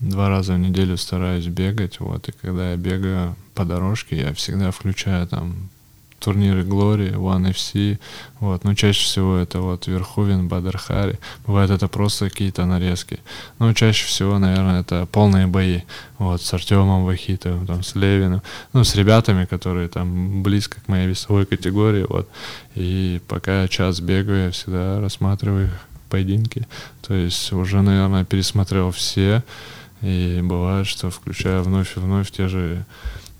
два 0.00 0.28
раза 0.28 0.54
в 0.54 0.58
неделю 0.58 0.96
стараюсь 0.96 1.46
бегать, 1.46 2.00
вот, 2.00 2.28
и 2.28 2.32
когда 2.32 2.72
я 2.72 2.76
бегаю 2.76 3.36
по 3.54 3.64
дорожке, 3.64 4.16
я 4.16 4.34
всегда 4.34 4.70
включаю 4.70 5.26
там 5.26 5.68
турниры 6.22 6.62
Glory, 6.62 7.14
One 7.14 7.50
FC, 7.50 7.98
вот, 8.40 8.64
но 8.64 8.74
чаще 8.74 9.04
всего 9.04 9.36
это 9.36 9.60
вот 9.60 9.86
Верховен, 9.86 10.48
Бадархари, 10.48 11.18
бывает 11.46 11.70
это 11.70 11.88
просто 11.88 12.30
какие-то 12.30 12.64
нарезки, 12.64 13.18
но 13.58 13.72
чаще 13.72 14.06
всего, 14.06 14.38
наверное, 14.38 14.80
это 14.80 15.06
полные 15.10 15.46
бои, 15.46 15.80
вот, 16.18 16.40
с 16.40 16.54
Артемом 16.54 17.04
Вахитовым, 17.04 17.66
там, 17.66 17.82
с 17.82 17.94
Левиным, 17.94 18.42
ну, 18.72 18.84
с 18.84 18.94
ребятами, 18.94 19.44
которые 19.44 19.88
там 19.88 20.42
близко 20.42 20.80
к 20.80 20.88
моей 20.88 21.08
весовой 21.08 21.44
категории, 21.46 22.06
вот, 22.08 22.28
и 22.74 23.20
пока 23.28 23.62
я 23.62 23.68
час 23.68 24.00
бегаю, 24.00 24.46
я 24.46 24.50
всегда 24.50 25.00
рассматриваю 25.00 25.66
их 25.66 25.80
поединки, 26.08 26.66
то 27.06 27.14
есть 27.14 27.52
уже, 27.52 27.82
наверное, 27.82 28.24
пересмотрел 28.24 28.90
все, 28.90 29.42
и 30.02 30.40
бывает, 30.42 30.86
что 30.86 31.10
включаю 31.10 31.62
вновь 31.62 31.96
и 31.96 32.00
вновь 32.00 32.30
те 32.30 32.48
же 32.48 32.84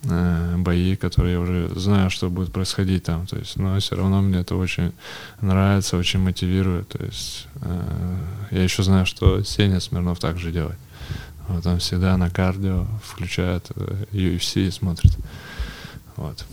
бои, 0.03 0.96
которые 0.96 1.34
я 1.34 1.40
уже 1.40 1.68
знаю, 1.76 2.11
что 2.11 2.28
будет 2.28 2.53
происходить 2.53 3.05
там. 3.05 3.26
То 3.26 3.36
есть, 3.36 3.57
но 3.57 3.78
все 3.78 3.96
равно 3.96 4.20
мне 4.20 4.40
это 4.40 4.57
очень 4.57 4.92
нравится, 5.40 5.96
очень 5.96 6.20
мотивирует. 6.20 6.88
То 6.88 7.05
есть 7.05 7.46
э, 7.61 8.16
я 8.50 8.62
еще 8.64 8.82
знаю, 8.82 9.07
что 9.07 9.42
Сеня 9.44 9.80
Смирнов 9.80 10.18
также 10.18 10.50
делает. 10.50 10.78
Вот 11.48 11.66
он 11.66 11.78
всегда 11.78 12.16
на 12.16 12.30
кардио 12.30 12.86
включает 13.05 13.70
э, 13.76 14.05
UFC 14.12 14.66
и 14.66 14.70
смотрит. 14.70 15.16
Вот. 16.16 16.44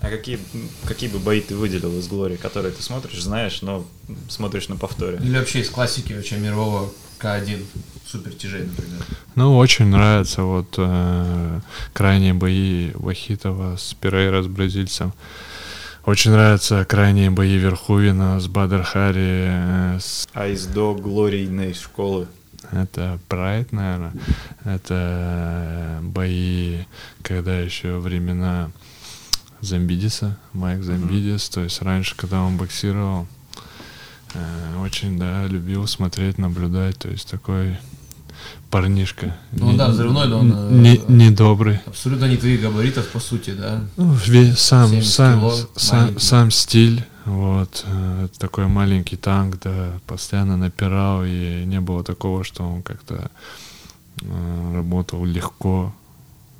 А 0.00 0.08
какие, 0.10 0.38
какие 0.86 1.08
бы 1.08 1.18
бои 1.18 1.40
ты 1.40 1.56
выделил 1.56 1.98
из 1.98 2.06
Глории, 2.06 2.36
которые 2.36 2.72
ты 2.72 2.82
смотришь, 2.82 3.22
знаешь, 3.22 3.62
но 3.62 3.84
смотришь 4.28 4.68
на 4.68 4.76
повторе? 4.76 5.18
Или 5.22 5.38
вообще 5.38 5.60
из 5.60 5.70
классики 5.70 6.12
вообще 6.12 6.36
мирового 6.36 6.92
К1 7.18 7.64
супер 8.06 8.34
тяжей, 8.34 8.64
например? 8.64 9.00
Ну, 9.34 9.56
очень 9.56 9.86
нравятся 9.86 10.42
вот 10.42 10.74
э, 10.76 11.60
крайние 11.92 12.34
бои 12.34 12.90
Вахитова 12.94 13.76
с 13.76 13.94
Перейра, 13.94 14.42
с 14.42 14.46
бразильцем. 14.46 15.12
Очень 16.04 16.30
нравятся 16.30 16.84
крайние 16.84 17.30
бои 17.30 17.56
Верхувина 17.56 18.38
с 18.38 18.46
Бадархари. 18.46 19.46
Э, 19.48 19.98
с... 20.00 20.28
А 20.32 20.46
из 20.46 20.66
до 20.66 20.94
Глорийной 20.94 21.74
школы? 21.74 22.28
Это 22.70 23.18
Прайд, 23.28 23.72
наверное. 23.72 24.12
Это 24.64 25.98
бои, 26.02 26.84
когда 27.22 27.58
еще 27.58 27.98
времена 27.98 28.70
Замбидиса, 29.60 30.36
Майк 30.52 30.82
Замбидис. 30.82 31.42
Mm-hmm. 31.42 31.54
То 31.54 31.60
есть 31.62 31.82
раньше, 31.82 32.14
когда 32.16 32.42
он 32.42 32.56
боксировал, 32.56 33.26
э, 34.34 34.80
очень, 34.80 35.18
да, 35.18 35.46
любил 35.46 35.86
смотреть, 35.86 36.38
наблюдать. 36.38 36.98
То 36.98 37.08
есть 37.08 37.30
такой 37.30 37.78
парнишка. 38.70 39.36
Ну 39.52 39.72
не, 39.72 39.78
да, 39.78 39.88
взрывной, 39.88 40.28
но 40.28 40.40
он... 40.40 40.82
Не, 40.82 41.00
недобрый. 41.08 41.80
Абсолютно 41.86 42.26
не 42.26 42.36
твоих 42.36 42.60
габаритов, 42.60 43.08
по 43.08 43.20
сути, 43.20 43.50
да? 43.50 43.84
Ну, 43.96 44.12
весь, 44.26 44.58
сам, 44.58 45.02
сам, 45.02 45.40
кило, 45.40 45.54
сам, 45.76 46.18
сам 46.18 46.50
стиль, 46.50 47.04
вот, 47.24 47.84
э, 47.86 48.28
такой 48.38 48.66
маленький 48.66 49.16
танк, 49.16 49.58
да, 49.62 49.92
постоянно 50.06 50.56
напирал, 50.56 51.24
и 51.24 51.64
не 51.64 51.80
было 51.80 52.04
такого, 52.04 52.44
что 52.44 52.64
он 52.64 52.82
как-то 52.82 53.30
э, 54.22 54.72
работал 54.74 55.24
легко, 55.24 55.94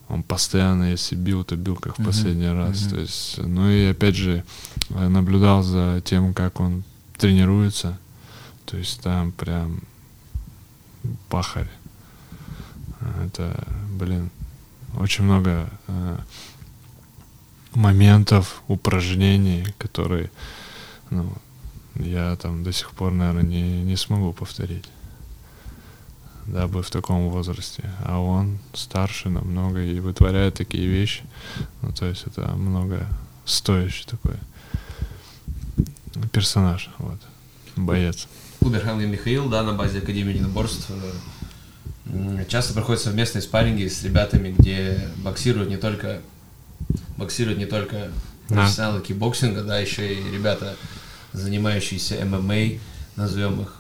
он 0.09 0.23
постоянно, 0.23 0.91
если 0.91 1.17
бил, 1.17 1.45
то 1.45 1.57
бил 1.57 1.77
как 1.77 1.99
в 1.99 2.05
последний 2.05 2.47
uh-huh. 2.47 2.67
раз. 2.67 2.77
Uh-huh. 2.77 2.91
То 2.91 3.01
есть, 3.01 3.39
ну 3.39 3.69
и 3.69 3.87
опять 3.87 4.15
же, 4.15 4.45
наблюдал 4.89 5.63
за 5.63 6.01
тем, 6.05 6.33
как 6.33 6.61
он 6.61 6.85
тренируется. 7.17 7.99
То 8.67 8.77
есть 8.77 9.01
там 9.01 9.33
прям 9.33 9.81
пахарь. 11.29 11.71
Это, 13.25 13.67
блин, 13.93 14.31
очень 14.99 15.25
много 15.25 15.69
э, 15.87 16.19
моментов, 17.75 18.63
упражнений, 18.69 19.67
которые 19.79 20.31
ну, 21.11 21.33
я 21.95 22.35
там 22.37 22.65
до 22.65 22.73
сих 22.73 22.91
пор, 22.93 23.13
наверное, 23.13 23.43
не, 23.43 23.83
не 23.83 23.97
смогу 23.97 24.33
повторить 24.33 24.87
дабы 26.47 26.83
в 26.83 26.91
таком 26.91 27.29
возрасте. 27.29 27.85
А 28.05 28.19
он 28.21 28.59
старше 28.73 29.29
намного 29.29 29.83
и 29.83 30.01
вытворяет 30.01 30.55
такие 30.55 30.87
вещи. 30.87 31.23
Ну, 31.83 31.93
то 31.93 32.07
есть 32.07 32.25
это 32.27 32.49
много 32.53 33.07
стоящий 33.45 34.07
такой 34.07 34.35
персонаж, 36.33 36.91
вот, 36.99 37.19
боец. 37.77 38.27
Куберханг 38.61 39.03
Михаил, 39.03 39.49
да, 39.49 39.63
на 39.63 39.75
базе 39.75 39.99
Академии 39.99 40.35
единоборств 40.35 40.91
часто 42.49 42.73
проходят 42.75 43.03
совместные 43.03 43.43
спарринги 43.43 43.89
с 43.89 44.03
ребятами, 44.03 44.55
где 44.57 45.09
боксируют 45.19 45.69
не 45.69 45.77
только 45.77 46.21
боксируют 47.17 47.59
не 47.59 47.67
только 47.67 48.11
профессионалы 48.49 49.01
да. 49.01 49.05
кикбоксинга, 49.05 49.63
да, 49.63 49.79
еще 49.79 50.15
и 50.15 50.31
ребята, 50.31 50.77
занимающиеся 51.33 52.25
ММА, 52.25 52.79
назовем 53.17 53.63
их 53.63 53.76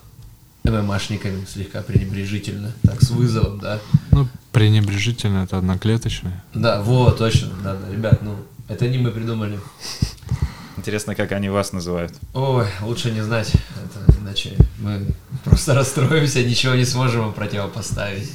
ММАшниками 0.70 1.44
слегка 1.44 1.82
пренебрежительно, 1.82 2.72
так, 2.82 3.02
с 3.02 3.10
вызовом, 3.10 3.58
да. 3.58 3.80
Ну, 4.10 4.28
пренебрежительно 4.52 5.44
это 5.44 5.58
одноклеточное. 5.58 6.44
Да, 6.54 6.82
вот, 6.82 7.18
точно, 7.18 7.50
да, 7.62 7.74
да, 7.74 7.92
ребят, 7.92 8.22
ну, 8.22 8.36
это 8.68 8.88
не 8.88 8.98
мы 8.98 9.10
придумали. 9.10 9.58
Интересно, 10.76 11.14
как 11.14 11.32
они 11.32 11.48
вас 11.48 11.72
называют. 11.72 12.14
Ой, 12.34 12.66
лучше 12.82 13.10
не 13.10 13.22
знать, 13.22 13.52
это, 13.54 14.18
иначе 14.20 14.56
мы 14.78 15.06
просто 15.44 15.74
расстроимся, 15.74 16.44
ничего 16.44 16.74
не 16.74 16.84
сможем 16.84 17.28
им 17.28 17.32
противопоставить. 17.32 18.30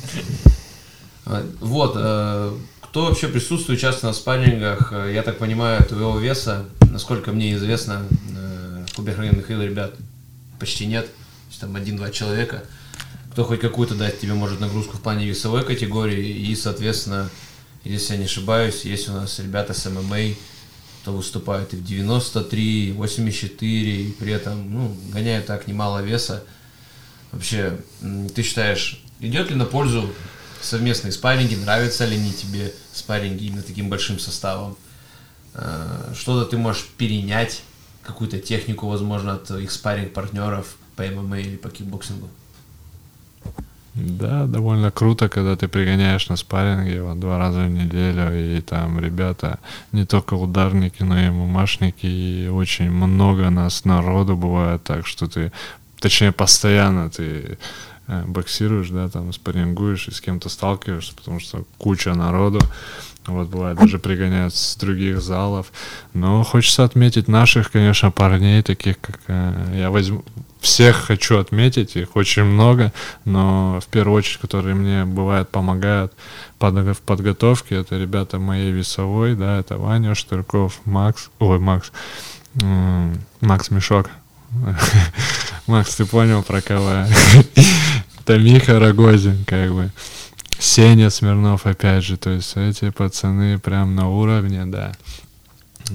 Вот, 1.59 1.93
э, 1.95 2.53
кто 2.81 3.05
вообще 3.05 3.27
присутствует 3.29 3.79
часто 3.79 4.07
на 4.07 4.13
спаррингах, 4.13 4.91
э, 4.91 5.11
я 5.13 5.23
так 5.23 5.37
понимаю, 5.37 5.83
твоего 5.85 6.17
веса, 6.19 6.65
насколько 6.91 7.31
мне 7.31 7.53
известно, 7.55 8.01
э, 8.35 8.85
в 8.89 8.95
клубе 8.95 9.15
Михаил 9.17 9.61
ребят 9.61 9.93
почти 10.59 10.87
нет 10.87 11.07
там 11.61 11.75
один-два 11.75 12.09
человека, 12.09 12.63
кто 13.31 13.45
хоть 13.45 13.61
какую-то 13.61 13.95
дать 13.95 14.19
тебе 14.19 14.33
может 14.33 14.59
нагрузку 14.59 14.97
в 14.97 15.01
плане 15.01 15.27
весовой 15.27 15.63
категории, 15.63 16.27
и, 16.27 16.55
соответственно, 16.55 17.29
если 17.83 18.13
я 18.13 18.19
не 18.19 18.25
ошибаюсь, 18.25 18.83
есть 18.83 19.07
у 19.07 19.13
нас 19.13 19.39
ребята 19.39 19.73
с 19.73 19.89
ММА, 19.89 20.35
кто 21.01 21.13
выступают 21.13 21.73
и 21.73 21.77
в 21.77 21.83
93, 21.83 22.89
и 22.89 22.91
84, 22.91 24.01
и 24.03 24.11
при 24.11 24.33
этом, 24.33 24.71
ну, 24.71 24.97
гоняют 25.11 25.45
так 25.45 25.67
немало 25.67 26.03
веса. 26.03 26.43
Вообще, 27.31 27.79
ты 28.35 28.43
считаешь, 28.43 29.01
идет 29.19 29.49
ли 29.49 29.55
на 29.55 29.65
пользу 29.65 30.13
совместные 30.61 31.11
спарринги, 31.11 31.55
нравятся 31.55 32.05
ли 32.05 32.17
они 32.17 32.33
тебе 32.33 32.73
спарринги 32.93 33.45
именно 33.45 33.63
таким 33.63 33.89
большим 33.89 34.19
составом? 34.19 34.77
Э, 35.53 36.13
что-то 36.15 36.49
ты 36.49 36.57
можешь 36.57 36.85
перенять, 36.97 37.61
какую-то 38.03 38.39
технику, 38.39 38.87
возможно, 38.87 39.35
от 39.35 39.49
их 39.51 39.71
спарринг-партнеров, 39.71 40.75
по 40.95 41.03
ММА 41.03 41.39
или 41.39 41.57
по 41.57 41.69
кикбоксингу. 41.69 42.29
Да, 43.93 44.45
довольно 44.45 44.89
круто, 44.89 45.27
когда 45.27 45.57
ты 45.57 45.67
пригоняешь 45.67 46.29
на 46.29 46.37
спарринге 46.37 47.01
вот, 47.01 47.19
два 47.19 47.37
раза 47.37 47.65
в 47.65 47.69
неделю, 47.69 48.57
и 48.57 48.61
там 48.61 48.99
ребята 48.99 49.59
не 49.91 50.05
только 50.05 50.35
ударники, 50.35 51.03
но 51.03 51.19
и 51.19 51.29
мамашники, 51.29 52.05
и 52.05 52.47
очень 52.47 52.89
много 52.89 53.49
нас 53.49 53.83
народу 53.83 54.37
бывает 54.37 54.81
так, 54.83 55.05
что 55.05 55.27
ты, 55.27 55.51
точнее, 55.99 56.31
постоянно 56.31 57.09
ты 57.09 57.57
э, 58.07 58.23
боксируешь, 58.25 58.89
да, 58.89 59.09
там 59.09 59.33
спаррингуешь 59.33 60.07
и 60.07 60.11
с 60.11 60.21
кем-то 60.21 60.47
сталкиваешься, 60.47 61.13
потому 61.13 61.41
что 61.41 61.65
куча 61.77 62.13
народу, 62.13 62.61
вот 63.27 63.49
бывает, 63.49 63.77
даже 63.77 63.99
пригоняют 63.99 64.55
с 64.55 64.77
других 64.77 65.21
залов. 65.21 65.69
Но 66.13 66.43
хочется 66.43 66.85
отметить 66.85 67.27
наших, 67.27 67.71
конечно, 67.71 68.09
парней, 68.09 68.61
таких 68.63 69.01
как 69.01 69.19
э, 69.27 69.75
я 69.75 69.91
возьму. 69.91 70.23
Всех 70.61 70.95
хочу 70.95 71.39
отметить, 71.39 71.95
их 71.95 72.15
очень 72.15 72.43
много, 72.43 72.93
но 73.25 73.79
в 73.81 73.87
первую 73.87 74.17
очередь, 74.17 74.39
которые 74.39 74.75
мне 74.75 75.05
бывает 75.05 75.49
помогают 75.49 76.13
в 76.59 76.97
подготовке, 77.03 77.75
это 77.75 77.97
ребята 77.97 78.37
моей 78.37 78.71
весовой, 78.71 79.33
да, 79.35 79.59
это 79.59 79.77
Ваня 79.77 80.13
Штырков, 80.13 80.79
Макс, 80.85 81.31
ой, 81.39 81.57
Макс, 81.57 81.91
Макс 83.41 83.71
Мешок. 83.71 84.09
Макс, 85.67 85.95
ты 85.95 86.05
понял 86.05 86.43
про 86.43 86.61
кого? 86.61 87.05
Это 88.19 88.37
Миха 88.37 88.79
Рогозин, 88.79 89.45
как 89.45 89.71
бы. 89.73 89.91
Сеня 90.59 91.09
Смирнов, 91.09 91.65
опять 91.65 92.03
же, 92.03 92.17
то 92.17 92.29
есть 92.29 92.55
эти 92.55 92.91
пацаны 92.91 93.57
прям 93.57 93.95
на 93.95 94.09
уровне, 94.09 94.65
да. 94.65 94.91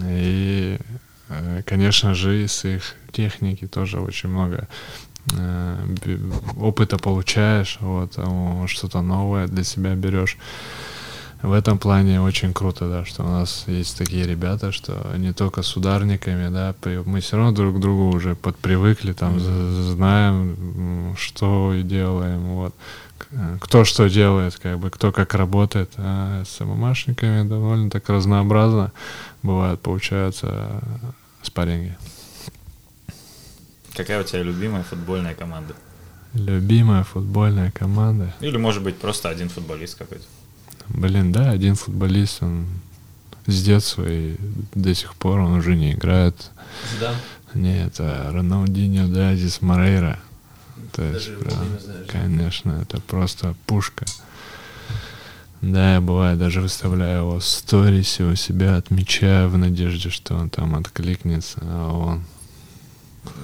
И, 0.05 0.77
конечно 1.67 2.15
же, 2.15 2.45
из 2.45 2.65
их 2.65 2.95
техники 3.13 3.67
тоже 3.67 4.01
очень 4.01 4.29
много 4.29 4.69
э, 5.33 5.77
опыта 6.57 6.99
получаешь, 6.99 7.79
вот, 7.81 8.19
что-то 8.67 9.03
новое 9.03 9.47
для 9.47 9.65
себя 9.65 9.95
берешь. 9.95 10.37
В 11.43 11.53
этом 11.53 11.79
плане 11.79 12.21
очень 12.21 12.55
круто, 12.55 12.89
да, 12.89 13.05
что 13.05 13.23
у 13.23 13.29
нас 13.29 13.65
есть 13.67 13.99
такие 13.99 14.27
ребята, 14.27 14.73
что 14.73 15.15
не 15.19 15.33
только 15.33 15.63
с 15.63 15.77
ударниками, 15.77 16.49
да, 16.49 16.75
мы 17.05 17.21
все 17.21 17.37
равно 17.37 17.53
друг 17.53 17.77
к 17.77 17.79
другу 17.79 18.17
уже 18.17 18.35
подпривыкли, 18.35 19.13
там, 19.13 19.39
знаем, 19.39 21.15
что 21.19 21.75
и 21.75 21.83
делаем, 21.83 22.41
вот. 22.41 22.75
Э, 23.31 23.59
кто 23.61 23.85
что 23.85 24.09
делает, 24.09 24.57
как 24.57 24.79
бы, 24.79 24.91
кто 24.91 25.13
как 25.13 25.35
работает. 25.35 25.93
А 25.97 26.45
с 26.45 26.63
ММАшниками 26.65 27.49
довольно 27.49 27.91
так 27.91 28.09
разнообразно 28.09 28.93
бывает, 29.43 29.81
получается, 29.81 30.83
спарринги. 31.43 31.97
Какая 33.95 34.21
у 34.21 34.25
тебя 34.25 34.43
любимая 34.43 34.83
футбольная 34.83 35.35
команда? 35.35 35.75
Любимая 36.35 37.03
футбольная 37.05 37.71
команда? 37.71 38.35
Или, 38.41 38.59
может 38.59 38.83
быть, 38.83 38.97
просто 38.97 39.31
один 39.31 39.49
футболист 39.49 39.97
какой-то? 39.97 40.25
Блин, 40.89 41.33
да, 41.33 41.51
один 41.51 41.75
футболист, 41.75 42.43
он 42.43 42.67
с 43.47 43.63
детства 43.63 44.05
и 44.07 44.37
до 44.75 44.95
сих 44.95 45.15
пор 45.15 45.41
он 45.41 45.53
уже 45.53 45.77
не 45.77 45.93
играет. 45.93 46.51
Да. 47.01 47.15
Нет, 47.55 47.95
это 47.95 48.31
Роналдинho 48.33 49.09
Дазис 49.09 49.63
Морейра. 49.63 50.19
То 50.93 51.03
есть, 51.03 51.39
прям, 51.39 51.79
конечно, 52.09 52.81
это 52.83 53.01
просто 53.01 53.55
пушка. 53.67 54.05
Да, 55.63 55.95
я 55.95 56.01
бывает 56.01 56.39
даже 56.39 56.61
выставляю 56.61 57.19
его 57.21 57.39
в 57.39 57.45
сторисе 57.45 58.25
у 58.25 58.35
себя, 58.35 58.77
отмечаю 58.77 59.49
в 59.49 59.57
надежде, 59.57 60.11
что 60.11 60.35
он 60.35 60.51
там 60.51 60.75
откликнется, 60.77 61.59
а 61.63 61.93
он... 61.93 62.25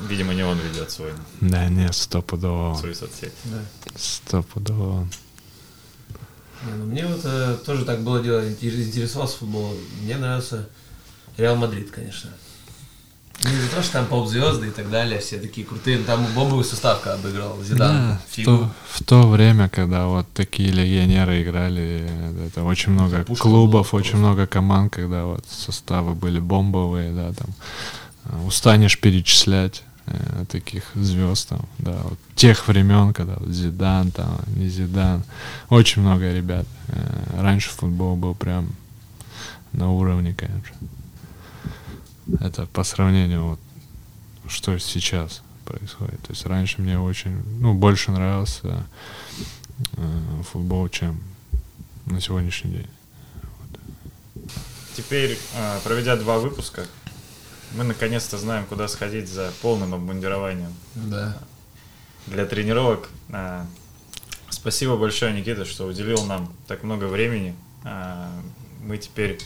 Видимо, 0.09 0.33
не 0.33 0.45
он 0.45 0.59
ведет 0.59 0.91
свой, 0.91 1.13
Да 1.41 1.69
нет, 1.69 1.95
стопудово 1.95 2.77
свою 2.77 2.95
соцсеть. 2.95 3.33
Да. 3.45 3.59
Стопудово 3.97 5.01
он. 5.01 5.11
Не, 6.65 6.75
ну 6.75 6.85
мне 6.85 7.07
вот 7.07 7.21
э, 7.25 7.57
тоже 7.67 7.85
так 7.85 8.03
было 8.03 8.23
дело, 8.23 8.49
интерес- 8.49 8.87
интересовался 8.87 9.39
футболом. 9.39 9.77
Мне 10.03 10.17
нравился 10.17 10.69
Реал 11.37 11.57
Мадрид, 11.57 11.91
конечно. 11.91 12.31
Не 13.45 13.61
за 13.61 13.69
то, 13.75 13.83
что 13.83 13.95
там 13.95 14.07
поп-звезды 14.07 14.69
и 14.69 14.71
так 14.71 14.89
далее, 14.91 15.19
все 15.19 15.39
такие 15.39 15.67
крутые. 15.67 15.99
но 15.99 16.05
Там 16.05 16.27
бомбовый 16.35 16.65
состав 16.65 17.01
когда 17.01 17.15
обыграл, 17.17 17.61
Зидан, 17.63 17.79
Да, 18.11 18.21
в 18.31 18.45
то, 18.45 18.71
в 18.91 19.05
то 19.05 19.29
время, 19.29 19.69
когда 19.69 20.07
вот 20.07 20.27
такие 20.33 20.71
легионеры 20.71 21.43
играли, 21.43 22.09
это 22.47 22.63
очень 22.63 22.93
много 22.93 23.25
Пушка 23.25 23.43
клубов, 23.43 23.91
была 23.91 24.01
очень 24.01 24.11
просто. 24.13 24.17
много 24.17 24.47
команд, 24.47 24.93
когда 24.95 25.25
вот 25.25 25.45
составы 25.49 26.15
были 26.15 26.39
бомбовые, 26.39 27.13
да, 27.13 27.33
там 27.33 27.49
э, 28.27 28.47
устанешь 28.47 28.99
перечислять 29.01 29.83
э, 30.07 30.45
таких 30.49 30.85
звезд 30.95 31.49
там, 31.49 31.67
да, 31.79 31.99
вот 32.05 32.19
тех 32.37 32.69
времен, 32.69 33.13
когда 33.13 33.35
вот 33.41 33.49
Зидан 33.49 34.13
там, 34.13 34.39
не 34.55 34.69
Зидан, 34.69 35.25
очень 35.69 36.03
много 36.03 36.33
ребят. 36.33 36.67
Э, 36.89 37.41
Раньше 37.41 37.71
футбол 37.71 38.15
был 38.15 38.35
прям 38.37 38.73
на 39.73 39.91
уровне, 39.91 40.33
конечно. 40.35 40.77
Это 42.41 42.67
по 42.67 42.85
сравнению 42.85 43.45
вот 43.45 43.61
что 44.49 44.77
сейчас 44.79 45.43
происходит. 45.65 46.21
То 46.23 46.31
есть 46.33 46.45
раньше 46.47 46.81
мне 46.83 46.99
очень, 46.99 47.43
ну, 47.61 47.75
больше 47.75 48.11
нравился 48.11 48.87
э, 49.97 50.43
футбол, 50.51 50.89
чем 50.89 51.21
на 52.07 52.21
сегодняшний 52.21 52.73
день. 52.73 52.89
Теперь, 54.97 55.39
э, 55.55 55.81
проведя 55.85 56.17
два 56.17 56.39
выпуска, 56.39 56.87
мы 57.77 57.85
наконец-то 57.85 58.37
знаем, 58.39 58.67
куда 58.67 58.89
сходить 58.89 59.29
за 59.29 59.51
полным 59.63 59.95
обмундированием 59.95 60.75
Да. 60.95 61.39
для 62.27 62.45
тренировок. 62.47 63.09
А, 63.31 63.67
Спасибо 64.51 64.97
большое, 64.99 65.33
Никита, 65.33 65.65
что 65.65 65.87
уделил 65.87 66.25
нам 66.27 66.53
так 66.67 66.83
много 66.83 67.07
времени. 67.07 67.55
А, 67.85 68.31
Мы 68.83 68.99
теперь 68.99 69.39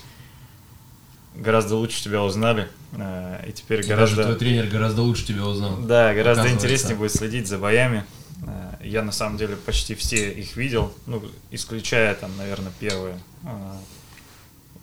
гораздо 1.36 1.76
лучше 1.76 2.02
тебя 2.02 2.22
узнали. 2.22 2.68
а, 2.92 3.42
И 3.46 3.52
теперь 3.52 3.80
И 3.80 3.88
Даже 3.88 4.14
твой 4.14 4.24
гораздо... 4.24 4.38
тренер 4.38 4.66
гораздо 4.68 5.02
лучше 5.02 5.26
тебя 5.26 5.44
узнал. 5.46 5.76
Да, 5.78 6.14
гораздо 6.14 6.50
интереснее 6.50 6.96
будет 6.96 7.12
следить 7.12 7.46
за 7.48 7.58
боями. 7.58 8.04
А, 8.46 8.78
Я 8.82 9.02
на 9.02 9.12
самом 9.12 9.36
деле 9.38 9.56
почти 9.56 9.94
все 9.94 10.30
их 10.32 10.56
видел, 10.56 10.92
ну, 11.06 11.22
исключая 11.50 12.14
там, 12.14 12.30
наверное, 12.36 12.72
первое. 12.78 13.18
А, 13.44 13.76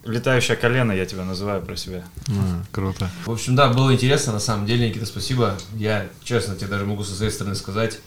Летающее 0.05 0.57
колено 0.57 0.91
я 0.91 1.05
тебя 1.05 1.23
называю 1.23 1.61
про 1.61 1.77
себя. 1.77 2.03
А, 2.27 2.63
круто. 2.73 3.09
В 3.25 3.31
общем, 3.31 3.55
да, 3.55 3.69
было 3.69 3.93
интересно, 3.93 4.33
на 4.33 4.39
самом 4.41 4.65
деле, 4.65 4.89
Никита, 4.89 5.05
спасибо. 5.05 5.57
Я, 5.75 6.09
честно, 6.23 6.55
тебе 6.57 6.67
даже 6.67 6.85
могу 6.85 7.05
со 7.05 7.15
своей 7.15 7.31
стороны 7.31 7.55
сказать, 7.55 7.99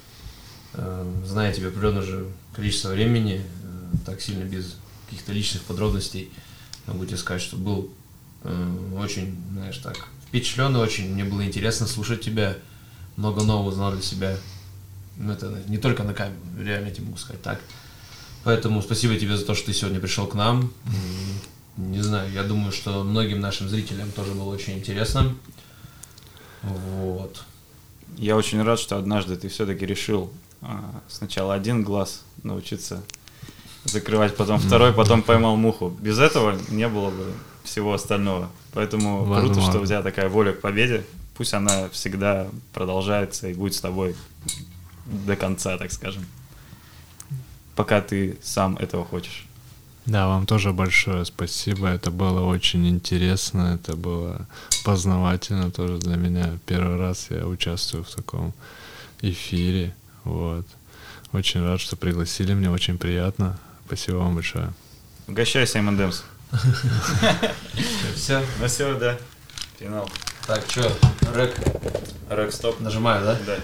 э, 0.75 1.13
зная 1.25 1.55
тебе 1.55 1.69
определенное 1.69 2.03
же 2.03 2.27
количество 2.55 2.91
времени, 2.91 3.41
э, 3.41 3.97
так 4.05 4.21
сильно 4.21 4.45
без 4.45 4.77
каких-то 5.09 5.33
личных 5.33 5.63
подробностей, 5.63 6.31
могу 6.87 7.07
тебе 7.07 7.17
сказать, 7.17 7.41
что 7.41 7.57
был 7.57 7.91
э, 7.91 7.96
очень, 8.97 9.37
знаешь, 9.53 9.79
так, 9.79 10.09
впечатлен 10.29 10.75
очень, 10.77 11.13
мне 11.13 11.25
было 11.25 11.45
интересно 11.45 11.87
слушать 11.87 12.21
тебя, 12.21 12.57
много 13.17 13.43
нового 13.43 13.69
узнал 13.69 13.93
для 13.93 14.03
себя. 14.03 14.37
Ну, 15.17 15.33
это 15.33 15.63
не 15.69 15.79
только 15.79 16.03
на 16.03 16.13
камеру, 16.13 16.37
реально 16.59 16.91
тебе 16.91 17.07
могу 17.07 17.17
сказать 17.17 17.43
так. 17.43 17.61
Поэтому 18.45 18.83
спасибо 18.83 19.17
тебе 19.17 19.37
за 19.37 19.45
то, 19.45 19.55
что 19.55 19.67
ты 19.67 19.73
сегодня 19.73 19.99
пришел 19.99 20.27
к 20.27 20.35
нам. 20.35 20.73
Не 21.77 22.01
знаю, 22.01 22.31
я 22.33 22.43
думаю, 22.43 22.73
что 22.73 23.03
многим 23.03 23.41
нашим 23.41 23.69
зрителям 23.69 24.11
тоже 24.13 24.33
было 24.33 24.55
очень 24.55 24.79
интересно. 24.79 25.35
Вот. 26.63 27.43
Я 28.17 28.37
очень 28.37 28.63
рад, 28.63 28.79
что 28.79 28.97
однажды 28.97 29.37
ты 29.37 29.49
все-таки 29.49 29.85
решил 29.85 30.31
а, 30.63 31.03
сначала 31.09 31.55
один 31.55 31.83
глаз 31.83 32.23
научиться 32.43 33.03
закрывать, 33.85 34.37
потом 34.37 34.59
второй, 34.59 34.93
потом 34.93 35.23
поймал 35.23 35.57
муху. 35.57 35.89
Без 36.01 36.19
этого 36.19 36.59
не 36.69 36.89
было 36.89 37.11
бы 37.11 37.33
всего 37.67 37.93
остального. 37.93 38.51
Поэтому 38.73 39.25
круто, 39.25 39.41
Возможно. 39.49 39.71
что 39.71 39.81
у 39.81 39.87
тебя 39.87 40.03
такая 40.03 40.29
воля 40.29 40.53
к 40.53 40.61
победе. 40.61 41.05
Пусть 41.37 41.55
она 41.55 41.89
всегда 41.91 42.49
продолжается 42.73 43.49
и 43.49 43.55
будет 43.55 43.75
с 43.75 43.81
тобой 43.81 44.17
до 45.05 45.37
конца, 45.37 45.77
так 45.77 45.93
скажем. 45.93 46.25
Пока 47.75 48.01
ты 48.01 48.39
сам 48.43 48.77
этого 48.77 49.05
хочешь. 49.05 49.47
Да, 50.07 50.29
вам 50.29 50.47
тоже 50.47 50.73
большое 50.73 51.25
спасибо. 51.25 51.89
Это 51.89 52.11
было 52.11 52.43
очень 52.43 52.89
интересно, 52.89 53.75
это 53.75 53.97
было 53.97 54.47
познавательно 54.85 55.71
тоже 55.71 55.99
для 55.99 56.17
меня. 56.17 56.59
Первый 56.65 56.97
раз 56.97 57.27
я 57.31 57.47
участвую 57.47 58.05
в 58.05 58.11
таком 58.11 58.55
эфире. 59.21 59.95
Вот. 60.25 60.65
Очень 61.33 61.63
рад, 61.65 61.81
что 61.81 61.97
пригласили, 61.97 62.55
мне 62.55 62.71
очень 62.71 62.99
приятно. 62.99 63.59
Спасибо 63.87 64.17
вам 64.17 64.37
большое. 64.37 64.73
Угощайся, 65.29 65.79
M&M's. 65.81 66.23
Все. 68.15 68.43
Ну 68.61 68.67
все, 68.67 68.95
да. 68.95 69.17
Финал. 69.79 70.09
Так, 70.47 70.63
что, 70.69 70.91
рэк 71.35 71.55
Рэк 72.31 72.53
стоп. 72.53 72.81
нажимаю, 72.81 73.25
да? 73.25 73.37
Да. 73.47 73.57